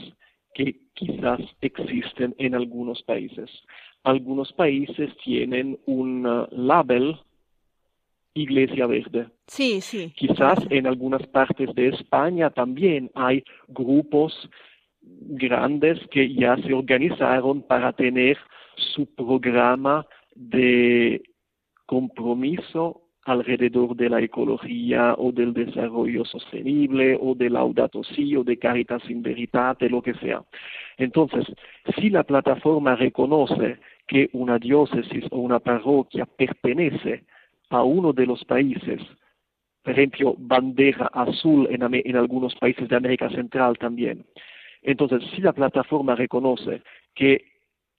que 0.55 0.77
quizás 0.95 1.41
existen 1.61 2.35
en 2.39 2.55
algunos 2.55 3.03
países. 3.03 3.51
Algunos 4.05 4.53
países 4.53 5.11
tienen 5.25 5.79
un 5.87 6.27
uh, 6.27 6.47
label 6.51 7.17
Iglesia 8.35 8.87
Verde. 8.87 9.29
Sí, 9.47 9.81
sí. 9.81 10.13
Quizás 10.17 10.59
en 10.71 10.87
algunas 10.87 11.27
partes 11.29 11.75
de 11.75 11.89
España 11.89 12.51
también 12.51 13.11
hay 13.15 13.45
grupos 13.69 14.49
grandes 15.03 15.99
que 16.11 16.33
ya 16.33 16.57
se 16.57 16.73
organizaron 16.73 17.63
para 17.63 17.93
tener 17.93 18.39
su 18.95 19.07
programa 19.15 20.07
de 20.35 21.23
compromiso 21.87 23.02
alrededor 23.25 23.95
de 23.97 24.09
la 24.09 24.21
ecología 24.21 25.15
o 25.17 25.31
del 25.33 25.53
desarrollo 25.53 26.25
sostenible 26.25 27.17
o 27.21 27.35
de 27.35 27.51
Laudato 27.51 28.03
Si 28.03 28.37
o 28.37 28.43
de 28.43 28.59
Caritas 28.59 29.09
in 29.09 29.23
Veritate, 29.23 29.89
lo 29.89 30.03
que 30.03 30.15
sea. 30.15 30.43
Entonces, 30.97 31.45
si 31.97 32.11
la 32.11 32.25
plataforma 32.25 32.97
reconoce 32.97 33.79
que 34.07 34.29
una 34.33 34.59
diócesis 34.59 35.25
o 35.31 35.39
una 35.39 35.61
parroquia 35.61 36.27
pertenece 36.27 37.25
a 37.71 37.83
uno 37.83 38.13
de 38.13 38.27
los 38.27 38.45
países, 38.45 39.01
por 39.83 39.93
ejemplo, 39.93 40.35
bandera 40.39 41.07
azul 41.13 41.69
en, 41.71 41.83
en 41.83 42.17
algunos 42.17 42.55
países 42.57 42.89
de 42.89 42.97
América 42.97 43.31
Central 43.31 43.79
también, 43.79 44.25
entonces 44.83 45.23
si 45.35 45.41
la 45.41 45.53
plataforma 45.53 46.17
reconoce 46.17 46.83
que 47.15 47.45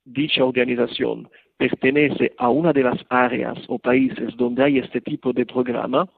dicha 0.06 0.44
organización 0.44 1.30
pertenece 1.70 2.34
a 2.38 2.50
una 2.50 2.74
de 2.74 2.84
las 2.84 3.00
áreas 3.10 3.58
o 3.68 3.80
países 3.80 4.36
donde 4.36 4.66
hay 4.66 4.80
este 4.80 5.00
tipo 5.00 5.32
de 5.32 5.46
programa, 5.46 6.10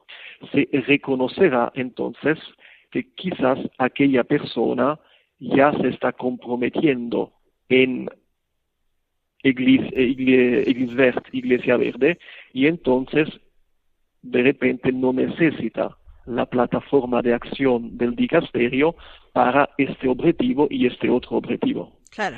se 0.52 0.68
reconocerá 0.86 1.70
entonces 1.76 2.36
que 2.90 3.12
quizás 3.14 3.58
aquella 3.78 4.24
persona 4.24 4.98
ya 5.38 5.72
se 5.72 5.88
está 5.88 6.12
comprometiendo 6.12 7.32
en 7.68 8.08
Iglesia 9.44 11.76
Verde 11.76 12.18
y 12.52 12.66
entonces 12.66 13.28
de 14.22 14.42
repente 14.42 14.90
no 14.90 15.12
necesita 15.12 15.96
la 16.24 16.46
plataforma 16.46 17.22
de 17.22 17.34
acción 17.34 17.96
del 17.96 18.16
dicasterio 18.16 18.96
para 19.32 19.70
este 19.78 20.08
objetivo 20.08 20.66
y 20.70 20.88
este 20.88 21.08
otro 21.08 21.36
objetivo. 21.36 21.92
Claro 22.10 22.36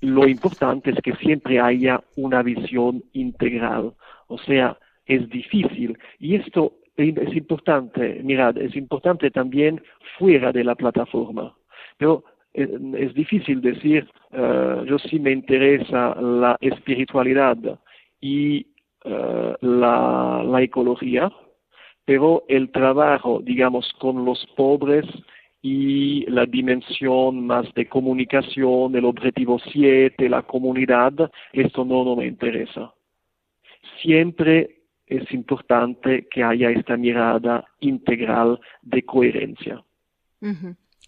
lo 0.00 0.28
importante 0.28 0.90
es 0.90 1.00
que 1.02 1.14
siempre 1.16 1.60
haya 1.60 2.00
una 2.16 2.42
visión 2.42 3.02
integral. 3.12 3.94
O 4.28 4.38
sea, 4.38 4.78
es 5.06 5.28
difícil. 5.28 5.98
Y 6.18 6.36
esto 6.36 6.74
es 6.96 7.36
importante, 7.36 8.20
mirad, 8.24 8.58
es 8.58 8.74
importante 8.74 9.30
también 9.30 9.80
fuera 10.18 10.52
de 10.52 10.64
la 10.64 10.74
plataforma. 10.74 11.54
Pero 11.96 12.24
eh, 12.54 12.68
es, 12.96 13.14
difícil 13.14 13.60
decir, 13.60 14.08
uh, 14.32 14.84
yo 14.84 14.98
sí 14.98 15.20
me 15.20 15.30
interesa 15.30 16.14
la 16.20 16.56
espiritualidad 16.60 17.56
y 18.20 18.66
uh, 19.04 19.54
la, 19.60 20.42
la 20.44 20.62
ecología, 20.62 21.30
pero 22.04 22.44
el 22.48 22.70
trabajo, 22.72 23.40
digamos, 23.44 23.92
con 24.00 24.24
los 24.24 24.44
pobres 24.56 25.06
y 25.60 26.24
la 26.30 26.46
dimensión 26.46 27.46
más 27.46 27.72
de 27.74 27.88
comunicación, 27.88 28.94
el 28.94 29.04
objetivo 29.04 29.58
7, 29.58 30.28
la 30.28 30.42
comunidad, 30.42 31.30
esto 31.52 31.84
no, 31.84 32.04
no 32.04 32.16
me 32.16 32.26
interesa. 32.26 32.94
Siempre 34.00 34.82
es 35.06 35.30
importante 35.32 36.28
que 36.30 36.42
haya 36.42 36.70
esta 36.70 36.96
mirada 36.96 37.64
integral 37.80 38.60
de 38.82 39.02
coherencia. 39.02 39.82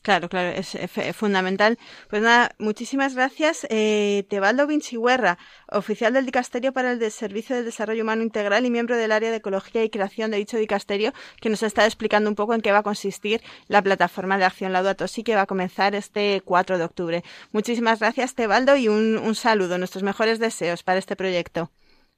Claro, 0.03 0.31
claro, 0.31 0.49
es, 0.57 0.79
fundamental. 1.15 1.77
Pues 2.09 2.23
nada, 2.23 2.53
muchísimas 2.59 3.15
gracias. 3.15 3.67
Eh, 3.69 4.25
Tebaldo 4.31 4.67
Vinciguerra, 4.67 5.37
oficial 5.71 6.15
del 6.15 6.25
Dicasterio 6.25 6.73
para 6.73 6.93
el 6.93 7.11
Servicio 7.11 7.55
de 7.55 7.63
Desarrollo 7.63 8.03
Humano 8.03 8.23
Integral 8.23 8.65
y 8.65 8.71
miembro 8.71 8.97
del 8.97 9.13
área 9.13 9.31
de 9.31 9.37
Ecología 9.37 9.85
y 9.85 9.91
Creación 9.91 10.31
de 10.31 10.39
dicho 10.39 10.57
Dicasterio, 10.57 11.13
que 11.43 11.51
nos 11.51 11.63
está 11.63 11.85
explicando 11.85 12.31
un 12.31 12.35
poco 12.35 12.55
en 12.55 12.63
qué 12.63 12.73
va 12.73 12.79
a 12.79 12.83
consistir 12.83 13.43
la 13.69 13.83
plataforma 13.83 14.39
de 14.39 14.45
acción 14.45 14.73
Laudato 14.73 15.07
Si 15.07 15.23
que 15.23 15.35
va 15.35 15.43
a 15.43 15.47
comenzar 15.47 15.95
este 15.95 16.41
4 16.47 16.79
de 16.79 16.85
octubre. 16.85 17.23
Muchísimas 17.53 18.01
gracias, 18.01 18.35
Tebaldo, 18.35 18.77
y 18.77 18.89
un, 18.89 19.35
saludo, 19.35 19.77
nuestros 19.77 20.03
mejores 20.03 20.39
deseos 20.39 20.83
para 20.83 20.99
este 20.99 21.15
proyecto. 21.15 21.71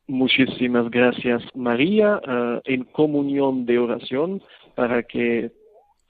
Muchísimas 0.06 0.88
gracias, 0.88 1.42
María, 1.54 2.20
eh, 2.26 2.60
en 2.64 2.84
comunión 2.84 3.66
de 3.66 3.78
oración 3.78 4.40
para 4.76 5.02
que 5.02 5.50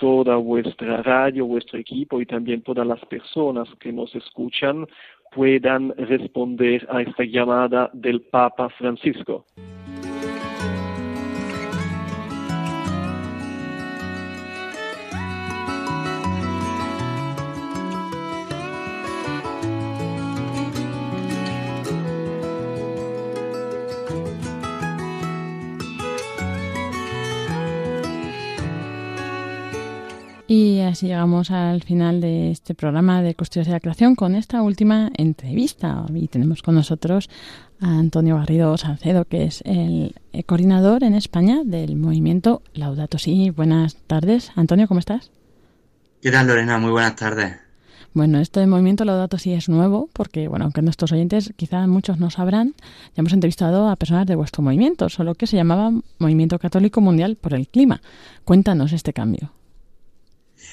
toda 0.03 0.35
vuestra 0.35 1.01
radio, 1.01 1.47
vuestro 1.47 1.79
equipo 1.79 2.21
y 2.21 2.27
también 2.27 2.61
todas 2.63 2.85
las 2.85 2.99
personas 3.05 3.69
que 3.79 3.93
nos 3.93 4.13
escuchan 4.17 4.85
puedan 5.33 5.95
responder 5.97 6.85
a 6.91 7.03
esta 7.03 7.23
llamada 7.23 7.89
del 7.93 8.23
Papa 8.23 8.69
Francisco. 8.71 9.47
Y 30.55 30.81
así 30.81 31.07
llegamos 31.07 31.51
al 31.51 31.83
final 31.83 32.21
de 32.21 32.51
este 32.51 32.75
programa 32.75 33.23
de 33.23 33.35
Custodios 33.35 33.69
de 33.69 33.73
la 33.73 33.81
Creación 33.81 34.15
con 34.15 34.35
esta 34.35 34.61
última 34.61 35.11
entrevista. 35.17 36.05
Y 36.15 36.29
tenemos 36.29 36.61
con 36.61 36.75
nosotros 36.75 37.31
a 37.81 37.99
Antonio 37.99 38.37
Garrido 38.37 38.77
Salcedo, 38.77 39.25
que 39.25 39.45
es 39.45 39.63
el 39.65 40.15
coordinador 40.45 41.05
en 41.05 41.15
España 41.15 41.63
del 41.65 41.97
movimiento 41.97 42.61
Laudato 42.75 43.17
Si. 43.17 43.49
Buenas 43.49 43.97
tardes. 44.07 44.53
Antonio, 44.55 44.89
¿cómo 44.89 45.01
estás? 45.01 45.31
¿Qué 46.21 46.31
tal, 46.31 46.49
Lorena? 46.49 46.77
Muy 46.77 46.91
buenas 46.91 47.17
tardes. 47.17 47.57
Bueno, 48.13 48.39
este 48.39 48.67
movimiento 48.67 49.07
Laudato 49.07 49.39
Si 49.39 49.55
es 49.55 49.71
nuevo, 49.71 50.11
porque, 50.13 50.49
bueno, 50.49 50.67
aunque 50.67 50.83
nuestros 50.83 51.13
oyentes 51.13 51.55
quizá 51.57 51.87
muchos 51.87 52.19
no 52.19 52.29
sabrán, 52.29 52.75
ya 52.77 53.21
hemos 53.21 53.33
entrevistado 53.33 53.89
a 53.89 53.97
personas 53.97 54.27
de 54.27 54.37
vuestro 54.37 54.63
movimiento, 54.63 55.09
solo 55.09 55.35
que 55.35 55.47
se 55.47 55.57
llamaba 55.57 55.91
Movimiento 56.19 56.59
Católico 56.59 57.01
Mundial 57.01 57.37
por 57.37 57.55
el 57.55 57.69
Clima. 57.69 58.03
Cuéntanos 58.45 58.93
este 58.93 59.15
cambio. 59.15 59.51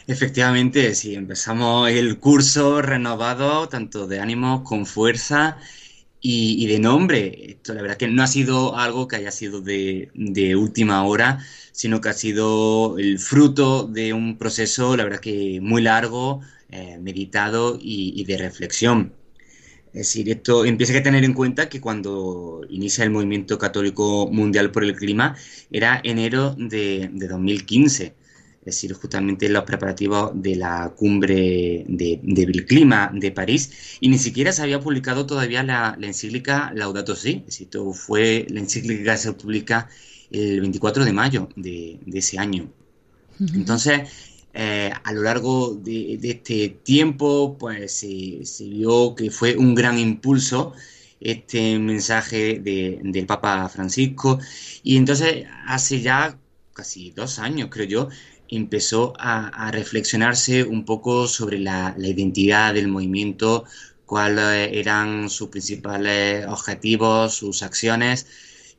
Efectivamente, 0.07 0.95
sí, 0.95 1.15
empezamos 1.15 1.89
el 1.89 2.19
curso 2.19 2.81
renovado, 2.81 3.69
tanto 3.69 4.07
de 4.07 4.19
ánimo 4.19 4.63
con 4.63 4.85
fuerza 4.85 5.57
y, 6.21 6.65
de 6.67 6.79
nombre. 6.79 7.51
Esto 7.51 7.73
la 7.73 7.81
verdad 7.81 7.97
que 7.97 8.07
no 8.07 8.23
ha 8.23 8.27
sido 8.27 8.77
algo 8.77 9.07
que 9.07 9.17
haya 9.17 9.31
sido 9.31 9.61
de, 9.61 10.09
última 10.57 11.03
hora, 11.05 11.39
sino 11.71 12.01
que 12.01 12.09
ha 12.09 12.13
sido 12.13 12.97
el 12.97 13.19
fruto 13.19 13.87
de 13.87 14.13
un 14.13 14.37
proceso, 14.37 14.97
la 14.97 15.03
verdad 15.03 15.19
que 15.19 15.59
muy 15.61 15.81
largo, 15.81 16.41
eh, 16.69 16.97
meditado 16.99 17.77
y, 17.81 18.23
de 18.25 18.37
reflexión. 18.37 19.13
Es 19.87 20.07
decir, 20.07 20.29
esto 20.29 20.65
empieza 20.65 20.97
a 20.97 21.03
tener 21.03 21.23
en 21.23 21.33
cuenta 21.33 21.69
que 21.69 21.81
cuando 21.81 22.61
inicia 22.69 23.03
el 23.03 23.09
movimiento 23.11 23.57
católico 23.57 24.29
mundial 24.31 24.71
por 24.71 24.83
el 24.83 24.95
clima 24.95 25.35
era 25.71 25.99
enero 26.03 26.55
de, 26.57 27.09
de 27.11 27.27
2015 27.27 28.05
es 28.05 28.18
decir, 28.69 28.93
justamente 28.93 29.49
los 29.49 29.63
preparativos 29.63 30.31
de 30.33 30.55
la 30.55 30.93
cumbre 30.95 31.85
de, 31.87 32.19
del 32.23 32.65
clima 32.65 33.11
de 33.13 33.31
París, 33.31 33.97
y 33.99 34.09
ni 34.09 34.17
siquiera 34.17 34.51
se 34.51 34.61
había 34.61 34.79
publicado 34.79 35.25
todavía 35.25 35.63
la, 35.63 35.97
encíclica 36.01 36.71
Laudato 36.75 37.15
Si, 37.15 37.43
esto 37.47 37.93
fue 37.93 38.45
la 38.49 38.59
encíclica 38.59 39.13
que 39.13 39.17
se 39.17 39.33
publica 39.33 39.89
el 40.31 40.61
24 40.61 41.05
de 41.05 41.13
mayo 41.13 41.49
de, 41.55 41.99
ese 42.13 42.39
año. 42.39 42.71
Entonces, 43.39 44.09
eh, 44.53 44.91
a 45.03 45.13
lo 45.13 45.21
largo 45.21 45.75
de, 45.75 46.19
este 46.21 46.69
tiempo, 46.83 47.57
pues 47.57 47.93
se, 47.93 48.65
vio 48.65 49.15
que 49.15 49.31
fue 49.31 49.55
un 49.55 49.75
gran 49.75 49.97
impulso 49.97 50.73
este 51.19 51.77
mensaje 51.79 52.59
del 52.59 53.25
Papa 53.25 53.67
Francisco, 53.69 54.39
y 54.83 54.97
entonces 54.97 55.45
hace 55.67 56.01
ya 56.01 56.37
casi 56.73 57.11
dos 57.11 57.39
años, 57.39 57.69
creo 57.69 57.85
yo, 57.85 58.09
empezó 58.49 59.13
a, 59.17 59.71
reflexionarse 59.71 60.63
un 60.63 60.85
poco 60.85 61.27
sobre 61.27 61.59
la, 61.59 61.95
identidad 61.97 62.73
del 62.73 62.87
movimiento, 62.87 63.65
cuáles 64.05 64.69
eran 64.73 65.29
sus 65.29 65.49
principales 65.49 66.45
objetivos, 66.47 67.35
sus 67.35 67.63
acciones. 67.63 68.27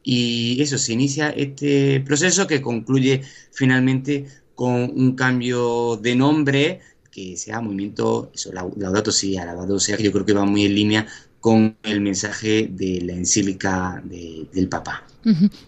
Y 0.02 0.60
eso, 0.60 0.78
se 0.78 0.92
inicia 0.92 1.30
este 1.30 2.00
proceso 2.00 2.46
que 2.46 2.62
concluye 2.62 3.22
finalmente 3.52 4.26
con 4.54 4.92
un 4.94 5.14
cambio 5.14 5.96
de 5.96 6.16
nombre 6.16 6.80
que 7.10 7.36
sea 7.36 7.60
movimiento, 7.60 8.30
eso, 8.34 8.52
Laudato 8.52 9.10
Si, 9.10 9.36
alabado 9.36 9.78
sea, 9.80 9.96
que 9.96 10.04
yo 10.04 10.12
creo 10.12 10.24
que 10.24 10.32
va 10.32 10.44
muy 10.44 10.64
en 10.64 10.74
línea 10.74 11.06
con 11.40 11.76
el 11.82 12.00
mensaje 12.00 12.68
de 12.70 13.00
la 13.02 13.14
encíclica 13.14 14.02
del 14.04 14.68
Papa. 14.68 15.04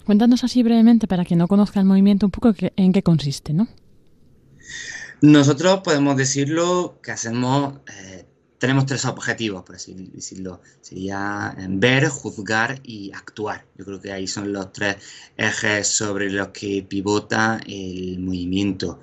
Cuéntanos 0.04 0.44
así 0.44 0.62
brevemente, 0.62 1.06
para 1.06 1.24
que 1.24 1.36
no 1.36 1.48
conozca 1.48 1.80
el 1.80 1.86
movimiento, 1.86 2.26
un 2.26 2.32
poco 2.32 2.54
en 2.76 2.92
qué 2.92 3.02
consiste, 3.02 3.52
¿no? 3.52 3.68
Nosotros 5.22 5.82
podemos 5.84 6.16
decirlo 6.16 6.98
que 7.00 7.12
hacemos, 7.12 7.78
eh, 7.96 8.24
tenemos 8.58 8.86
tres 8.86 9.04
objetivos, 9.04 9.62
por 9.62 9.76
así 9.76 9.94
decirlo. 10.12 10.60
Sería 10.80 11.54
eh, 11.56 11.66
ver, 11.68 12.08
juzgar 12.08 12.80
y 12.82 13.12
actuar. 13.14 13.64
Yo 13.78 13.84
creo 13.84 14.00
que 14.00 14.10
ahí 14.10 14.26
son 14.26 14.52
los 14.52 14.72
tres 14.72 14.96
ejes 15.36 15.86
sobre 15.86 16.28
los 16.28 16.48
que 16.48 16.82
pivota 16.82 17.60
el 17.64 18.18
movimiento. 18.18 18.98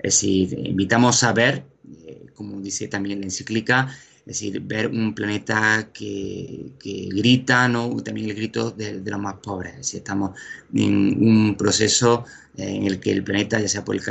Es 0.00 0.14
decir, 0.14 0.58
invitamos 0.66 1.22
a 1.22 1.32
ver, 1.32 1.64
eh, 2.04 2.26
como 2.34 2.60
dice 2.60 2.88
también 2.88 3.20
la 3.20 3.26
encíclica, 3.26 3.96
es 4.20 4.26
decir, 4.26 4.60
ver 4.60 4.88
un 4.88 5.14
planeta 5.14 5.88
que, 5.92 6.72
grita, 7.10 7.68
¿no? 7.68 7.96
también 8.02 8.30
el 8.30 8.36
grito 8.36 8.70
de, 8.70 9.00
los 9.04 9.20
más 9.20 9.34
pobres. 9.42 9.72
Es 9.72 9.78
decir, 9.78 9.98
estamos 9.98 10.38
en 10.74 11.16
un 11.22 11.56
proceso 11.56 12.24
en 12.56 12.84
el 12.84 13.00
que 13.00 13.12
el 13.12 13.24
planeta, 13.24 13.58
ya 13.58 13.68
sea 13.68 13.84
por 13.84 13.96
el 13.96 14.02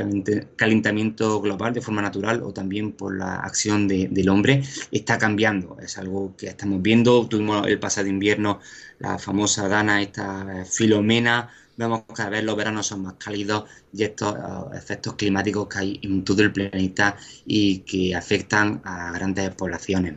calentamiento 0.55 1.39
global 1.41 1.73
de 1.73 1.81
forma 1.81 2.01
natural 2.01 2.41
o 2.43 2.51
también 2.51 2.93
por 2.93 3.15
la 3.15 3.35
acción 3.35 3.87
del 3.87 4.29
hombre, 4.29 4.63
está 4.91 5.17
cambiando. 5.17 5.77
Es 5.81 5.97
algo 5.97 6.35
que 6.35 6.47
estamos 6.47 6.81
viendo. 6.81 7.27
Tuvimos 7.27 7.67
el 7.67 7.79
pasado 7.79 8.07
invierno 8.07 8.59
la 8.99 9.17
famosa 9.19 9.67
Dana, 9.67 10.01
esta 10.01 10.65
Filomena. 10.65 11.49
Vemos 11.79 12.03
que 12.03 12.13
cada 12.13 12.29
vez 12.29 12.43
los 12.43 12.57
veranos 12.57 12.87
son 12.87 13.03
más 13.03 13.13
cálidos 13.13 13.63
y 13.93 14.03
estos 14.03 14.33
uh, 14.33 14.73
efectos 14.75 15.13
climáticos 15.13 15.69
que 15.69 15.79
hay 15.79 15.99
en 16.03 16.25
todo 16.25 16.41
el 16.41 16.51
planeta 16.51 17.15
y 17.45 17.79
que 17.79 18.13
afectan 18.13 18.81
a 18.83 19.13
grandes 19.13 19.55
poblaciones. 19.55 20.15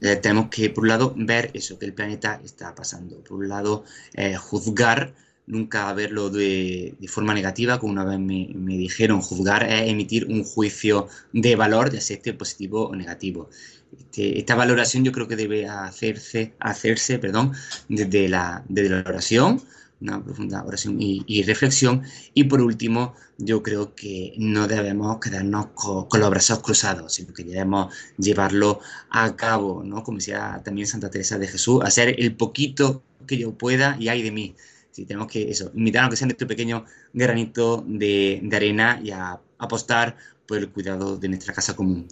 Eh, 0.00 0.16
tenemos 0.16 0.48
que, 0.48 0.70
por 0.70 0.84
un 0.84 0.88
lado, 0.88 1.14
ver 1.14 1.50
eso 1.52 1.78
que 1.78 1.84
el 1.84 1.92
planeta 1.92 2.40
está 2.42 2.74
pasando. 2.74 3.18
Por 3.20 3.36
un 3.38 3.48
lado, 3.48 3.84
eh, 4.14 4.34
juzgar 4.36 5.14
nunca 5.46 5.92
verlo 5.92 6.30
de, 6.30 6.94
forma 7.06 7.34
negativa, 7.34 7.78
como 7.78 7.92
una 7.92 8.04
vez 8.04 8.18
me, 8.18 8.76
dijeron, 8.78 9.20
juzgar 9.20 9.70
es 9.70 9.90
emitir 9.90 10.24
un 10.26 10.42
juicio 10.42 11.08
de 11.34 11.54
valor, 11.54 11.92
ya 11.92 12.00
sea 12.00 12.16
este 12.16 12.32
positivo 12.32 12.88
o 12.88 12.96
negativo. 12.96 13.50
Este, 13.98 14.38
esta 14.38 14.54
valoración 14.54 15.04
yo 15.04 15.12
creo 15.12 15.28
que 15.28 15.36
debe 15.36 15.68
hacerse, 15.68 16.54
hacerse 16.60 17.18
perdón, 17.18 17.52
desde, 17.88 18.28
la, 18.28 18.64
la 18.68 18.98
oración, 19.06 19.62
una 20.04 20.22
profunda 20.22 20.62
oración 20.64 20.96
y, 21.00 21.42
reflexión. 21.42 22.02
Y 22.34 22.44
por 22.44 22.60
último, 22.60 23.14
yo 23.38 23.62
creo 23.62 23.94
que 23.94 24.34
no 24.38 24.68
debemos 24.68 25.18
quedarnos 25.18 25.68
con, 25.74 26.20
los 26.20 26.30
brazos 26.30 26.60
cruzados, 26.60 27.14
sino 27.14 27.34
que 27.34 27.44
debemos 27.44 27.92
llevarlo 28.18 28.80
a 29.10 29.34
cabo, 29.34 29.82
¿no? 29.84 30.02
como 30.04 30.18
decía 30.18 30.60
también 30.64 30.86
Santa 30.86 31.10
Teresa 31.10 31.38
de 31.38 31.48
Jesús, 31.48 31.82
hacer 31.84 32.14
el 32.18 32.36
poquito 32.36 33.02
que 33.26 33.38
yo 33.38 33.52
pueda 33.52 33.96
y 33.98 34.08
hay 34.08 34.22
de 34.22 34.30
mí 34.30 34.54
Sí, 34.94 35.06
tenemos 35.06 35.26
que 35.26 35.50
eso, 35.50 35.72
invitar 35.74 36.04
a 36.04 36.08
que 36.08 36.14
sean 36.14 36.30
este 36.30 36.46
pequeño 36.46 36.84
granito 37.12 37.84
de, 37.84 38.38
de 38.44 38.56
arena 38.56 39.00
y 39.02 39.10
a 39.10 39.40
apostar 39.58 40.16
por 40.46 40.58
el 40.58 40.70
cuidado 40.70 41.16
de 41.16 41.26
nuestra 41.26 41.52
casa 41.52 41.74
común. 41.74 42.06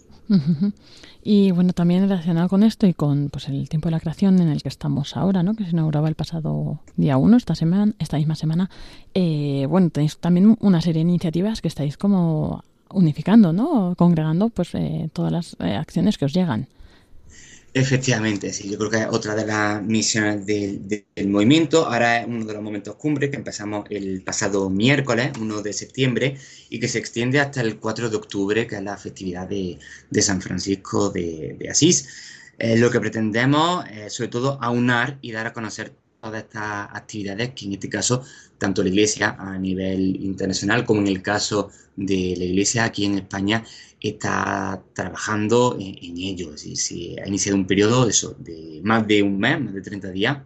Y 1.23 1.51
bueno, 1.51 1.71
también 1.71 2.01
relacionado 2.09 2.49
con 2.49 2.63
esto 2.63 2.85
y 2.85 2.93
con 2.93 3.29
pues 3.29 3.47
el 3.47 3.69
tiempo 3.69 3.87
de 3.87 3.91
la 3.91 3.99
creación 4.01 4.41
en 4.41 4.49
el 4.49 4.61
que 4.61 4.67
estamos 4.67 5.15
ahora, 5.15 5.41
¿no? 5.41 5.53
que 5.53 5.63
se 5.63 5.71
inauguraba 5.71 6.09
el 6.09 6.15
pasado 6.15 6.79
día 6.97 7.17
1, 7.17 7.37
esta 7.37 7.55
semana, 7.55 7.93
esta 7.99 8.17
misma 8.17 8.35
semana, 8.35 8.69
eh, 9.13 9.65
bueno, 9.69 9.89
tenéis 9.89 10.17
también 10.17 10.57
una 10.59 10.81
serie 10.81 11.03
de 11.03 11.09
iniciativas 11.09 11.61
que 11.61 11.69
estáis 11.69 11.95
como 11.95 12.63
unificando, 12.89 13.53
¿no? 13.53 13.95
Congregando 13.97 14.49
pues 14.49 14.75
eh, 14.75 15.09
todas 15.13 15.31
las 15.31 15.55
eh, 15.59 15.75
acciones 15.75 16.17
que 16.17 16.25
os 16.25 16.33
llegan. 16.33 16.67
Efectivamente, 17.75 18.53
sí, 18.53 18.69
yo 18.69 18.77
creo 18.77 18.91
que 18.91 18.97
es 18.97 19.07
otra 19.09 19.33
de 19.33 19.47
las 19.47 19.81
misiones 19.81 20.45
del, 20.45 21.27
movimiento. 21.27 21.87
Ahora 21.87 22.21
es 22.21 22.27
uno 22.27 22.45
de 22.45 22.53
los 22.53 22.61
momentos 22.61 22.95
cumbre 22.95 23.31
que 23.31 23.35
empezamos 23.35 23.85
el 23.89 24.21
pasado 24.21 24.69
miércoles, 24.69 25.31
1 25.39 25.61
de 25.63 25.73
septiembre, 25.73 26.37
y 26.69 26.79
que 26.79 26.87
se 26.87 26.99
extiende 26.99 27.39
hasta 27.39 27.61
el 27.61 27.79
4 27.79 28.11
de 28.11 28.15
octubre, 28.15 28.67
que 28.67 28.75
es 28.75 28.83
la 28.83 28.95
festividad 28.95 29.47
de, 29.47 29.79
San 30.21 30.39
Francisco 30.39 31.09
de, 31.09 31.57
Asís. 31.67 32.07
Eh, 32.59 32.77
lo 32.77 32.91
que 32.91 32.99
pretendemos 32.99 33.85
es, 33.89 34.13
sobre 34.13 34.29
todo, 34.29 34.59
aunar 34.61 35.17
y 35.21 35.31
dar 35.31 35.47
a 35.47 35.53
conocer 35.53 35.95
todas 36.21 36.43
estas 36.43 36.89
actividades 36.93 37.53
que 37.55 37.65
en 37.65 37.73
este 37.73 37.89
caso 37.89 38.23
tanto 38.57 38.83
la 38.83 38.89
Iglesia 38.89 39.35
a 39.37 39.57
nivel 39.57 40.15
internacional 40.23 40.85
como 40.85 41.01
en 41.01 41.07
el 41.07 41.21
caso 41.21 41.69
de 41.97 42.35
la 42.37 42.45
Iglesia 42.45 42.85
aquí 42.85 43.05
en 43.05 43.17
España 43.17 43.63
está 44.03 44.83
trabajando 44.93 45.77
en, 45.79 46.17
ello. 46.17 46.57
se 46.57 47.15
ha 47.21 47.27
iniciado 47.27 47.57
un 47.57 47.65
periodo 47.65 48.03
de, 48.05 48.11
eso, 48.11 48.35
de 48.37 48.81
más 48.83 49.07
de 49.07 49.23
un 49.23 49.39
mes, 49.39 49.59
más 49.61 49.73
de 49.73 49.81
30 49.81 50.11
días, 50.11 50.37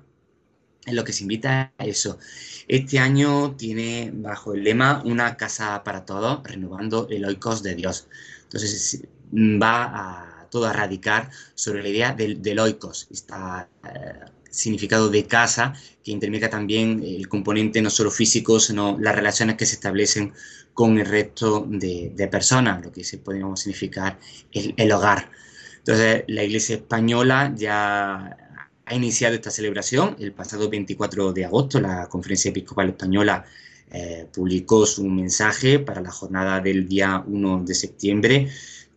en 0.86 0.96
lo 0.96 1.04
que 1.04 1.12
se 1.12 1.24
invita 1.24 1.74
a 1.78 1.86
eso. 1.86 2.20
Este 2.68 3.00
año 3.00 3.56
tiene 3.56 4.12
bajo 4.14 4.54
el 4.54 4.64
lema 4.64 5.02
Una 5.06 5.36
casa 5.38 5.84
para 5.84 6.06
todos, 6.06 6.44
renovando 6.44 7.08
el 7.10 7.26
oikos 7.26 7.64
de 7.64 7.76
Dios. 7.76 8.08
Entonces 8.44 9.04
va 9.34 10.44
a 10.44 10.48
todo 10.50 10.68
a 10.68 10.74
radicar 10.74 11.30
sobre 11.56 11.82
la 11.82 11.90
idea 11.90 12.14
del, 12.14 12.42
del 12.42 12.60
oikos, 12.60 13.08
eh, 13.12 14.26
significado 14.50 15.10
de 15.10 15.26
casa, 15.26 15.74
que 16.04 16.12
intermedia 16.12 16.50
también 16.50 17.04
el 17.04 17.28
componente 17.28 17.82
no 17.82 17.90
solo 17.90 18.12
físico, 18.12 18.60
sino 18.60 18.98
las 19.00 19.16
relaciones 19.16 19.56
que 19.56 19.66
se 19.66 19.76
establecen 19.76 20.34
con 20.74 21.00
el 21.00 21.06
resto 21.06 21.66
de, 21.68 22.28
personas, 22.32 22.84
lo 22.86 22.92
que 22.92 23.04
se 23.04 23.18
podríamos 23.18 23.62
significar 23.62 24.20
el, 24.52 24.92
hogar. 24.92 25.32
Entonces, 25.80 26.24
la 26.28 26.44
Iglesia 26.44 26.76
Española 26.76 27.52
ya 27.58 28.38
ha 28.86 28.96
iniciado 28.96 29.36
esta 29.36 29.52
celebración 29.52 30.16
el 30.20 30.34
pasado 30.34 30.70
24 30.70 31.34
de 31.34 31.46
agosto. 31.46 31.82
La 31.82 32.08
Conferencia 32.08 32.50
Episcopal 32.50 32.90
Española 32.90 33.46
eh, 33.92 34.28
publicó 34.34 34.86
su 34.86 35.06
mensaje 35.06 35.80
para 35.80 36.02
la 36.02 36.12
jornada 36.12 36.60
del 36.60 36.88
día 36.88 37.24
1 37.26 37.64
de 37.66 37.74
septiembre, 37.74 38.50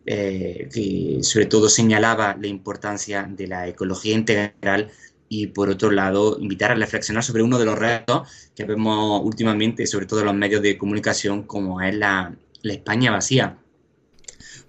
eh, 0.05 0.69
que 0.71 1.19
sobre 1.23 1.45
todo 1.45 1.67
señalaba 1.67 2.37
la 2.39 2.47
importancia 2.47 3.23
de 3.29 3.47
la 3.47 3.67
ecología 3.67 4.15
integral 4.15 4.91
y 5.33 5.47
por 5.47 5.69
otro 5.69 5.91
lado 5.91 6.37
invitar 6.41 6.71
a 6.71 6.75
reflexionar 6.75 7.23
sobre 7.23 7.41
uno 7.41 7.57
de 7.57 7.63
los 7.63 7.79
retos 7.79 8.27
que 8.53 8.65
vemos 8.65 9.21
últimamente, 9.23 9.87
sobre 9.87 10.05
todo 10.05 10.19
en 10.19 10.25
los 10.25 10.35
medios 10.35 10.61
de 10.61 10.77
comunicación, 10.77 11.43
como 11.43 11.79
es 11.79 11.95
la, 11.95 12.35
la 12.63 12.73
España 12.73 13.11
vacía. 13.11 13.57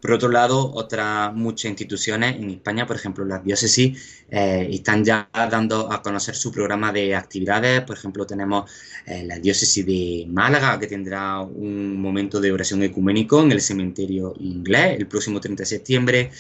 Por 0.03 0.11
otro 0.11 0.30
lado, 0.30 0.72
otras 0.74 1.32
muchas 1.32 1.66
instituciones 1.66 2.34
en 2.34 2.50
España, 2.50 2.88
por 2.88 2.96
ejemplo, 2.96 3.24
las 3.24 3.44
diócesis, 3.44 4.24
eh, 4.28 4.66
están 4.72 5.05
ya 5.05 5.30
dando 5.32 5.92
a 5.92 6.03
conocer 6.03 6.34
su 6.34 6.50
programa 6.50 6.92
de 6.92 7.14
actividades. 7.14 7.82
Por 7.82 7.96
ejemplo, 7.96 8.26
tenemos 8.26 8.68
eh, 9.07 9.22
la 9.24 9.38
diócesis 9.38 9.86
de 9.86 10.26
Málaga, 10.28 10.80
que 10.80 10.88
tendrá 10.88 11.40
un 11.42 12.03
momento 12.03 12.40
de 12.40 12.50
oración 12.50 12.82
ecuménico 12.82 13.42
en 13.42 13.53
el 13.53 13.61
cementerio 13.61 14.34
inglés 14.40 14.98
el 14.98 15.07
próximo 15.07 15.40
30 15.40 15.62
de 15.62 15.66
septiembre. 15.66 16.30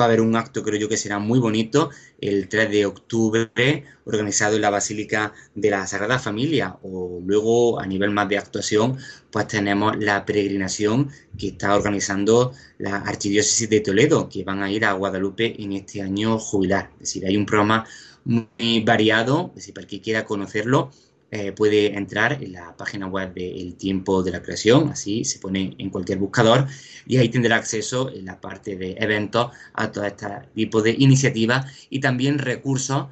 Va 0.00 0.06
a 0.06 0.08
haber 0.08 0.22
un 0.22 0.34
acto, 0.34 0.62
creo 0.62 0.80
yo, 0.80 0.88
que 0.88 0.96
será 0.96 1.18
muy 1.18 1.40
bonito, 1.40 1.90
el 2.22 2.48
3 2.48 2.70
de 2.70 2.86
octubre, 2.86 3.84
organizado 4.06 4.56
en 4.56 4.62
la 4.62 4.70
Basílica 4.70 5.34
de 5.54 5.68
la 5.68 5.86
Sagrada 5.86 6.18
Familia. 6.18 6.78
O 6.82 7.20
luego, 7.22 7.80
a 7.80 7.86
nivel 7.86 8.12
más 8.12 8.30
de 8.30 8.38
actuación, 8.38 8.96
pues 9.30 9.46
tenemos 9.46 9.96
la 9.98 10.24
peregrinación 10.24 11.10
que 11.38 11.48
está 11.48 11.74
organizando 11.74 12.52
la 12.78 12.96
Archidiócesis 12.96 13.68
de 13.68 13.80
Toledo, 13.80 14.28
que 14.28 14.44
van 14.44 14.62
a 14.62 14.70
ir 14.70 14.84
a 14.84 14.92
Guadalupe 14.92 15.62
en 15.62 15.72
este 15.72 16.02
año 16.02 16.38
jubilar. 16.38 16.90
Es 16.94 17.00
decir, 17.00 17.26
hay 17.26 17.36
un 17.36 17.46
programa 17.46 17.86
muy 18.24 18.80
variado, 18.80 19.48
es 19.50 19.56
decir, 19.56 19.74
para 19.74 19.84
el 19.84 19.90
que 19.90 20.00
quiera 20.00 20.24
conocerlo, 20.24 20.90
eh, 21.32 21.52
puede 21.52 21.96
entrar 21.96 22.42
en 22.42 22.52
la 22.54 22.76
página 22.76 23.06
web 23.06 23.32
de 23.34 23.52
El 23.60 23.76
Tiempo 23.76 24.22
de 24.24 24.32
la 24.32 24.42
Creación, 24.42 24.88
así 24.88 25.24
se 25.24 25.38
pone 25.38 25.76
en 25.78 25.88
cualquier 25.90 26.18
buscador 26.18 26.66
y 27.06 27.18
ahí 27.18 27.28
tendrá 27.28 27.54
acceso 27.54 28.10
en 28.10 28.24
la 28.24 28.40
parte 28.40 28.74
de 28.76 28.96
eventos 28.98 29.52
a 29.74 29.92
todo 29.92 30.04
este 30.04 30.26
tipo 30.56 30.82
de 30.82 30.90
iniciativas 30.98 31.86
y 31.88 32.00
también 32.00 32.38
recursos 32.38 33.06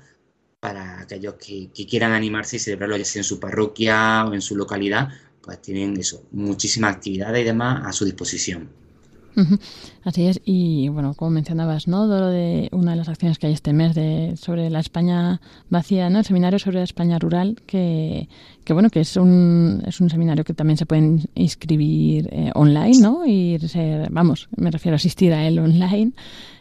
para 0.59 1.01
aquellos 1.01 1.35
que, 1.35 1.71
que 1.73 1.87
quieran 1.87 2.11
animarse 2.11 2.57
y 2.57 2.59
celebrarlo 2.59 2.97
ya 2.97 3.05
sea 3.05 3.21
en 3.21 3.25
su 3.25 3.39
parroquia 3.39 4.27
o 4.27 4.35
en 4.35 4.43
su 4.43 4.57
localidad, 4.57 5.11
pues 5.49 5.63
tienen 5.63 5.97
eso, 5.99 6.25
muchísimas 6.33 6.97
actividades 6.97 7.41
y 7.41 7.45
demás 7.45 7.87
a 7.87 7.91
su 7.91 8.05
disposición. 8.05 8.69
Así 10.05 10.27
es, 10.27 10.43
y 10.45 10.91
bueno, 10.91 11.15
como 11.15 11.31
mencionabas, 11.31 11.89
¿no? 11.89 12.07
de 12.07 12.69
una 12.71 12.91
de 12.91 12.97
las 12.99 13.09
acciones 13.09 13.39
que 13.39 13.47
hay 13.47 13.55
este 13.55 13.73
mes 13.73 13.95
de, 13.95 14.35
sobre 14.37 14.69
la 14.69 14.81
España 14.81 15.41
vacía, 15.71 16.11
¿no? 16.11 16.19
El 16.19 16.27
seminario 16.27 16.59
sobre 16.59 16.79
la 16.79 16.85
España 16.85 17.19
rural, 17.19 17.57
que, 17.65 18.29
que 18.63 18.73
bueno, 18.75 18.91
que 18.91 19.01
es 19.01 19.17
un, 19.17 19.83
es 19.87 20.03
un 20.03 20.11
seminario 20.11 20.45
que 20.45 20.53
también 20.53 20.77
se 20.77 20.85
pueden 20.85 21.31
inscribir 21.35 22.29
eh, 22.31 22.51
online, 22.55 22.99
¿no? 23.01 23.25
Y 23.25 23.59
vamos, 24.11 24.51
me 24.55 24.71
refiero 24.71 24.97
a 24.97 24.97
asistir 24.97 25.33
a 25.33 25.47
él 25.47 25.59
online. 25.61 26.13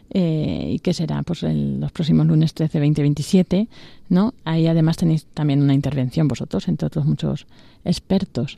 Eh, 0.09 0.71
y 0.75 0.79
que 0.79 0.93
será 0.93 1.21
pues 1.23 1.43
los 1.43 1.91
próximos 1.91 2.25
lunes 2.25 2.53
13, 2.53 2.79
20, 2.79 3.01
27, 3.01 3.67
¿no? 4.07 4.33
Ahí 4.45 4.65
además 4.65 4.95
tenéis 4.95 5.25
también 5.33 5.61
una 5.61 5.73
intervención 5.73 6.29
vosotros, 6.29 6.69
entre 6.69 6.87
otros 6.87 7.05
muchos 7.05 7.45
expertos. 7.83 8.57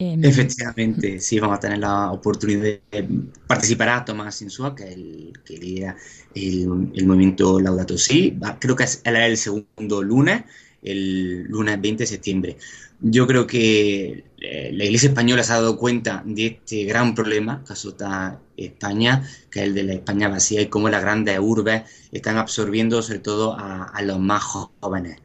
Em, 0.00 0.24
Efectivamente, 0.24 1.18
sí, 1.18 1.40
vamos 1.40 1.56
a 1.56 1.60
tener 1.60 1.78
la 1.78 2.12
oportunidad 2.12 2.62
de 2.62 3.08
participar 3.48 3.88
a 3.88 4.04
Tomás 4.04 4.40
Insua, 4.42 4.72
que, 4.72 4.92
el, 4.92 5.32
que 5.44 5.58
lidera 5.58 5.96
el, 6.36 6.92
el, 6.94 7.06
movimiento 7.06 7.58
Laudato 7.58 7.98
Si. 7.98 8.38
Creo 8.60 8.76
que 8.76 8.84
es 8.84 9.02
el 9.04 9.36
segundo 9.36 10.00
lunes, 10.04 10.44
el 10.82 11.42
lunes 11.48 11.80
20 11.80 12.04
de 12.04 12.06
septiembre. 12.06 12.56
Yo 13.00 13.26
creo 13.26 13.44
que 13.48 14.24
eh, 14.40 14.70
la 14.72 14.84
Iglesia 14.84 15.08
española 15.08 15.42
se 15.42 15.52
ha 15.52 15.56
dado 15.56 15.76
cuenta 15.76 16.22
de 16.24 16.46
este 16.46 16.84
gran 16.84 17.16
problema 17.16 17.64
que 17.66 17.72
azota 17.72 18.40
España, 18.56 19.28
que 19.50 19.60
es 19.60 19.66
el 19.66 19.74
de 19.74 19.82
la 19.82 19.94
España 19.94 20.28
vacía 20.28 20.60
y 20.62 20.66
cómo 20.68 20.88
las 20.88 21.02
grandes 21.02 21.40
urbes 21.40 21.82
están 22.12 22.36
absorbiendo 22.38 23.02
sobre 23.02 23.18
todo 23.18 23.58
a, 23.58 23.84
a 23.84 24.02
los 24.02 24.20
más 24.20 24.44
jóvenes. 24.44 25.18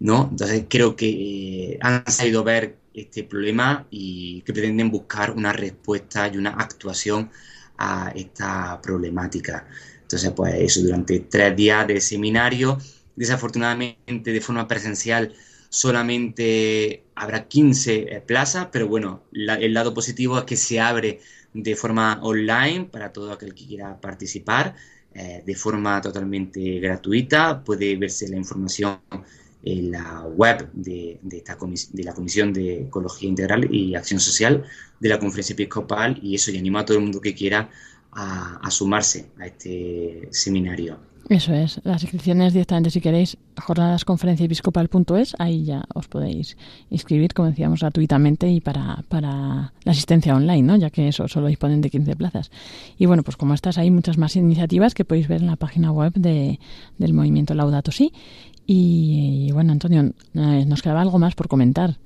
¿no? 0.00 0.28
Entonces 0.30 0.64
creo 0.68 0.96
que 0.96 1.72
eh, 1.74 1.78
han 1.82 2.04
sabido 2.10 2.42
ver 2.42 2.79
este 2.94 3.24
problema 3.24 3.86
y 3.90 4.42
que 4.42 4.52
pretenden 4.52 4.90
buscar 4.90 5.30
una 5.32 5.52
respuesta 5.52 6.28
y 6.28 6.36
una 6.36 6.50
actuación 6.50 7.30
a 7.78 8.12
esta 8.14 8.80
problemática. 8.82 9.66
Entonces, 10.02 10.32
pues 10.32 10.54
eso, 10.54 10.82
durante 10.82 11.20
tres 11.20 11.56
días 11.56 11.86
de 11.86 12.00
seminario, 12.00 12.78
desafortunadamente 13.16 14.32
de 14.32 14.40
forma 14.40 14.66
presencial 14.66 15.32
solamente 15.68 17.04
habrá 17.14 17.46
15 17.46 18.16
eh, 18.16 18.20
plazas, 18.20 18.68
pero 18.72 18.88
bueno, 18.88 19.22
el 19.32 19.72
lado 19.72 19.94
positivo 19.94 20.38
es 20.38 20.44
que 20.44 20.56
se 20.56 20.80
abre 20.80 21.20
de 21.54 21.76
forma 21.76 22.18
online 22.22 22.86
para 22.86 23.12
todo 23.12 23.32
aquel 23.32 23.54
que 23.54 23.66
quiera 23.66 24.00
participar, 24.00 24.74
eh, 25.14 25.42
de 25.44 25.54
forma 25.54 26.00
totalmente 26.00 26.80
gratuita, 26.80 27.62
puede 27.64 27.96
verse 27.96 28.28
la 28.28 28.36
información 28.36 28.98
en 29.62 29.92
la 29.92 30.22
web 30.22 30.70
de, 30.72 31.20
esta 31.32 31.56
de 31.92 32.04
la 32.04 32.14
Comisión 32.14 32.52
de 32.52 32.82
Ecología 32.82 33.28
Integral 33.28 33.72
y 33.74 33.94
Acción 33.94 34.20
Social 34.20 34.64
de 34.98 35.08
la 35.08 35.18
Conferencia 35.18 35.52
Episcopal 35.54 36.18
y 36.22 36.34
eso, 36.34 36.50
y 36.50 36.58
animo 36.58 36.78
a 36.78 36.84
todo 36.84 36.98
el 36.98 37.04
mundo 37.04 37.20
que 37.20 37.34
quiera 37.34 37.70
a, 38.12 38.70
sumarse 38.70 39.30
a 39.38 39.46
este 39.46 40.28
seminario. 40.30 40.98
Eso 41.28 41.54
es, 41.54 41.80
las 41.84 42.02
inscripciones 42.02 42.52
directamente 42.54 42.90
si 42.90 43.00
queréis, 43.00 43.36
jornadasconferenciaepiscopal.es, 43.56 45.36
ahí 45.38 45.64
ya 45.64 45.84
os 45.94 46.08
podéis 46.08 46.56
inscribir, 46.88 47.34
como 47.34 47.50
decíamos, 47.50 47.80
gratuitamente 47.80 48.48
y 48.48 48.60
para, 48.60 49.04
para 49.08 49.72
la 49.84 49.92
asistencia 49.92 50.34
online, 50.34 50.62
¿no? 50.62 50.76
ya 50.76 50.90
que 50.90 51.06
eso 51.06 51.28
solo 51.28 51.46
disponen 51.46 51.82
de 51.82 51.90
15 51.90 52.16
plazas. 52.16 52.50
Y 52.98 53.06
bueno, 53.06 53.22
pues 53.22 53.36
como 53.36 53.54
estas 53.54 53.78
hay 53.78 53.92
muchas 53.92 54.18
más 54.18 54.34
iniciativas 54.34 54.92
que 54.92 55.04
podéis 55.04 55.28
ver 55.28 55.42
en 55.42 55.46
la 55.46 55.56
página 55.56 55.92
web 55.92 56.14
de, 56.14 56.58
del 56.98 57.12
movimiento 57.12 57.54
Laudato 57.54 57.92
Si 57.92 58.12
y, 58.66 59.50
bueno, 59.52 59.72
Antonio, 59.72 60.12
eh, 60.34 60.64
nos 60.66 60.82
quedaba 60.82 61.00
algo 61.00 61.18
más 61.18 61.34
por 61.34 61.48
comentar. 61.48 61.96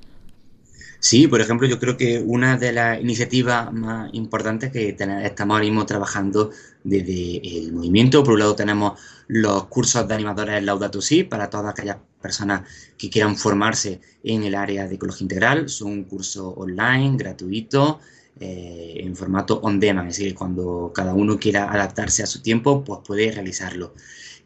Sí, 0.99 1.29
por 1.29 1.43
ejemplo, 1.43 1.69
yo 1.69 1.79
creo 1.79 1.99
que 1.99 2.19
una 2.21 2.57
de 2.57 2.73
las 2.73 2.99
iniciativas 2.99 3.71
más 3.71 4.09
importantes 4.15 4.73
que 4.73 4.97
estamos 5.23 5.55
ahora 5.55 5.65
mismo 5.67 5.85
trabajando 5.85 6.51
desde 6.83 7.47
el 7.59 7.75
movimiento, 7.75 8.25
por 8.25 8.33
un 8.33 8.41
lado 8.41 8.55
tenemos 8.55 8.99
los 9.27 9.65
cursos 9.67 10.09
de 10.09 10.15
animadores 10.15 10.63
Laudato 10.63 11.03
Si 11.03 11.25
para 11.25 11.51
todas 11.51 11.73
aquellas 11.73 11.99
personas 12.23 12.63
que 12.97 13.11
quieran 13.11 13.37
formarse 13.37 14.01
en 14.23 14.45
el 14.45 14.55
área 14.55 14.89
de 14.89 14.95
ecología 14.95 15.25
integral. 15.27 15.69
Son 15.69 15.93
un 15.93 16.05
curso 16.05 16.49
online, 16.55 17.19
gratuito, 17.19 18.01
eh, 18.41 18.95
en 19.05 19.15
formato 19.15 19.61
on 19.63 19.79
demand, 19.79 20.09
es 20.09 20.17
decir, 20.17 20.35
cuando 20.35 20.91
cada 20.95 21.13
uno 21.13 21.39
quiera 21.39 21.71
adaptarse 21.71 22.23
a 22.23 22.27
su 22.27 22.41
tiempo, 22.41 22.83
pues 22.83 23.01
puede 23.07 23.31
realizarlo. 23.31 23.95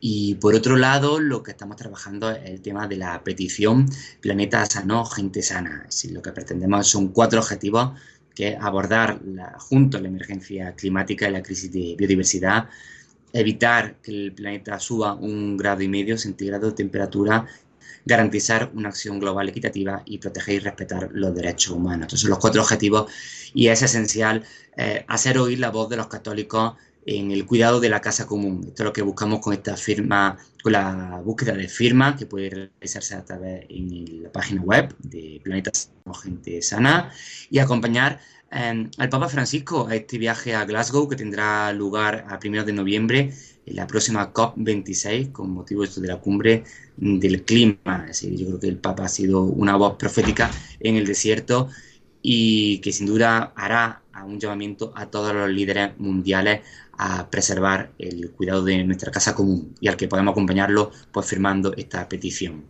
Y 0.00 0.36
por 0.36 0.54
otro 0.54 0.76
lado, 0.76 1.18
lo 1.18 1.42
que 1.42 1.50
estamos 1.50 1.76
trabajando 1.76 2.30
es 2.30 2.50
el 2.50 2.60
tema 2.60 2.86
de 2.86 2.96
la 2.96 3.22
petición 3.24 3.86
Planeta 4.20 4.64
Sano, 4.66 5.04
Gente 5.04 5.42
Sana. 5.42 5.86
Es 5.88 6.10
lo 6.10 6.22
que 6.22 6.32
pretendemos 6.32 6.86
son 6.86 7.08
cuatro 7.08 7.40
objetivos 7.40 7.92
que 8.34 8.56
abordar 8.56 9.20
junto 9.58 9.98
a 9.98 10.00
la 10.00 10.06
emergencia 10.06 10.72
climática 10.76 11.28
y 11.28 11.32
la 11.32 11.42
crisis 11.42 11.72
de 11.72 11.96
biodiversidad, 11.98 12.68
evitar 13.32 13.96
que 14.00 14.12
el 14.12 14.32
planeta 14.32 14.78
suba 14.78 15.14
un 15.14 15.56
grado 15.56 15.82
y 15.82 15.88
medio 15.88 16.16
centígrado 16.16 16.68
de 16.68 16.74
temperatura, 16.74 17.46
garantizar 18.04 18.70
una 18.74 18.90
acción 18.90 19.18
global 19.18 19.48
equitativa 19.48 20.02
y 20.06 20.18
proteger 20.18 20.54
y 20.54 20.58
respetar 20.60 21.10
los 21.12 21.34
derechos 21.34 21.72
humanos. 21.72 22.06
Estos 22.06 22.20
son 22.20 22.30
los 22.30 22.38
cuatro 22.38 22.62
objetivos 22.62 23.10
y 23.52 23.66
es 23.66 23.82
esencial 23.82 24.44
eh, 24.76 25.04
hacer 25.08 25.36
oír 25.38 25.58
la 25.58 25.70
voz 25.70 25.88
de 25.88 25.96
los 25.96 26.06
católicos 26.06 26.74
en 27.08 27.30
el 27.30 27.46
cuidado 27.46 27.80
de 27.80 27.88
la 27.88 28.02
casa 28.02 28.26
común. 28.26 28.64
Esto 28.68 28.82
es 28.82 28.84
lo 28.84 28.92
que 28.92 29.00
buscamos 29.00 29.40
con 29.40 29.54
esta 29.54 29.76
firma, 29.78 30.36
con 30.62 30.72
la 30.72 31.22
búsqueda 31.24 31.54
de 31.54 31.66
firma 31.66 32.14
que 32.14 32.26
puede 32.26 32.50
realizarse 32.50 33.14
a 33.14 33.24
través 33.24 33.66
de 33.66 34.20
la 34.22 34.30
página 34.30 34.60
web 34.60 34.94
de 34.98 35.40
Planeta 35.42 35.70
Gente 36.22 36.60
Sana 36.60 37.10
y 37.50 37.60
acompañar 37.60 38.20
em, 38.50 38.90
al 38.98 39.08
Papa 39.08 39.30
Francisco 39.30 39.86
a 39.88 39.94
este 39.94 40.18
viaje 40.18 40.54
a 40.54 40.66
Glasgow 40.66 41.08
que 41.08 41.16
tendrá 41.16 41.72
lugar 41.72 42.26
a 42.28 42.38
primeros 42.38 42.66
de 42.66 42.74
noviembre 42.74 43.32
en 43.64 43.76
la 43.76 43.86
próxima 43.86 44.30
COP26 44.34 45.32
con 45.32 45.50
motivo 45.50 45.86
de 45.86 46.08
la 46.08 46.16
cumbre 46.16 46.64
del 46.98 47.42
clima. 47.42 48.06
yo 48.12 48.46
creo 48.46 48.60
que 48.60 48.68
el 48.68 48.78
Papa 48.78 49.04
ha 49.04 49.08
sido 49.08 49.44
una 49.44 49.76
voz 49.76 49.96
profética 49.96 50.50
en 50.78 50.96
el 50.96 51.06
desierto 51.06 51.70
y 52.20 52.78
que 52.78 52.92
sin 52.92 53.06
duda 53.06 53.52
hará 53.56 54.02
un 54.26 54.40
llamamiento 54.40 54.92
a 54.96 55.06
todos 55.06 55.34
los 55.34 55.48
líderes 55.48 55.98
mundiales 55.98 56.60
a 56.98 57.30
preservar 57.30 57.92
el 57.98 58.30
cuidado 58.32 58.64
de 58.64 58.84
nuestra 58.84 59.12
casa 59.12 59.34
común 59.34 59.74
y 59.80 59.88
al 59.88 59.96
que 59.96 60.08
podemos 60.08 60.32
acompañarlo 60.32 60.90
pues 61.12 61.26
firmando 61.26 61.72
esta 61.76 62.08
petición. 62.08 62.64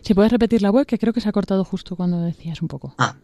Si 0.00 0.14
puedes 0.14 0.32
repetir 0.32 0.62
la 0.62 0.70
web, 0.70 0.86
que 0.86 0.98
creo 0.98 1.12
que 1.12 1.20
se 1.20 1.28
ha 1.28 1.32
cortado 1.32 1.62
justo 1.64 1.94
cuando 1.94 2.22
decías 2.22 2.62
un 2.62 2.68
poco. 2.68 2.94
Ah, 2.98 3.16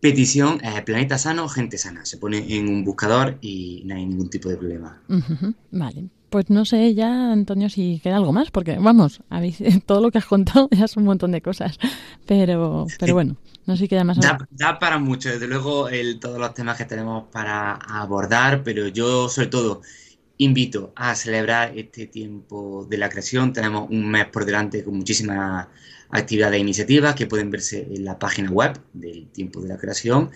petición 0.00 0.60
eh, 0.62 0.82
Planeta 0.82 1.18
Sano, 1.18 1.48
Gente 1.48 1.78
Sana. 1.78 2.04
Se 2.04 2.18
pone 2.18 2.54
en 2.54 2.68
un 2.68 2.84
buscador 2.84 3.38
y 3.40 3.82
no 3.86 3.94
hay 3.94 4.06
ningún 4.06 4.28
tipo 4.28 4.48
de 4.48 4.56
problema. 4.56 5.00
Vale. 5.70 6.04
Pues 6.30 6.50
no 6.50 6.66
sé 6.66 6.94
ya, 6.94 7.32
Antonio, 7.32 7.70
si 7.70 8.00
queda 8.02 8.16
algo 8.16 8.34
más, 8.34 8.50
porque 8.50 8.76
vamos, 8.78 9.22
todo 9.86 10.02
lo 10.02 10.10
que 10.10 10.18
has 10.18 10.26
contado 10.26 10.68
ya 10.70 10.84
es 10.84 10.96
un 10.98 11.04
montón 11.04 11.32
de 11.32 11.40
cosas. 11.40 11.78
Pero, 12.26 12.86
pero 12.98 13.14
bueno, 13.14 13.36
no 13.68 13.76
sé 13.76 13.84
si 13.84 13.88
queda 13.88 14.02
más. 14.02 14.18
Da, 14.18 14.38
da 14.50 14.78
para 14.78 14.98
mucho, 14.98 15.28
desde 15.28 15.46
luego, 15.46 15.90
el, 15.90 16.18
todos 16.18 16.38
los 16.38 16.54
temas 16.54 16.78
que 16.78 16.86
tenemos 16.86 17.24
para 17.30 17.74
abordar, 17.74 18.62
pero 18.64 18.88
yo, 18.88 19.28
sobre 19.28 19.48
todo, 19.48 19.82
invito 20.38 20.94
a 20.96 21.14
celebrar 21.14 21.76
este 21.76 22.06
tiempo 22.06 22.86
de 22.88 22.96
la 22.96 23.10
creación. 23.10 23.52
Tenemos 23.52 23.90
un 23.90 24.10
mes 24.10 24.24
por 24.26 24.46
delante 24.46 24.82
con 24.82 24.96
muchísimas 24.96 25.68
actividades 26.08 26.56
e 26.56 26.60
iniciativas 26.60 27.14
que 27.14 27.26
pueden 27.26 27.50
verse 27.50 27.86
en 27.94 28.06
la 28.06 28.18
página 28.18 28.50
web 28.50 28.80
del 28.94 29.28
tiempo 29.32 29.60
de 29.60 29.68
la 29.68 29.76
creación. 29.76 30.30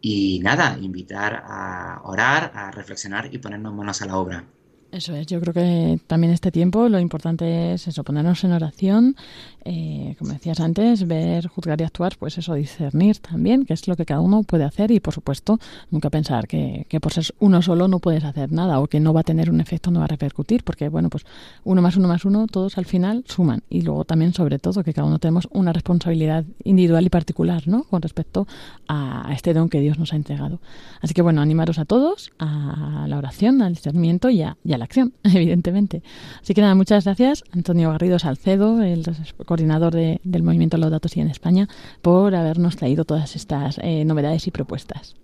Y 0.00 0.38
nada, 0.44 0.78
invitar 0.80 1.42
a 1.44 2.02
orar, 2.04 2.52
a 2.54 2.70
reflexionar 2.70 3.34
y 3.34 3.38
ponernos 3.38 3.74
manos 3.74 4.00
a 4.00 4.06
la 4.06 4.16
obra. 4.16 4.44
Eso 4.92 5.14
es, 5.14 5.26
yo 5.26 5.40
creo 5.40 5.52
que 5.52 6.00
también 6.06 6.32
este 6.32 6.50
tiempo 6.50 6.88
lo 6.88 6.98
importante 7.00 7.74
es 7.74 7.88
eso, 7.88 8.04
ponernos 8.04 8.42
en 8.44 8.52
oración, 8.52 9.16
eh, 9.64 10.14
como 10.18 10.32
decías 10.32 10.60
antes, 10.60 11.06
ver, 11.06 11.48
juzgar 11.48 11.80
y 11.80 11.84
actuar, 11.84 12.16
pues 12.18 12.38
eso, 12.38 12.54
discernir 12.54 13.18
también, 13.18 13.66
que 13.66 13.74
es 13.74 13.88
lo 13.88 13.96
que 13.96 14.06
cada 14.06 14.20
uno 14.20 14.44
puede 14.44 14.64
hacer 14.64 14.92
y 14.92 15.00
por 15.00 15.12
supuesto 15.12 15.58
nunca 15.90 16.08
pensar 16.08 16.46
que, 16.46 16.86
que 16.88 17.00
por 17.00 17.12
ser 17.12 17.26
uno 17.40 17.62
solo 17.62 17.88
no 17.88 17.98
puedes 17.98 18.22
hacer 18.24 18.52
nada 18.52 18.78
o 18.78 18.86
que 18.86 19.00
no 19.00 19.12
va 19.12 19.20
a 19.20 19.24
tener 19.24 19.50
un 19.50 19.60
efecto, 19.60 19.90
no 19.90 19.98
va 19.98 20.04
a 20.04 20.08
repercutir, 20.08 20.62
porque 20.62 20.88
bueno, 20.88 21.10
pues 21.10 21.24
uno 21.64 21.82
más 21.82 21.96
uno 21.96 22.06
más 22.06 22.24
uno, 22.24 22.46
todos 22.46 22.78
al 22.78 22.86
final 22.86 23.24
suman 23.26 23.64
y 23.68 23.82
luego 23.82 24.04
también 24.04 24.32
sobre 24.34 24.58
todo 24.60 24.84
que 24.84 24.94
cada 24.94 25.08
uno 25.08 25.18
tenemos 25.18 25.48
una 25.50 25.72
responsabilidad 25.72 26.44
individual 26.62 27.04
y 27.04 27.10
particular, 27.10 27.66
¿no? 27.66 27.84
Con 27.84 28.02
respecto 28.02 28.46
a 28.88 29.30
este 29.32 29.52
don 29.52 29.68
que 29.68 29.80
Dios 29.80 29.98
nos 29.98 30.12
ha 30.12 30.16
entregado. 30.16 30.60
Así 31.00 31.12
que 31.12 31.22
bueno, 31.22 31.40
animaros 31.40 31.78
a 31.78 31.84
todos 31.84 32.30
a 32.38 33.06
la 33.08 33.18
oración, 33.18 33.62
al 33.62 33.74
discernimiento 33.74 34.30
y 34.30 34.42
a, 34.42 34.56
y 34.64 34.72
a 34.72 34.75
la 34.78 34.84
acción, 34.84 35.14
evidentemente. 35.24 36.02
Así 36.42 36.54
que 36.54 36.60
nada, 36.60 36.74
muchas 36.74 37.04
gracias, 37.04 37.44
Antonio 37.52 37.90
Garrido 37.90 38.18
Salcedo, 38.18 38.82
el 38.82 39.04
coordinador 39.44 39.94
del 39.94 40.42
movimiento 40.42 40.76
Los 40.76 40.90
Datos 40.90 41.16
y 41.16 41.20
en 41.20 41.28
España, 41.28 41.68
por 42.02 42.34
habernos 42.34 42.76
traído 42.76 43.04
todas 43.04 43.36
estas 43.36 43.78
eh, 43.82 44.04
novedades 44.04 44.46
y 44.46 44.50
propuestas. 44.50 45.16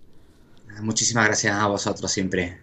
Muchísimas 0.81 1.25
gracias 1.25 1.55
a 1.55 1.67
vosotros 1.67 2.11
siempre. 2.11 2.57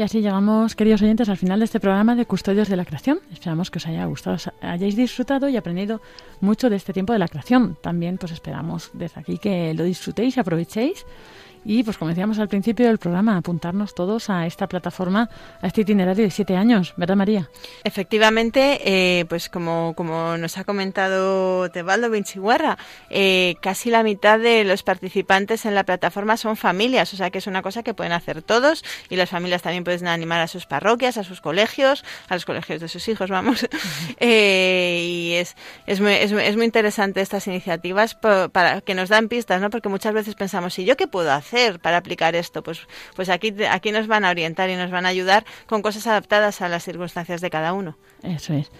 Y 0.00 0.02
así 0.02 0.22
llegamos, 0.22 0.74
queridos 0.76 1.02
oyentes, 1.02 1.28
al 1.28 1.36
final 1.36 1.58
de 1.58 1.66
este 1.66 1.78
programa 1.78 2.16
de 2.16 2.24
Custodios 2.24 2.70
de 2.70 2.76
la 2.76 2.86
Creación. 2.86 3.20
Esperamos 3.34 3.70
que 3.70 3.76
os 3.76 3.86
haya 3.86 4.06
gustado, 4.06 4.36
os 4.36 4.50
hayáis 4.62 4.96
disfrutado 4.96 5.46
y 5.50 5.58
aprendido 5.58 6.00
mucho 6.40 6.70
de 6.70 6.76
este 6.76 6.94
tiempo 6.94 7.12
de 7.12 7.18
la 7.18 7.28
creación. 7.28 7.76
También 7.82 8.16
pues 8.16 8.32
esperamos 8.32 8.88
desde 8.94 9.20
aquí 9.20 9.36
que 9.36 9.74
lo 9.74 9.84
disfrutéis 9.84 10.38
y 10.38 10.40
aprovechéis 10.40 11.04
y 11.64 11.82
pues 11.82 11.98
como 11.98 12.08
decíamos 12.08 12.38
al 12.38 12.48
principio 12.48 12.86
del 12.86 12.98
programa, 12.98 13.36
apuntarnos 13.36 13.94
todos 13.94 14.30
a 14.30 14.46
esta 14.46 14.66
plataforma, 14.66 15.28
a 15.60 15.66
este 15.66 15.82
itinerario 15.82 16.24
de 16.24 16.30
siete 16.30 16.56
años, 16.56 16.94
¿verdad 16.96 17.16
María? 17.16 17.50
Efectivamente, 17.84 18.80
eh, 18.84 19.24
pues 19.26 19.48
como, 19.48 19.94
como 19.94 20.36
nos 20.38 20.56
ha 20.56 20.64
comentado 20.64 21.70
Tebaldo 21.70 22.10
Vinciguerra, 22.10 22.78
eh, 23.10 23.56
casi 23.60 23.90
la 23.90 24.02
mitad 24.02 24.38
de 24.38 24.64
los 24.64 24.82
participantes 24.82 25.66
en 25.66 25.74
la 25.74 25.84
plataforma 25.84 26.36
son 26.36 26.56
familias, 26.56 27.12
o 27.12 27.16
sea 27.16 27.30
que 27.30 27.38
es 27.38 27.46
una 27.46 27.62
cosa 27.62 27.82
que 27.82 27.92
pueden 27.92 28.12
hacer 28.12 28.42
todos 28.42 28.82
y 29.10 29.16
las 29.16 29.28
familias 29.28 29.62
también 29.62 29.84
pueden 29.84 30.08
animar 30.08 30.40
a 30.40 30.48
sus 30.48 30.66
parroquias, 30.66 31.18
a 31.18 31.24
sus 31.24 31.40
colegios, 31.40 32.04
a 32.28 32.34
los 32.34 32.46
colegios 32.46 32.80
de 32.80 32.88
sus 32.88 33.06
hijos, 33.08 33.28
vamos. 33.28 33.68
eh, 34.18 35.04
y 35.06 35.32
es, 35.34 35.56
es, 35.86 36.00
muy, 36.00 36.12
es, 36.12 36.32
es 36.32 36.56
muy 36.56 36.64
interesante 36.64 37.20
estas 37.20 37.46
iniciativas 37.46 38.14
para 38.14 38.80
que 38.80 38.94
nos 38.94 39.10
dan 39.10 39.28
pistas, 39.28 39.60
¿no? 39.60 39.68
Porque 39.68 39.90
muchas 39.90 40.14
veces 40.14 40.34
pensamos, 40.34 40.78
¿y 40.78 40.84
yo 40.84 40.96
qué 40.96 41.06
puedo 41.06 41.30
hacer? 41.32 41.49
Para 41.82 41.98
aplicar 41.98 42.34
esto? 42.34 42.62
Pues, 42.62 42.86
pues 43.14 43.28
aquí, 43.28 43.54
aquí 43.70 43.92
nos 43.92 44.06
van 44.06 44.24
a 44.24 44.30
orientar 44.30 44.70
y 44.70 44.76
nos 44.76 44.90
van 44.90 45.06
a 45.06 45.08
ayudar 45.08 45.44
con 45.66 45.82
cosas 45.82 46.06
adaptadas 46.06 46.60
a 46.62 46.68
las 46.68 46.84
circunstancias 46.84 47.40
de 47.40 47.50
cada 47.50 47.72
uno. 47.72 47.96
Eso 48.22 48.54
es. 48.54 48.70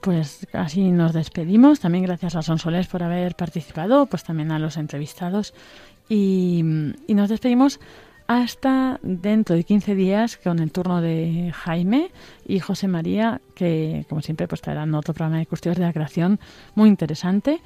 Pues 0.00 0.46
así 0.52 0.90
nos 0.90 1.12
despedimos. 1.12 1.80
También 1.80 2.04
gracias 2.04 2.36
a 2.36 2.42
Sonsoles 2.42 2.86
por 2.86 3.02
haber 3.02 3.34
participado, 3.34 4.06
pues 4.06 4.22
también 4.24 4.52
a 4.52 4.58
los 4.58 4.76
entrevistados. 4.76 5.54
Y, 6.08 6.62
y 7.06 7.14
nos 7.14 7.28
despedimos 7.28 7.80
hasta 8.28 9.00
dentro 9.02 9.56
de 9.56 9.64
15 9.64 9.94
días 9.94 10.36
con 10.36 10.58
el 10.58 10.70
turno 10.70 11.00
de 11.00 11.50
Jaime 11.54 12.10
y 12.46 12.60
José 12.60 12.86
María, 12.86 13.40
que 13.54 14.04
como 14.08 14.20
siempre 14.20 14.46
pues 14.46 14.60
traerán 14.60 14.94
otro 14.94 15.14
programa 15.14 15.38
de 15.38 15.46
custodios 15.46 15.78
de 15.78 15.84
la 15.84 15.94
creación 15.94 16.38
muy 16.74 16.90
interesante. 16.90 17.60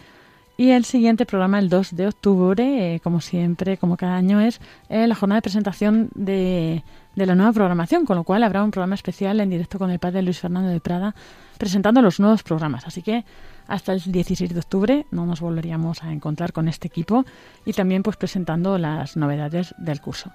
Y 0.63 0.71
el 0.71 0.85
siguiente 0.85 1.27
programa, 1.27 1.59
el 1.59 1.69
2 1.69 1.97
de 1.97 2.07
octubre, 2.07 2.95
eh, 2.95 3.01
como 3.01 3.21
siempre, 3.21 3.79
como 3.79 3.97
cada 3.97 4.15
año, 4.15 4.41
es 4.41 4.61
eh, 4.89 5.09
la 5.09 5.17
jornada 5.17 5.39
de 5.39 5.43
presentación 5.43 6.09
de, 6.15 6.85
de, 7.17 7.27
la 7.27 7.35
nueva 7.35 7.53
programación, 7.53 8.07
con 8.07 8.17
lo 8.17 8.23
cual 8.23 8.45
habrá 8.45 8.63
un 8.63 8.71
programa 8.71 8.95
especial 8.95 9.41
en 9.41 9.51
directo 9.51 9.81
con 9.81 9.91
el 9.91 9.99
padre 9.99 10.23
Luis 10.23 10.39
Fernando 10.39 10.69
de 10.69 10.79
Prada 10.79 11.17
presentando 11.59 12.01
los 12.01 12.21
nuevos 12.21 12.45
programas. 12.45 12.87
Así 12.87 13.03
que 13.03 13.25
hasta 13.67 13.93
el 13.93 14.03
16 14.03 14.55
de 14.55 14.61
octubre 14.61 15.07
no 15.11 15.27
nos 15.27 15.41
volveríamos 15.41 16.05
a 16.05 16.13
encontrar 16.13 16.53
con 16.53 16.69
este 16.69 16.87
equipo 16.87 17.25
y 17.67 17.73
también 17.73 18.05
pues 18.05 18.17
presentando 18.17 18.79
las 18.79 19.17
novedades 19.17 19.75
del 19.79 20.01
curso. 20.01 20.31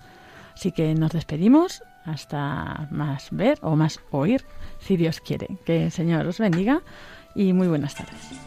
Así 0.54 0.74
que 0.74 0.94
nos 0.94 1.14
despedimos 1.14 1.84
hasta 2.04 2.90
más 2.92 3.30
ver 3.32 3.60
o 3.62 3.78
más 3.78 4.02
oír, 4.12 4.44
si 4.82 4.98
Dios 4.98 5.22
quiere. 5.22 5.58
Que 5.64 5.86
el 5.86 5.92
Señor 5.94 6.28
os 6.28 6.38
bendiga 6.38 6.82
y 7.34 7.54
muy 7.54 7.70
buenas 7.70 7.96
tardes. 7.96 8.47